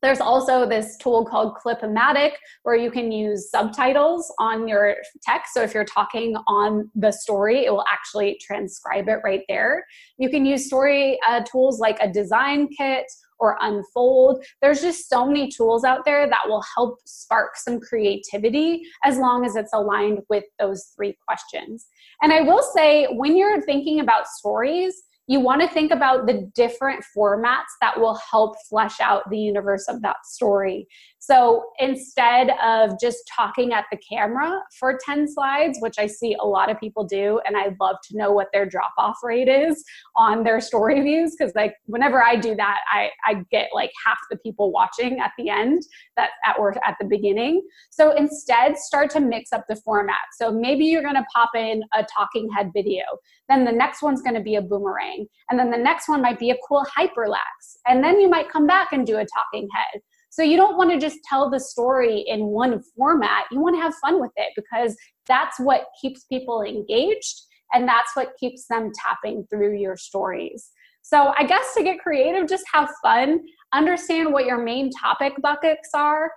There's 0.03 0.19
also 0.19 0.67
this 0.67 0.97
tool 0.97 1.25
called 1.25 1.55
Clipomatic 1.55 2.31
where 2.63 2.75
you 2.75 2.91
can 2.91 3.09
use 3.09 3.49
subtitles 3.49 4.31
on 4.37 4.67
your 4.67 4.97
text. 5.21 5.53
So 5.53 5.63
if 5.63 5.73
you're 5.73 5.85
talking 5.85 6.35
on 6.45 6.91
the 6.93 7.09
story, 7.09 7.65
it 7.65 7.71
will 7.71 7.85
actually 7.89 8.37
transcribe 8.41 9.07
it 9.07 9.19
right 9.23 9.43
there. 9.47 9.85
You 10.17 10.29
can 10.29 10.45
use 10.45 10.67
story 10.67 11.17
uh, 11.25 11.43
tools 11.49 11.79
like 11.79 11.97
a 12.01 12.11
design 12.11 12.67
kit 12.67 13.05
or 13.39 13.57
Unfold. 13.61 14.43
There's 14.61 14.81
just 14.81 15.09
so 15.09 15.25
many 15.25 15.49
tools 15.49 15.85
out 15.85 16.03
there 16.03 16.29
that 16.29 16.47
will 16.47 16.63
help 16.75 16.99
spark 17.05 17.55
some 17.55 17.79
creativity 17.79 18.81
as 19.05 19.17
long 19.17 19.45
as 19.45 19.55
it's 19.55 19.73
aligned 19.73 20.19
with 20.29 20.43
those 20.59 20.91
three 20.97 21.15
questions. 21.25 21.87
And 22.21 22.33
I 22.33 22.41
will 22.41 22.61
say, 22.75 23.05
when 23.05 23.37
you're 23.37 23.61
thinking 23.61 24.01
about 24.01 24.27
stories, 24.27 25.01
you 25.27 25.39
want 25.39 25.61
to 25.61 25.67
think 25.67 25.91
about 25.91 26.27
the 26.27 26.49
different 26.53 27.03
formats 27.15 27.71
that 27.81 27.99
will 27.99 28.19
help 28.29 28.55
flesh 28.69 28.99
out 28.99 29.29
the 29.29 29.37
universe 29.37 29.87
of 29.87 30.01
that 30.01 30.17
story. 30.25 30.87
So 31.25 31.63
instead 31.79 32.49
of 32.61 32.99
just 32.99 33.19
talking 33.33 33.71
at 33.71 33.85
the 33.89 33.97
camera 33.97 34.59
for 34.77 34.99
10 35.05 35.25
slides, 35.31 35.77
which 35.79 35.97
I 35.97 36.05
see 36.05 36.35
a 36.37 36.45
lot 36.45 36.69
of 36.69 36.77
people 36.81 37.05
do, 37.05 37.39
and 37.45 37.55
I'd 37.55 37.77
love 37.79 37.95
to 38.09 38.17
know 38.17 38.33
what 38.33 38.49
their 38.51 38.65
drop 38.65 38.91
off 38.97 39.19
rate 39.23 39.47
is 39.47 39.85
on 40.17 40.43
their 40.43 40.59
story 40.59 40.99
views, 40.99 41.33
because 41.33 41.55
like 41.55 41.75
whenever 41.85 42.21
I 42.21 42.35
do 42.35 42.55
that, 42.55 42.79
I, 42.91 43.09
I 43.25 43.45
get 43.51 43.69
like 43.73 43.91
half 44.05 44.17
the 44.29 44.35
people 44.35 44.73
watching 44.73 45.21
at 45.21 45.31
the 45.37 45.47
end 45.47 45.83
that 46.17 46.31
at 46.45 46.59
or 46.59 46.75
at 46.85 46.97
the 46.99 47.07
beginning. 47.07 47.61
So 47.89 48.11
instead, 48.11 48.77
start 48.77 49.09
to 49.11 49.21
mix 49.21 49.53
up 49.53 49.63
the 49.69 49.77
format. 49.77 50.17
So 50.37 50.51
maybe 50.51 50.83
you're 50.83 51.03
gonna 51.03 51.25
pop 51.33 51.51
in 51.55 51.83
a 51.93 52.03
talking 52.03 52.49
head 52.51 52.71
video. 52.75 53.03
Then 53.47 53.63
the 53.63 53.71
next 53.71 54.01
one's 54.01 54.21
gonna 54.21 54.43
be 54.43 54.55
a 54.55 54.61
boomerang. 54.61 55.27
And 55.49 55.57
then 55.57 55.71
the 55.71 55.77
next 55.77 56.09
one 56.09 56.21
might 56.21 56.37
be 56.37 56.51
a 56.51 56.57
cool 56.67 56.85
hyperlapse. 56.97 57.77
And 57.87 58.03
then 58.03 58.19
you 58.19 58.29
might 58.29 58.49
come 58.49 58.67
back 58.67 58.91
and 58.91 59.07
do 59.07 59.15
a 59.19 59.25
talking 59.25 59.69
head. 59.73 60.01
So 60.33 60.41
you 60.41 60.57
don't 60.57 60.77
want 60.77 60.89
to 60.89 60.97
just 60.97 61.19
tell 61.29 61.47
the 61.51 61.59
story 61.59 62.25
in 62.27 62.47
one 62.47 62.81
format. 62.97 63.43
You 63.51 63.59
want 63.59 63.75
to 63.75 63.81
have 63.83 63.93
fun 64.03 64.19
with 64.19 64.31
it 64.35 64.51
because 64.55 64.97
that's 65.27 65.59
what 65.59 65.85
keeps 66.01 66.23
people 66.23 66.63
engaged 66.63 67.39
and 67.71 67.87
that's 67.87 68.15
what 68.15 68.33
keeps 68.39 68.65
them 68.67 68.91
tapping 69.05 69.45
through 69.47 69.77
your 69.77 69.95
stories. 69.95 70.71
So 71.03 71.35
I 71.37 71.43
guess 71.43 71.75
to 71.75 71.83
get 71.83 71.99
creative, 71.99 72.49
just 72.49 72.63
have 72.73 72.89
fun, 73.03 73.41
understand 73.73 74.33
what 74.33 74.45
your 74.45 74.57
main 74.57 74.89
topic 74.89 75.33
buckets 75.39 75.89
are, 75.93 76.31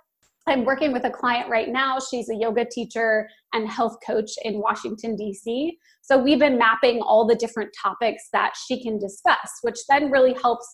I'm 0.48 0.64
working 0.64 0.92
with 0.92 1.04
a 1.04 1.10
client 1.10 1.48
right 1.50 1.68
now. 1.68 1.98
She's 1.98 2.28
a 2.28 2.34
yoga 2.34 2.64
teacher 2.64 3.28
and 3.52 3.68
health 3.68 3.96
coach 4.06 4.30
in 4.42 4.60
Washington, 4.60 5.16
D.C. 5.16 5.76
So 6.02 6.22
we've 6.22 6.38
been 6.38 6.56
mapping 6.56 7.00
all 7.00 7.26
the 7.26 7.34
different 7.34 7.70
topics 7.82 8.28
that 8.32 8.52
she 8.66 8.80
can 8.80 8.98
discuss, 8.98 9.50
which 9.62 9.78
then 9.88 10.10
really 10.10 10.34
helps 10.34 10.72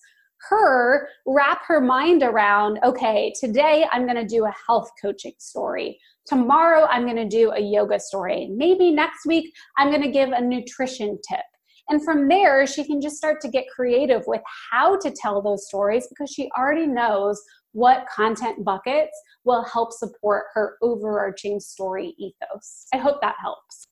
her 0.49 1.09
wrap 1.27 1.63
her 1.67 1.81
mind 1.81 2.23
around 2.23 2.79
okay, 2.85 3.33
today 3.39 3.87
I'm 3.93 4.05
going 4.05 4.17
to 4.17 4.27
do 4.27 4.47
a 4.47 4.55
health 4.67 4.91
coaching 5.01 5.35
story. 5.39 5.99
Tomorrow 6.27 6.87
I'm 6.91 7.05
going 7.05 7.17
to 7.17 7.29
do 7.29 7.53
a 7.53 7.61
yoga 7.61 7.99
story. 7.99 8.49
Maybe 8.53 8.91
next 8.93 9.27
week 9.27 9.53
I'm 9.79 9.91
going 9.91 10.03
to 10.03 10.11
give 10.11 10.31
a 10.31 10.41
nutrition 10.41 11.19
tip. 11.29 11.41
And 11.89 12.03
from 12.05 12.29
there, 12.29 12.67
she 12.67 12.85
can 12.85 13.01
just 13.01 13.17
start 13.17 13.41
to 13.41 13.49
get 13.49 13.65
creative 13.75 14.23
with 14.27 14.41
how 14.71 14.99
to 15.01 15.11
tell 15.11 15.43
those 15.43 15.67
stories 15.67 16.07
because 16.09 16.31
she 16.31 16.51
already 16.57 16.87
knows 16.87 17.43
what 17.73 18.07
content 18.15 18.65
buckets 18.65 19.21
will 19.45 19.65
help 19.65 19.93
support 19.93 20.45
her 20.55 20.77
overarching 20.81 21.59
story 21.59 22.15
ethos. 22.19 22.87
I 22.95 22.99
hope 22.99 23.21
that 23.21 23.35
helps. 23.41 23.87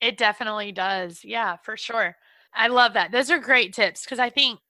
It 0.00 0.16
definitely 0.16 0.72
does. 0.72 1.20
Yeah, 1.24 1.56
for 1.56 1.76
sure. 1.76 2.16
I 2.54 2.68
love 2.68 2.94
that. 2.94 3.12
Those 3.12 3.30
are 3.30 3.38
great 3.38 3.74
tips 3.74 4.04
because 4.04 4.18
I 4.18 4.30
think, 4.30 4.60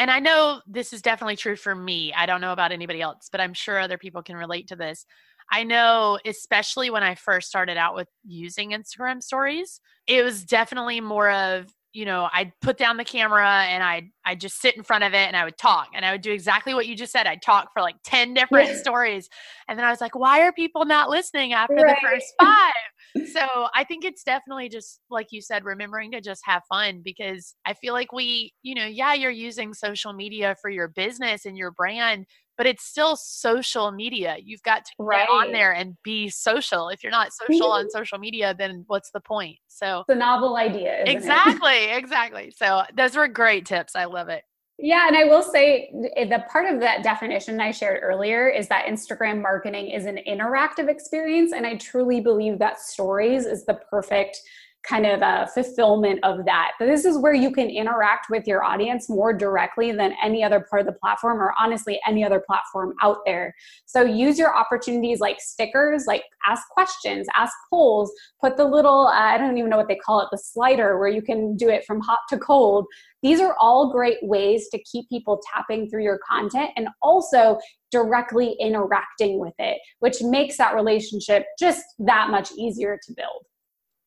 and 0.00 0.10
I 0.10 0.18
know 0.18 0.62
this 0.66 0.94
is 0.94 1.02
definitely 1.02 1.36
true 1.36 1.56
for 1.56 1.74
me. 1.74 2.10
I 2.14 2.24
don't 2.24 2.40
know 2.40 2.54
about 2.54 2.72
anybody 2.72 3.02
else, 3.02 3.28
but 3.30 3.38
I'm 3.38 3.52
sure 3.52 3.78
other 3.78 3.98
people 3.98 4.22
can 4.22 4.34
relate 4.34 4.68
to 4.68 4.76
this. 4.76 5.04
I 5.52 5.62
know, 5.62 6.18
especially 6.24 6.88
when 6.88 7.02
I 7.02 7.14
first 7.14 7.48
started 7.48 7.76
out 7.76 7.94
with 7.94 8.08
using 8.24 8.70
Instagram 8.70 9.22
stories, 9.22 9.78
it 10.06 10.22
was 10.22 10.42
definitely 10.42 11.02
more 11.02 11.30
of 11.30 11.66
you 11.92 12.04
know, 12.04 12.28
I'd 12.32 12.52
put 12.60 12.78
down 12.78 12.96
the 12.96 13.04
camera 13.04 13.64
and 13.64 13.82
I'd 13.82 14.10
I'd 14.24 14.40
just 14.40 14.60
sit 14.60 14.76
in 14.76 14.82
front 14.82 15.02
of 15.02 15.12
it 15.12 15.26
and 15.26 15.36
I 15.36 15.44
would 15.44 15.58
talk 15.58 15.88
and 15.94 16.04
I 16.04 16.12
would 16.12 16.20
do 16.20 16.30
exactly 16.30 16.72
what 16.74 16.86
you 16.86 16.94
just 16.94 17.12
said. 17.12 17.26
I'd 17.26 17.42
talk 17.42 17.70
for 17.72 17.82
like 17.82 17.96
10 18.04 18.34
different 18.34 18.76
stories. 18.76 19.28
And 19.68 19.78
then 19.78 19.84
I 19.84 19.90
was 19.90 20.00
like, 20.00 20.14
why 20.14 20.42
are 20.42 20.52
people 20.52 20.84
not 20.84 21.10
listening 21.10 21.52
after 21.52 21.74
right. 21.74 21.96
the 22.00 22.08
first 22.08 22.34
five? 22.40 23.26
so 23.32 23.68
I 23.74 23.84
think 23.84 24.04
it's 24.04 24.22
definitely 24.22 24.68
just 24.68 25.00
like 25.10 25.28
you 25.30 25.42
said, 25.42 25.64
remembering 25.64 26.12
to 26.12 26.20
just 26.20 26.42
have 26.44 26.62
fun 26.68 27.00
because 27.04 27.54
I 27.66 27.74
feel 27.74 27.92
like 27.92 28.12
we, 28.12 28.52
you 28.62 28.74
know, 28.74 28.86
yeah, 28.86 29.14
you're 29.14 29.30
using 29.30 29.74
social 29.74 30.12
media 30.12 30.56
for 30.62 30.70
your 30.70 30.88
business 30.88 31.44
and 31.44 31.56
your 31.56 31.72
brand, 31.72 32.26
but 32.60 32.66
it's 32.66 32.84
still 32.84 33.16
social 33.16 33.90
media. 33.90 34.36
You've 34.38 34.62
got 34.62 34.84
to 34.84 34.90
right. 34.98 35.26
get 35.26 35.30
on 35.30 35.50
there 35.50 35.72
and 35.72 35.96
be 36.04 36.28
social. 36.28 36.90
If 36.90 37.02
you're 37.02 37.10
not 37.10 37.32
social 37.32 37.72
on 37.72 37.88
social 37.88 38.18
media, 38.18 38.54
then 38.54 38.84
what's 38.86 39.10
the 39.12 39.20
point? 39.20 39.56
So 39.68 40.00
it's 40.00 40.10
a 40.10 40.14
novel 40.14 40.56
idea. 40.56 41.02
Exactly, 41.06 41.86
exactly. 41.90 42.52
So 42.54 42.82
those 42.94 43.16
were 43.16 43.28
great 43.28 43.64
tips. 43.64 43.96
I 43.96 44.04
love 44.04 44.28
it. 44.28 44.42
Yeah, 44.78 45.08
and 45.08 45.16
I 45.16 45.24
will 45.24 45.42
say 45.42 45.90
eh, 46.16 46.26
the 46.26 46.44
part 46.52 46.70
of 46.70 46.80
that 46.80 47.02
definition 47.02 47.62
I 47.62 47.70
shared 47.70 48.00
earlier 48.02 48.50
is 48.50 48.68
that 48.68 48.84
Instagram 48.84 49.40
marketing 49.40 49.88
is 49.88 50.04
an 50.04 50.18
interactive 50.28 50.90
experience. 50.90 51.54
And 51.54 51.66
I 51.66 51.78
truly 51.78 52.20
believe 52.20 52.58
that 52.58 52.78
stories 52.78 53.46
is 53.46 53.64
the 53.64 53.80
perfect 53.88 54.38
kind 54.82 55.06
of 55.06 55.20
a 55.20 55.48
fulfillment 55.52 56.20
of 56.22 56.44
that. 56.46 56.72
But 56.78 56.86
this 56.86 57.04
is 57.04 57.18
where 57.18 57.34
you 57.34 57.50
can 57.50 57.68
interact 57.68 58.26
with 58.30 58.46
your 58.46 58.64
audience 58.64 59.08
more 59.08 59.32
directly 59.32 59.92
than 59.92 60.14
any 60.22 60.42
other 60.42 60.64
part 60.68 60.80
of 60.80 60.86
the 60.86 60.98
platform 60.98 61.40
or 61.40 61.54
honestly 61.58 62.00
any 62.06 62.24
other 62.24 62.42
platform 62.46 62.94
out 63.02 63.18
there. 63.26 63.54
So 63.84 64.02
use 64.02 64.38
your 64.38 64.56
opportunities 64.56 65.20
like 65.20 65.40
stickers, 65.40 66.04
like 66.06 66.22
ask 66.46 66.66
questions, 66.70 67.26
ask 67.36 67.52
polls, 67.68 68.10
put 68.40 68.56
the 68.56 68.64
little, 68.64 69.06
uh, 69.06 69.12
I 69.12 69.38
don't 69.38 69.56
even 69.58 69.70
know 69.70 69.76
what 69.76 69.88
they 69.88 69.96
call 69.96 70.20
it, 70.20 70.28
the 70.30 70.38
slider 70.38 70.98
where 70.98 71.08
you 71.08 71.22
can 71.22 71.56
do 71.56 71.68
it 71.68 71.84
from 71.84 72.00
hot 72.00 72.20
to 72.30 72.38
cold. 72.38 72.86
These 73.22 73.40
are 73.40 73.54
all 73.60 73.92
great 73.92 74.18
ways 74.22 74.68
to 74.70 74.82
keep 74.90 75.08
people 75.10 75.42
tapping 75.52 75.90
through 75.90 76.04
your 76.04 76.18
content 76.26 76.70
and 76.76 76.88
also 77.02 77.58
directly 77.90 78.56
interacting 78.58 79.38
with 79.38 79.54
it, 79.58 79.78
which 79.98 80.22
makes 80.22 80.56
that 80.56 80.74
relationship 80.74 81.44
just 81.58 81.84
that 81.98 82.30
much 82.30 82.50
easier 82.56 82.98
to 83.06 83.12
build. 83.14 83.44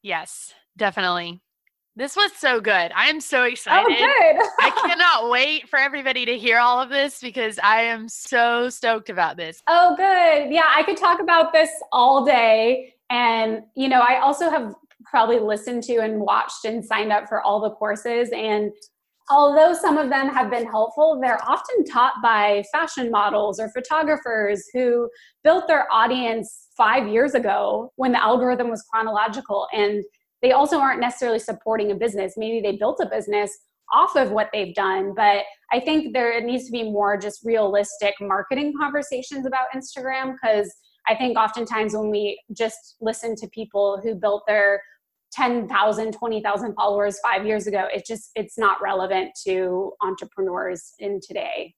Yes, 0.01 0.53
Definitely. 0.77 1.41
This 1.95 2.15
was 2.15 2.31
so 2.33 2.59
good. 2.59 2.91
I 2.95 3.07
am 3.09 3.21
so 3.21 3.41
oh, 3.41 3.45
excited. 3.45 3.95
Oh, 3.99 4.39
good. 4.39 4.49
I 4.59 4.87
cannot 4.87 5.29
wait 5.29 5.69
for 5.69 5.77
everybody 5.77 6.25
to 6.25 6.37
hear 6.37 6.57
all 6.57 6.81
of 6.81 6.89
this 6.89 7.21
because 7.21 7.59
I 7.59 7.81
am 7.81 8.09
so 8.09 8.69
stoked 8.69 9.11
about 9.11 9.37
this. 9.37 9.61
Oh, 9.67 9.95
good. 9.95 10.51
Yeah, 10.51 10.65
I 10.67 10.81
could 10.83 10.97
talk 10.97 11.19
about 11.19 11.53
this 11.53 11.69
all 11.91 12.25
day. 12.25 12.95
And, 13.11 13.61
you 13.75 13.89
know, 13.89 13.99
I 13.99 14.19
also 14.21 14.49
have 14.49 14.73
probably 15.05 15.37
listened 15.37 15.83
to 15.83 15.97
and 15.97 16.19
watched 16.19 16.65
and 16.65 16.83
signed 16.83 17.11
up 17.11 17.29
for 17.29 17.41
all 17.43 17.61
the 17.61 17.69
courses. 17.69 18.29
And 18.35 18.71
although 19.29 19.75
some 19.75 19.99
of 19.99 20.09
them 20.09 20.29
have 20.29 20.49
been 20.49 20.65
helpful, 20.65 21.19
they're 21.21 21.43
often 21.47 21.85
taught 21.85 22.13
by 22.23 22.63
fashion 22.71 23.11
models 23.11 23.59
or 23.59 23.69
photographers 23.69 24.63
who 24.73 25.07
built 25.43 25.67
their 25.67 25.85
audience 25.91 26.69
five 26.75 27.07
years 27.07 27.35
ago 27.35 27.91
when 27.97 28.13
the 28.13 28.23
algorithm 28.23 28.69
was 28.69 28.83
chronological. 28.89 29.67
And 29.73 30.03
they 30.43 30.51
also 30.51 30.77
aren't 30.79 30.99
necessarily 30.99 31.39
supporting 31.39 31.91
a 31.91 31.95
business. 31.95 32.33
Maybe 32.37 32.61
they 32.61 32.77
built 32.77 32.99
a 33.01 33.07
business 33.09 33.57
off 33.93 34.15
of 34.15 34.31
what 34.31 34.49
they've 34.53 34.75
done, 34.75 35.13
but 35.15 35.43
I 35.71 35.79
think 35.79 36.13
there 36.13 36.39
needs 36.43 36.65
to 36.65 36.71
be 36.71 36.83
more 36.83 37.17
just 37.17 37.39
realistic 37.43 38.13
marketing 38.19 38.73
conversations 38.79 39.45
about 39.45 39.67
Instagram 39.75 40.33
because 40.33 40.71
I 41.07 41.15
think 41.15 41.37
oftentimes 41.37 41.95
when 41.95 42.09
we 42.09 42.39
just 42.55 42.95
listen 43.01 43.35
to 43.37 43.47
people 43.47 43.99
who 44.03 44.15
built 44.15 44.43
their 44.47 44.81
10,000, 45.31 46.11
20,000 46.11 46.75
followers 46.75 47.19
five 47.23 47.45
years 47.45 47.65
ago, 47.65 47.87
it 47.93 48.05
just, 48.05 48.31
it's 48.35 48.57
not 48.57 48.81
relevant 48.81 49.31
to 49.47 49.93
entrepreneurs 50.01 50.93
in 50.99 51.19
today. 51.25 51.73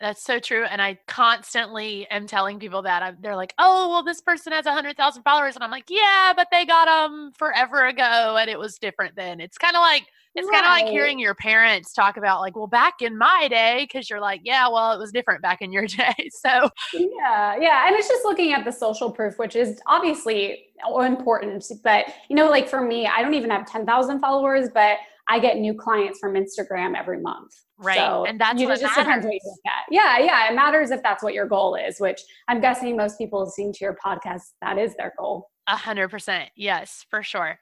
That's 0.00 0.22
so 0.22 0.38
true. 0.38 0.64
And 0.64 0.80
I 0.80 0.98
constantly 1.06 2.08
am 2.10 2.26
telling 2.26 2.58
people 2.58 2.80
that 2.82 3.02
I'm, 3.02 3.18
they're 3.20 3.36
like, 3.36 3.52
oh, 3.58 3.90
well, 3.90 4.02
this 4.02 4.22
person 4.22 4.52
has 4.52 4.64
a 4.64 4.72
hundred 4.72 4.96
thousand 4.96 5.24
followers. 5.24 5.56
And 5.56 5.62
I'm 5.62 5.70
like, 5.70 5.90
yeah, 5.90 6.32
but 6.34 6.48
they 6.50 6.64
got 6.64 6.86
them 6.86 7.32
forever 7.36 7.86
ago 7.86 8.38
and 8.40 8.48
it 8.48 8.58
was 8.58 8.78
different 8.78 9.14
then. 9.14 9.40
It's 9.40 9.58
kind 9.58 9.76
of 9.76 9.80
like, 9.80 10.06
it's 10.34 10.48
right. 10.48 10.62
kind 10.62 10.66
of 10.66 10.86
like 10.86 10.92
hearing 10.92 11.18
your 11.18 11.34
parents 11.34 11.92
talk 11.92 12.16
about 12.16 12.40
like, 12.40 12.56
well, 12.56 12.66
back 12.66 13.02
in 13.02 13.18
my 13.18 13.46
day, 13.50 13.86
cause 13.92 14.08
you're 14.08 14.20
like, 14.20 14.40
yeah, 14.42 14.68
well, 14.68 14.92
it 14.92 14.98
was 14.98 15.12
different 15.12 15.42
back 15.42 15.60
in 15.60 15.70
your 15.70 15.86
day. 15.86 16.30
So 16.32 16.70
yeah, 16.94 17.56
yeah. 17.60 17.86
And 17.86 17.94
it's 17.94 18.08
just 18.08 18.24
looking 18.24 18.52
at 18.54 18.64
the 18.64 18.72
social 18.72 19.10
proof, 19.10 19.38
which 19.38 19.54
is 19.54 19.80
obviously 19.86 20.66
uh, 20.88 21.00
important. 21.00 21.70
But 21.84 22.06
you 22.30 22.36
know, 22.36 22.48
like 22.48 22.70
for 22.70 22.80
me, 22.80 23.06
I 23.06 23.20
don't 23.20 23.34
even 23.34 23.50
have 23.50 23.66
10,000 23.66 24.20
followers, 24.20 24.68
but 24.72 24.96
I 25.30 25.38
get 25.38 25.58
new 25.58 25.74
clients 25.74 26.18
from 26.18 26.34
Instagram 26.34 26.98
every 26.98 27.20
month. 27.20 27.52
Right. 27.78 27.96
So 27.96 28.24
and 28.24 28.38
that's 28.40 28.60
what 28.60 28.80
just 28.80 28.96
depends 28.96 29.24
what 29.24 29.32
you 29.32 29.40
look 29.44 29.60
at. 29.64 29.84
Yeah, 29.88 30.18
yeah. 30.18 30.50
It 30.50 30.56
matters 30.56 30.90
if 30.90 31.02
that's 31.04 31.22
what 31.22 31.34
your 31.34 31.46
goal 31.46 31.76
is, 31.76 32.00
which 32.00 32.20
I'm 32.48 32.60
guessing 32.60 32.96
most 32.96 33.16
people 33.16 33.44
listening 33.44 33.72
to 33.74 33.78
your 33.84 33.96
podcast, 34.04 34.42
that 34.60 34.76
is 34.76 34.96
their 34.96 35.14
goal. 35.16 35.48
A 35.68 35.76
hundred 35.76 36.08
percent. 36.08 36.50
Yes, 36.56 37.06
for 37.08 37.22
sure. 37.22 37.60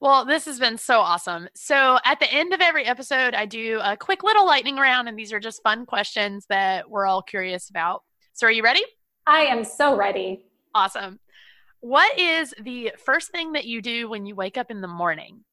Well, 0.00 0.24
this 0.24 0.44
has 0.46 0.58
been 0.58 0.76
so 0.76 0.98
awesome. 0.98 1.48
So, 1.54 1.98
at 2.04 2.20
the 2.20 2.32
end 2.32 2.52
of 2.52 2.60
every 2.60 2.84
episode, 2.84 3.34
I 3.34 3.46
do 3.46 3.80
a 3.82 3.96
quick 3.96 4.22
little 4.22 4.46
lightning 4.46 4.76
round, 4.76 5.08
and 5.08 5.18
these 5.18 5.32
are 5.32 5.40
just 5.40 5.62
fun 5.62 5.86
questions 5.86 6.46
that 6.48 6.88
we're 6.88 7.06
all 7.06 7.22
curious 7.22 7.68
about. 7.70 8.02
So, 8.32 8.46
are 8.46 8.52
you 8.52 8.62
ready? 8.62 8.84
I 9.26 9.40
am 9.42 9.64
so 9.64 9.96
ready. 9.96 10.44
Awesome. 10.74 11.18
What 11.80 12.18
is 12.18 12.54
the 12.60 12.92
first 13.04 13.30
thing 13.30 13.52
that 13.52 13.64
you 13.64 13.82
do 13.82 14.08
when 14.08 14.26
you 14.26 14.34
wake 14.34 14.56
up 14.56 14.70
in 14.70 14.80
the 14.80 14.88
morning? 14.88 15.44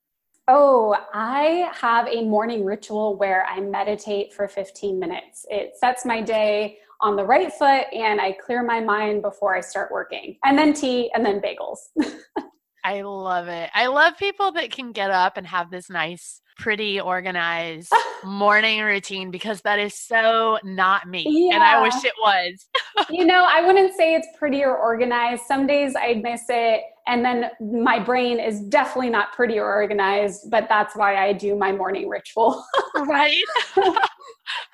Oh, 0.48 0.96
I 1.12 1.72
have 1.74 2.08
a 2.08 2.24
morning 2.24 2.64
ritual 2.64 3.18
where 3.18 3.46
I 3.48 3.60
meditate 3.60 4.32
for 4.32 4.48
15 4.48 5.00
minutes. 5.00 5.46
It 5.50 5.76
sets 5.76 6.06
my 6.06 6.22
day 6.22 6.78
on 7.02 7.16
the 7.16 7.24
right 7.24 7.52
foot 7.52 7.86
and 7.92 8.22
I 8.22 8.34
clear 8.34 8.64
my 8.64 8.80
mind 8.80 9.24
before 9.24 9.56
I 9.56 9.62
start 9.62 9.92
working. 9.92 10.38
And 10.44 10.58
then 10.58 10.74
tea 10.74 11.12
and 11.16 11.26
then 11.26 11.42
bagels. 11.42 11.90
I 12.86 13.02
love 13.02 13.48
it. 13.48 13.72
I 13.74 13.88
love 13.88 14.14
people 14.16 14.52
that 14.52 14.72
can 14.72 14.92
get 14.92 15.10
up 15.10 15.38
and 15.38 15.48
have 15.48 15.72
this 15.72 15.90
nice, 15.90 16.40
pretty, 16.60 17.02
organized 17.02 17.92
morning 18.24 18.82
routine 18.82 19.32
because 19.32 19.62
that 19.62 19.80
is 19.80 19.98
so 19.98 20.60
not 20.64 21.08
me. 21.08 21.26
Yeah. 21.28 21.56
And 21.56 21.64
I 21.64 21.82
wish 21.82 21.96
it 22.04 22.14
was. 22.22 22.68
you 23.10 23.26
know, 23.26 23.44
I 23.50 23.66
wouldn't 23.66 23.96
say 23.96 24.14
it's 24.14 24.28
pretty 24.38 24.64
or 24.64 24.78
organized. 24.78 25.42
Some 25.48 25.66
days 25.66 25.96
I 25.96 26.22
miss 26.24 26.44
it. 26.50 26.84
And 27.08 27.26
then 27.26 27.50
my 27.60 27.98
brain 27.98 28.40
is 28.40 28.62
definitely 28.62 29.10
not 29.10 29.34
pretty 29.34 29.58
or 29.58 29.66
organized, 29.66 30.52
but 30.52 30.70
that's 30.70 30.96
why 30.96 31.16
I 31.16 31.34
do 31.34 31.56
my 31.56 31.72
morning 31.72 32.08
ritual. 32.08 32.64
right? 32.96 33.44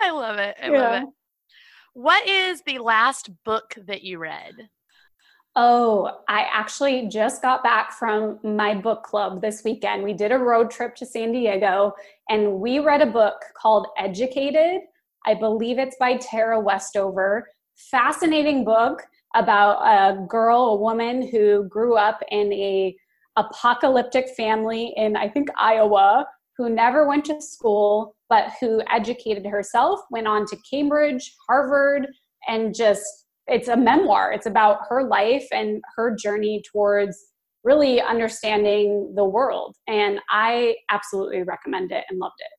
I 0.01 0.11
love 0.11 0.37
it. 0.37 0.57
I 0.61 0.69
yeah. 0.69 0.81
love 0.81 1.03
it. 1.03 1.09
What 1.93 2.27
is 2.27 2.61
the 2.63 2.79
last 2.79 3.29
book 3.45 3.73
that 3.87 4.03
you 4.03 4.17
read? 4.19 4.69
Oh, 5.55 6.19
I 6.29 6.45
actually 6.51 7.09
just 7.09 7.41
got 7.41 7.61
back 7.61 7.91
from 7.91 8.39
my 8.41 8.73
book 8.73 9.03
club 9.03 9.41
this 9.41 9.63
weekend. 9.65 10.01
We 10.03 10.13
did 10.13 10.31
a 10.31 10.37
road 10.37 10.71
trip 10.71 10.95
to 10.95 11.05
San 11.05 11.33
Diego 11.33 11.91
and 12.29 12.53
we 12.53 12.79
read 12.79 13.01
a 13.01 13.05
book 13.05 13.35
called 13.57 13.87
Educated. 13.97 14.81
I 15.25 15.33
believe 15.33 15.77
it's 15.77 15.97
by 15.99 16.15
Tara 16.17 16.57
Westover. 16.57 17.49
Fascinating 17.75 18.63
book 18.63 19.03
about 19.35 19.81
a 19.81 20.25
girl, 20.25 20.61
a 20.61 20.75
woman 20.77 21.27
who 21.27 21.65
grew 21.65 21.95
up 21.97 22.21
in 22.29 22.51
a 22.53 22.95
apocalyptic 23.35 24.29
family 24.29 24.93
in 24.95 25.17
I 25.17 25.27
think 25.27 25.49
Iowa 25.57 26.25
who 26.57 26.69
never 26.69 27.07
went 27.07 27.25
to 27.25 27.41
school 27.41 28.15
but 28.29 28.53
who 28.61 28.81
educated 28.89 29.45
herself, 29.45 29.99
went 30.11 30.27
on 30.27 30.45
to 30.45 30.57
Cambridge, 30.69 31.33
Harvard 31.49 32.07
and 32.47 32.73
just 32.73 33.20
it's 33.47 33.67
a 33.67 33.77
memoir. 33.77 34.31
It's 34.31 34.45
about 34.45 34.79
her 34.89 35.03
life 35.03 35.47
and 35.51 35.81
her 35.95 36.15
journey 36.15 36.61
towards 36.71 37.17
really 37.63 38.01
understanding 38.01 39.13
the 39.15 39.25
world. 39.25 39.75
And 39.87 40.19
I 40.29 40.75
absolutely 40.89 41.43
recommend 41.43 41.91
it 41.91 42.05
and 42.09 42.19
loved 42.19 42.39
it. 42.39 42.51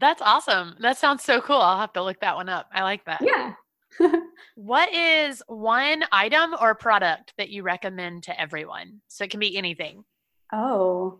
That's 0.00 0.22
awesome. 0.22 0.76
That 0.80 0.96
sounds 0.96 1.24
so 1.24 1.40
cool. 1.40 1.56
I'll 1.56 1.78
have 1.78 1.92
to 1.94 2.02
look 2.02 2.20
that 2.20 2.36
one 2.36 2.48
up. 2.48 2.68
I 2.72 2.82
like 2.82 3.04
that. 3.06 3.20
Yeah. 3.20 3.54
what 4.54 4.92
is 4.94 5.42
one 5.48 6.04
item 6.12 6.54
or 6.60 6.74
product 6.74 7.34
that 7.36 7.50
you 7.50 7.62
recommend 7.62 8.24
to 8.24 8.40
everyone? 8.40 9.00
So 9.08 9.24
it 9.24 9.30
can 9.30 9.40
be 9.40 9.56
anything. 9.56 10.04
Oh, 10.52 11.18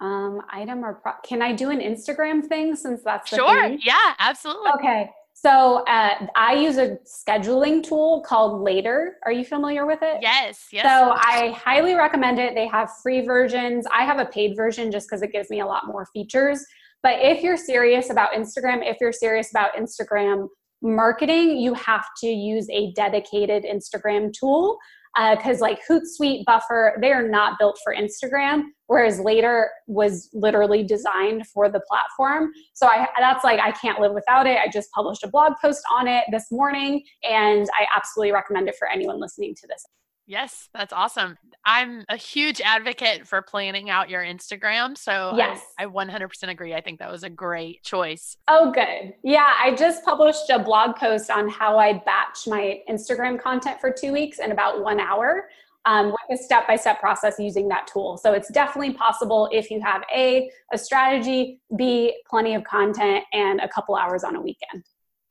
um, 0.00 0.42
item 0.50 0.84
or 0.84 0.94
pro- 0.94 1.14
can 1.24 1.42
I 1.42 1.52
do 1.52 1.70
an 1.70 1.80
Instagram 1.80 2.44
thing 2.44 2.76
since 2.76 3.02
that's 3.02 3.28
sure? 3.28 3.62
Thing? 3.62 3.80
Yeah, 3.82 4.14
absolutely. 4.18 4.70
Okay. 4.78 5.10
So 5.40 5.84
uh, 5.84 6.26
I 6.34 6.54
use 6.54 6.78
a 6.78 6.98
scheduling 7.06 7.80
tool 7.80 8.24
called 8.26 8.60
Later. 8.60 9.18
Are 9.24 9.30
you 9.30 9.44
familiar 9.44 9.86
with 9.86 10.00
it? 10.02 10.18
Yes. 10.20 10.66
Yes. 10.72 10.82
So 10.82 11.12
I 11.14 11.50
highly 11.50 11.94
recommend 11.94 12.40
it. 12.40 12.56
They 12.56 12.66
have 12.66 12.90
free 13.04 13.20
versions. 13.20 13.86
I 13.94 14.04
have 14.04 14.18
a 14.18 14.24
paid 14.24 14.56
version 14.56 14.90
just 14.90 15.08
because 15.08 15.22
it 15.22 15.30
gives 15.30 15.48
me 15.48 15.60
a 15.60 15.66
lot 15.66 15.86
more 15.86 16.06
features. 16.06 16.64
But 17.04 17.20
if 17.20 17.44
you're 17.44 17.56
serious 17.56 18.10
about 18.10 18.32
Instagram, 18.32 18.80
if 18.82 18.96
you're 19.00 19.12
serious 19.12 19.50
about 19.52 19.74
Instagram 19.74 20.48
marketing, 20.82 21.58
you 21.58 21.72
have 21.74 22.06
to 22.22 22.26
use 22.26 22.68
a 22.70 22.90
dedicated 22.94 23.64
Instagram 23.64 24.32
tool 24.32 24.76
because 25.14 25.60
uh, 25.60 25.64
like 25.64 25.80
Hootsuite, 25.88 26.44
Buffer, 26.44 26.96
they 27.00 27.12
are 27.12 27.26
not 27.26 27.58
built 27.58 27.78
for 27.82 27.94
Instagram, 27.94 28.64
whereas 28.86 29.20
Later 29.20 29.70
was 29.86 30.28
literally 30.32 30.82
designed 30.82 31.46
for 31.48 31.68
the 31.68 31.80
platform. 31.88 32.50
So 32.74 32.86
I 32.86 33.08
that's 33.18 33.44
like 33.44 33.60
I 33.60 33.72
can't 33.72 34.00
live 34.00 34.12
without 34.12 34.46
it. 34.46 34.58
I 34.58 34.68
just 34.72 34.90
published 34.92 35.24
a 35.24 35.28
blog 35.28 35.54
post 35.60 35.82
on 35.92 36.06
it 36.06 36.24
this 36.30 36.46
morning, 36.50 37.02
and 37.28 37.68
I 37.78 37.86
absolutely 37.96 38.32
recommend 38.32 38.68
it 38.68 38.76
for 38.78 38.88
anyone 38.88 39.20
listening 39.20 39.54
to 39.56 39.66
this. 39.66 39.84
Yes, 40.28 40.68
that's 40.74 40.92
awesome. 40.92 41.38
I'm 41.64 42.04
a 42.10 42.16
huge 42.16 42.60
advocate 42.60 43.26
for 43.26 43.40
planning 43.40 43.88
out 43.88 44.10
your 44.10 44.22
Instagram. 44.22 44.96
So 44.96 45.32
yes. 45.34 45.62
I, 45.78 45.84
I 45.84 45.86
100% 45.86 46.48
agree. 46.50 46.74
I 46.74 46.82
think 46.82 46.98
that 46.98 47.10
was 47.10 47.22
a 47.22 47.30
great 47.30 47.82
choice. 47.82 48.36
Oh, 48.46 48.70
good. 48.70 49.14
Yeah, 49.24 49.54
I 49.58 49.74
just 49.74 50.04
published 50.04 50.50
a 50.50 50.58
blog 50.58 50.96
post 50.96 51.30
on 51.30 51.48
how 51.48 51.78
I 51.78 51.94
batch 51.94 52.46
my 52.46 52.82
Instagram 52.90 53.40
content 53.40 53.80
for 53.80 53.90
two 53.90 54.12
weeks 54.12 54.38
in 54.38 54.52
about 54.52 54.84
one 54.84 55.00
hour 55.00 55.48
um, 55.86 56.08
with 56.28 56.38
a 56.38 56.42
step 56.42 56.66
by 56.66 56.76
step 56.76 57.00
process 57.00 57.36
using 57.38 57.66
that 57.68 57.86
tool. 57.86 58.18
So 58.18 58.34
it's 58.34 58.50
definitely 58.50 58.92
possible 58.92 59.48
if 59.50 59.70
you 59.70 59.80
have 59.80 60.02
A, 60.14 60.50
a 60.74 60.76
strategy, 60.76 61.60
B, 61.74 62.14
plenty 62.28 62.54
of 62.54 62.64
content, 62.64 63.24
and 63.32 63.60
a 63.60 63.68
couple 63.68 63.96
hours 63.96 64.24
on 64.24 64.36
a 64.36 64.40
weekend. 64.42 64.84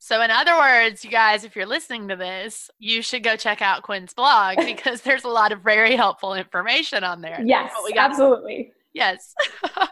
So, 0.07 0.21
in 0.21 0.31
other 0.31 0.55
words, 0.55 1.03
you 1.03 1.11
guys, 1.11 1.43
if 1.43 1.53
you're 1.53 1.65
listening 1.65 2.07
to 2.07 2.15
this, 2.15 2.69
you 2.79 3.01
should 3.01 3.23
go 3.23 3.35
check 3.35 3.61
out 3.61 3.83
Quinn's 3.83 4.13
blog 4.13 4.55
because 4.65 5.01
there's 5.01 5.25
a 5.25 5.27
lot 5.27 5.51
of 5.51 5.59
very 5.59 5.97
helpful 5.97 6.33
information 6.33 7.03
on 7.03 7.19
there. 7.19 7.43
Yes, 7.45 7.73
absolutely. 7.93 8.71
Yes. 8.93 9.35
All 9.75 9.89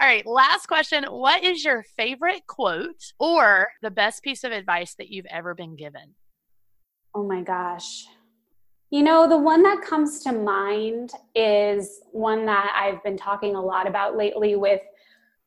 right, 0.00 0.24
last 0.24 0.68
question. 0.68 1.04
What 1.04 1.44
is 1.44 1.66
your 1.66 1.84
favorite 1.98 2.46
quote 2.46 3.12
or 3.18 3.68
the 3.82 3.90
best 3.90 4.22
piece 4.22 4.42
of 4.42 4.52
advice 4.52 4.94
that 4.94 5.10
you've 5.10 5.26
ever 5.26 5.54
been 5.54 5.76
given? 5.76 6.14
Oh 7.14 7.22
my 7.22 7.42
gosh. 7.42 8.06
You 8.88 9.02
know, 9.02 9.28
the 9.28 9.36
one 9.36 9.62
that 9.64 9.82
comes 9.82 10.20
to 10.20 10.32
mind 10.32 11.12
is 11.34 12.00
one 12.10 12.46
that 12.46 12.74
I've 12.74 13.04
been 13.04 13.18
talking 13.18 13.54
a 13.54 13.62
lot 13.62 13.86
about 13.86 14.16
lately 14.16 14.56
with 14.56 14.80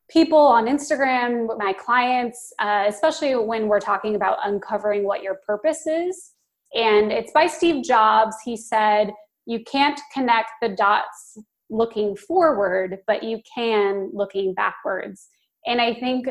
people 0.08 0.38
on 0.38 0.66
Instagram, 0.66 1.48
my 1.58 1.72
clients, 1.72 2.52
uh, 2.58 2.84
especially 2.86 3.34
when 3.36 3.68
we're 3.68 3.80
talking 3.80 4.14
about 4.14 4.38
uncovering 4.44 5.04
what 5.04 5.22
your 5.22 5.36
purpose 5.46 5.86
is. 5.86 6.32
And 6.74 7.12
it's 7.12 7.32
by 7.32 7.46
Steve 7.46 7.84
Jobs. 7.84 8.36
He 8.44 8.56
said, 8.56 9.12
You 9.46 9.62
can't 9.64 10.00
connect 10.12 10.50
the 10.60 10.70
dots 10.70 11.38
looking 11.70 12.16
forward, 12.16 12.98
but 13.06 13.22
you 13.22 13.40
can 13.52 14.10
looking 14.12 14.54
backwards. 14.54 15.28
And 15.66 15.80
I 15.80 15.94
think, 15.94 16.28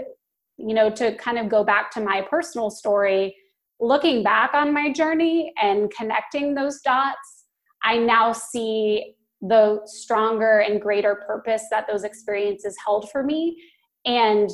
you 0.57 0.73
know, 0.73 0.89
to 0.91 1.15
kind 1.17 1.37
of 1.37 1.49
go 1.49 1.63
back 1.63 1.91
to 1.91 2.01
my 2.01 2.25
personal 2.29 2.69
story, 2.69 3.35
looking 3.79 4.23
back 4.23 4.53
on 4.53 4.73
my 4.73 4.91
journey 4.93 5.53
and 5.61 5.91
connecting 5.91 6.55
those 6.55 6.79
dots, 6.81 7.45
I 7.83 7.97
now 7.97 8.31
see 8.31 9.15
the 9.41 9.81
stronger 9.85 10.59
and 10.59 10.81
greater 10.81 11.23
purpose 11.27 11.63
that 11.71 11.87
those 11.87 12.03
experiences 12.03 12.75
held 12.83 13.09
for 13.11 13.23
me. 13.23 13.61
And 14.05 14.49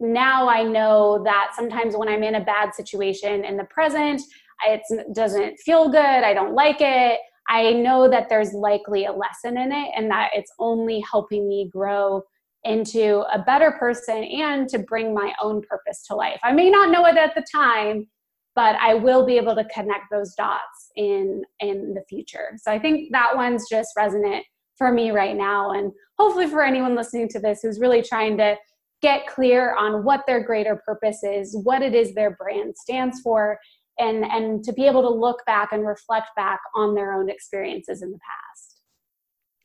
now 0.00 0.48
I 0.48 0.62
know 0.62 1.22
that 1.24 1.52
sometimes 1.54 1.96
when 1.96 2.08
I'm 2.08 2.22
in 2.22 2.34
a 2.36 2.44
bad 2.44 2.74
situation 2.74 3.44
in 3.44 3.56
the 3.56 3.64
present, 3.64 4.20
it 4.66 4.82
doesn't 5.14 5.58
feel 5.60 5.88
good, 5.88 5.98
I 5.98 6.34
don't 6.34 6.54
like 6.54 6.80
it. 6.80 7.20
I 7.48 7.72
know 7.72 8.08
that 8.08 8.28
there's 8.28 8.52
likely 8.52 9.04
a 9.04 9.12
lesson 9.12 9.58
in 9.58 9.70
it 9.72 9.90
and 9.96 10.10
that 10.10 10.30
it's 10.34 10.52
only 10.58 11.04
helping 11.10 11.48
me 11.48 11.70
grow 11.72 12.22
into 12.64 13.22
a 13.32 13.38
better 13.38 13.72
person 13.72 14.24
and 14.24 14.68
to 14.70 14.78
bring 14.78 15.12
my 15.12 15.34
own 15.42 15.60
purpose 15.68 16.06
to 16.06 16.14
life. 16.14 16.40
I 16.42 16.52
may 16.52 16.70
not 16.70 16.90
know 16.90 17.04
it 17.06 17.16
at 17.16 17.34
the 17.34 17.44
time, 17.52 18.06
but 18.54 18.76
I 18.76 18.94
will 18.94 19.26
be 19.26 19.36
able 19.36 19.54
to 19.54 19.64
connect 19.64 20.04
those 20.10 20.34
dots 20.34 20.90
in 20.96 21.42
in 21.60 21.94
the 21.94 22.02
future. 22.08 22.52
So 22.58 22.70
I 22.70 22.78
think 22.78 23.12
that 23.12 23.34
one's 23.34 23.68
just 23.68 23.90
resonant 23.96 24.44
for 24.76 24.92
me 24.92 25.10
right 25.10 25.36
now 25.36 25.72
and 25.72 25.92
hopefully 26.18 26.48
for 26.48 26.62
anyone 26.62 26.96
listening 26.96 27.28
to 27.28 27.38
this 27.38 27.60
who's 27.62 27.78
really 27.80 28.02
trying 28.02 28.36
to 28.38 28.56
get 29.02 29.26
clear 29.26 29.76
on 29.76 30.04
what 30.04 30.24
their 30.26 30.42
greater 30.42 30.80
purpose 30.84 31.22
is, 31.22 31.56
what 31.62 31.82
it 31.82 31.94
is 31.94 32.14
their 32.14 32.36
brand 32.36 32.74
stands 32.76 33.20
for 33.20 33.58
and 33.98 34.24
and 34.24 34.64
to 34.64 34.72
be 34.72 34.86
able 34.86 35.02
to 35.02 35.08
look 35.08 35.44
back 35.46 35.72
and 35.72 35.86
reflect 35.86 36.28
back 36.36 36.60
on 36.74 36.94
their 36.94 37.12
own 37.12 37.28
experiences 37.28 38.02
in 38.02 38.10
the 38.10 38.18
past. 38.18 38.80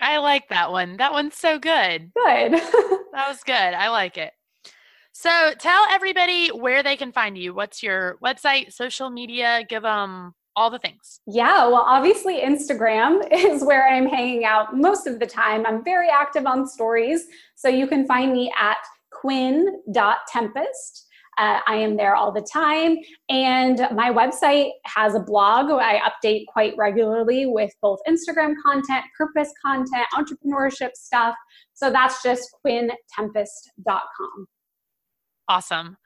I 0.01 0.17
like 0.19 0.47
that 0.49 0.71
one. 0.71 0.97
That 0.97 1.11
one's 1.11 1.35
so 1.35 1.59
good. 1.59 2.11
Good. 2.15 2.51
that 2.53 3.25
was 3.27 3.43
good. 3.43 3.53
I 3.53 3.89
like 3.89 4.17
it. 4.17 4.31
So 5.19 5.51
tell 5.59 5.83
everybody 5.89 6.47
where 6.47 6.81
they 6.81 6.95
can 6.95 7.11
find 7.11 7.37
you. 7.37 7.53
What's 7.53 7.83
your 7.83 8.17
website, 8.23 8.71
social 8.71 9.09
media? 9.09 9.65
Give 9.67 9.83
them 9.83 10.33
all 10.55 10.69
the 10.69 10.79
things. 10.79 11.19
Yeah, 11.27 11.67
well, 11.67 11.83
obviously, 11.85 12.39
Instagram 12.39 13.27
is 13.33 13.61
where 13.61 13.85
I'm 13.85 14.07
hanging 14.07 14.45
out 14.45 14.77
most 14.77 15.07
of 15.07 15.19
the 15.19 15.25
time. 15.25 15.65
I'm 15.65 15.83
very 15.83 16.07
active 16.07 16.45
on 16.45 16.65
stories. 16.65 17.25
So 17.55 17.67
you 17.67 17.85
can 17.85 18.07
find 18.07 18.31
me 18.31 18.49
at 18.57 18.77
quinn.tempest. 19.11 21.05
Uh, 21.37 21.59
I 21.67 21.75
am 21.75 21.97
there 21.97 22.15
all 22.15 22.31
the 22.31 22.47
time. 22.49 22.95
And 23.27 23.89
my 23.93 24.11
website 24.11 24.69
has 24.85 25.15
a 25.15 25.19
blog 25.19 25.69
I 25.69 25.99
update 25.99 26.45
quite 26.47 26.75
regularly 26.77 27.45
with 27.45 27.73
both 27.81 27.99
Instagram 28.07 28.53
content, 28.65 29.03
purpose 29.17 29.51
content, 29.65 30.07
entrepreneurship 30.13 30.91
stuff. 30.95 31.35
So 31.73 31.91
that's 31.91 32.23
just 32.23 32.47
quinntempest.com. 32.65 34.47
Awesome. 35.49 35.97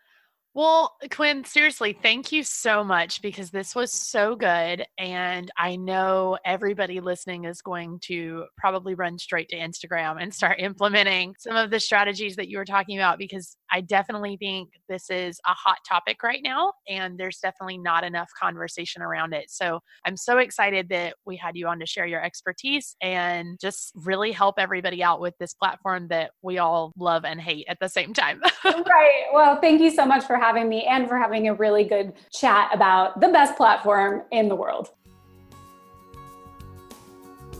Well, 0.56 0.96
Quinn, 1.10 1.44
seriously, 1.46 1.98
thank 2.00 2.32
you 2.32 2.44
so 2.44 2.84
much 2.84 3.24
because 3.24 3.50
this 3.50 3.74
was 3.74 3.92
so 3.92 4.36
good. 4.36 4.86
And 5.00 5.50
I 5.58 5.78
know 5.78 6.38
everybody 6.46 7.00
listening 7.00 7.46
is 7.46 7.64
going 7.64 8.00
to 8.04 8.46
probably 8.56 8.94
run 8.94 9.18
straight 9.18 9.50
to 9.50 9.56
Instagram 9.56 10.22
and 10.22 10.32
start 10.32 10.60
implementing 10.60 11.34
some 11.40 11.56
of 11.56 11.72
the 11.72 11.80
strategies 11.80 12.36
that 12.36 12.50
you 12.50 12.60
were 12.60 12.66
talking 12.66 13.00
about 13.00 13.18
because 13.18 13.58
I 13.72 13.82
definitely 13.82 14.38
think 14.38 14.70
this 14.88 15.10
is 15.10 15.40
a 15.48 15.54
hot 15.54 15.80
topic 15.90 16.22
right 16.22 16.42
now. 16.44 16.74
And 16.88 17.18
there's 17.18 17.40
definitely 17.40 17.80
not 17.80 18.04
enough 18.04 18.30
conversation 18.40 19.02
around 19.02 19.34
it. 19.34 19.50
So 19.50 19.80
I'm 20.06 20.16
so 20.16 20.38
excited 20.38 20.90
that 20.90 21.16
we 21.26 21.36
had 21.36 21.58
you 21.58 21.68
on 21.68 21.80
to 21.80 21.88
share 21.88 22.06
your 22.06 22.24
expertise 22.24 22.96
and 23.02 23.58
just 23.60 23.92
really 23.96 24.32
help 24.32 24.60
everybody 24.60 25.02
out 25.02 25.20
with 25.20 25.34
this 25.40 25.56
platform 25.56 26.10
that 26.10 26.30
we 26.44 26.60
all 26.60 26.94
love 26.96 27.26
and 27.26 27.42
hate 27.42 27.66
at 27.68 27.80
the 27.82 27.90
same 27.90 28.14
time. 28.14 28.40
right. 28.64 29.24
Well, 29.34 29.60
thank 29.60 29.82
you 29.82 29.90
so 29.90 30.06
much 30.06 30.26
for 30.26 30.43
having 30.44 30.68
me 30.68 30.86
and 30.86 31.08
for 31.08 31.18
having 31.18 31.48
a 31.48 31.54
really 31.54 31.86
good 31.86 32.14
chat 32.32 32.70
about 32.74 33.22
the 33.22 33.30
best 33.30 33.56
platform 33.56 34.24
in 34.32 34.50
the 34.50 34.56
world. 34.56 34.90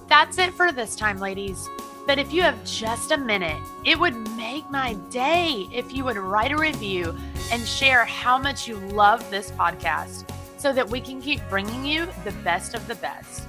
That's 0.10 0.38
it 0.38 0.54
for 0.54 0.72
this 0.72 0.96
time, 0.96 1.20
ladies. 1.20 1.70
But 2.06 2.20
if 2.20 2.34
you 2.34 2.42
have 2.42 2.62
just 2.66 3.12
a 3.12 3.18
minute, 3.18 3.62
it 3.86 3.98
would 3.98 4.16
make 4.36 4.70
my 4.70 4.96
day 5.10 5.66
if 5.72 5.94
you 5.94 6.04
would 6.04 6.18
write 6.18 6.52
a 6.52 6.58
review 6.58 7.16
and 7.52 7.66
share 7.66 8.04
how 8.04 8.38
much 8.38 8.68
you 8.68 8.76
love 8.76 9.28
this 9.32 9.52
podcast 9.52 10.30
so 10.58 10.74
that 10.74 10.90
we 10.90 11.00
can 11.00 11.22
keep 11.22 11.40
bringing 11.50 11.86
you 11.86 12.06
the 12.26 12.34
best 12.44 12.76
of 12.76 12.86
the 12.88 12.96
best. 12.96 13.48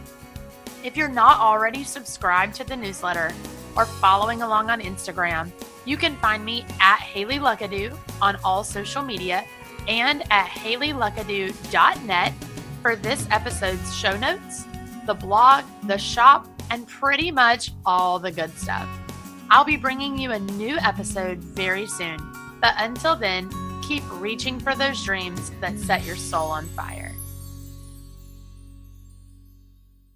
If 0.85 0.97
you're 0.97 1.09
not 1.09 1.41
already 1.41 1.82
subscribed 1.82 2.55
to 2.57 2.64
the 2.64 2.76
newsletter 2.76 3.32
or 3.77 3.87
following 3.87 4.43
along 4.43 4.70
on 4.70 4.81
Instagram, 4.81 5.51
you 5.85 5.97
can 5.97 6.16
find 6.16 6.45
me 6.45 6.64
at 6.81 6.99
Haley 7.01 7.39
Luckadoo 7.39 7.97
on 8.20 8.37
all 8.45 8.64
social 8.64 9.03
media 9.03 9.45
and 9.89 10.22
at 10.31 10.47
haleyluckadoo.net 10.47 12.33
for 12.81 12.97
this 12.97 13.27
episode's 13.31 13.97
show 13.97 14.16
notes, 14.16 14.64
the 15.07 15.14
blog, 15.14 15.64
the 15.85 15.99
shop, 15.99 16.49
and 16.70 16.87
pretty 16.89 17.31
much 17.31 17.72
all 17.85 18.18
the 18.18 18.31
good 18.31 18.57
stuff. 18.59 18.89
I'll 19.51 19.64
be 19.64 19.77
bringing 19.77 20.18
you 20.18 20.33
a 20.33 20.39
new 20.39 20.77
episode 20.79 21.39
very 21.39 21.87
soon, 21.87 22.18
but 22.61 22.75
until 22.79 23.14
then, 23.14 23.51
keep 23.83 24.03
reaching 24.12 24.59
for 24.59 24.75
those 24.75 25.05
dreams 25.05 25.51
that 25.61 25.79
set 25.79 26.05
your 26.05 26.16
soul 26.16 26.51
on 26.51 26.66
fire. 26.68 27.14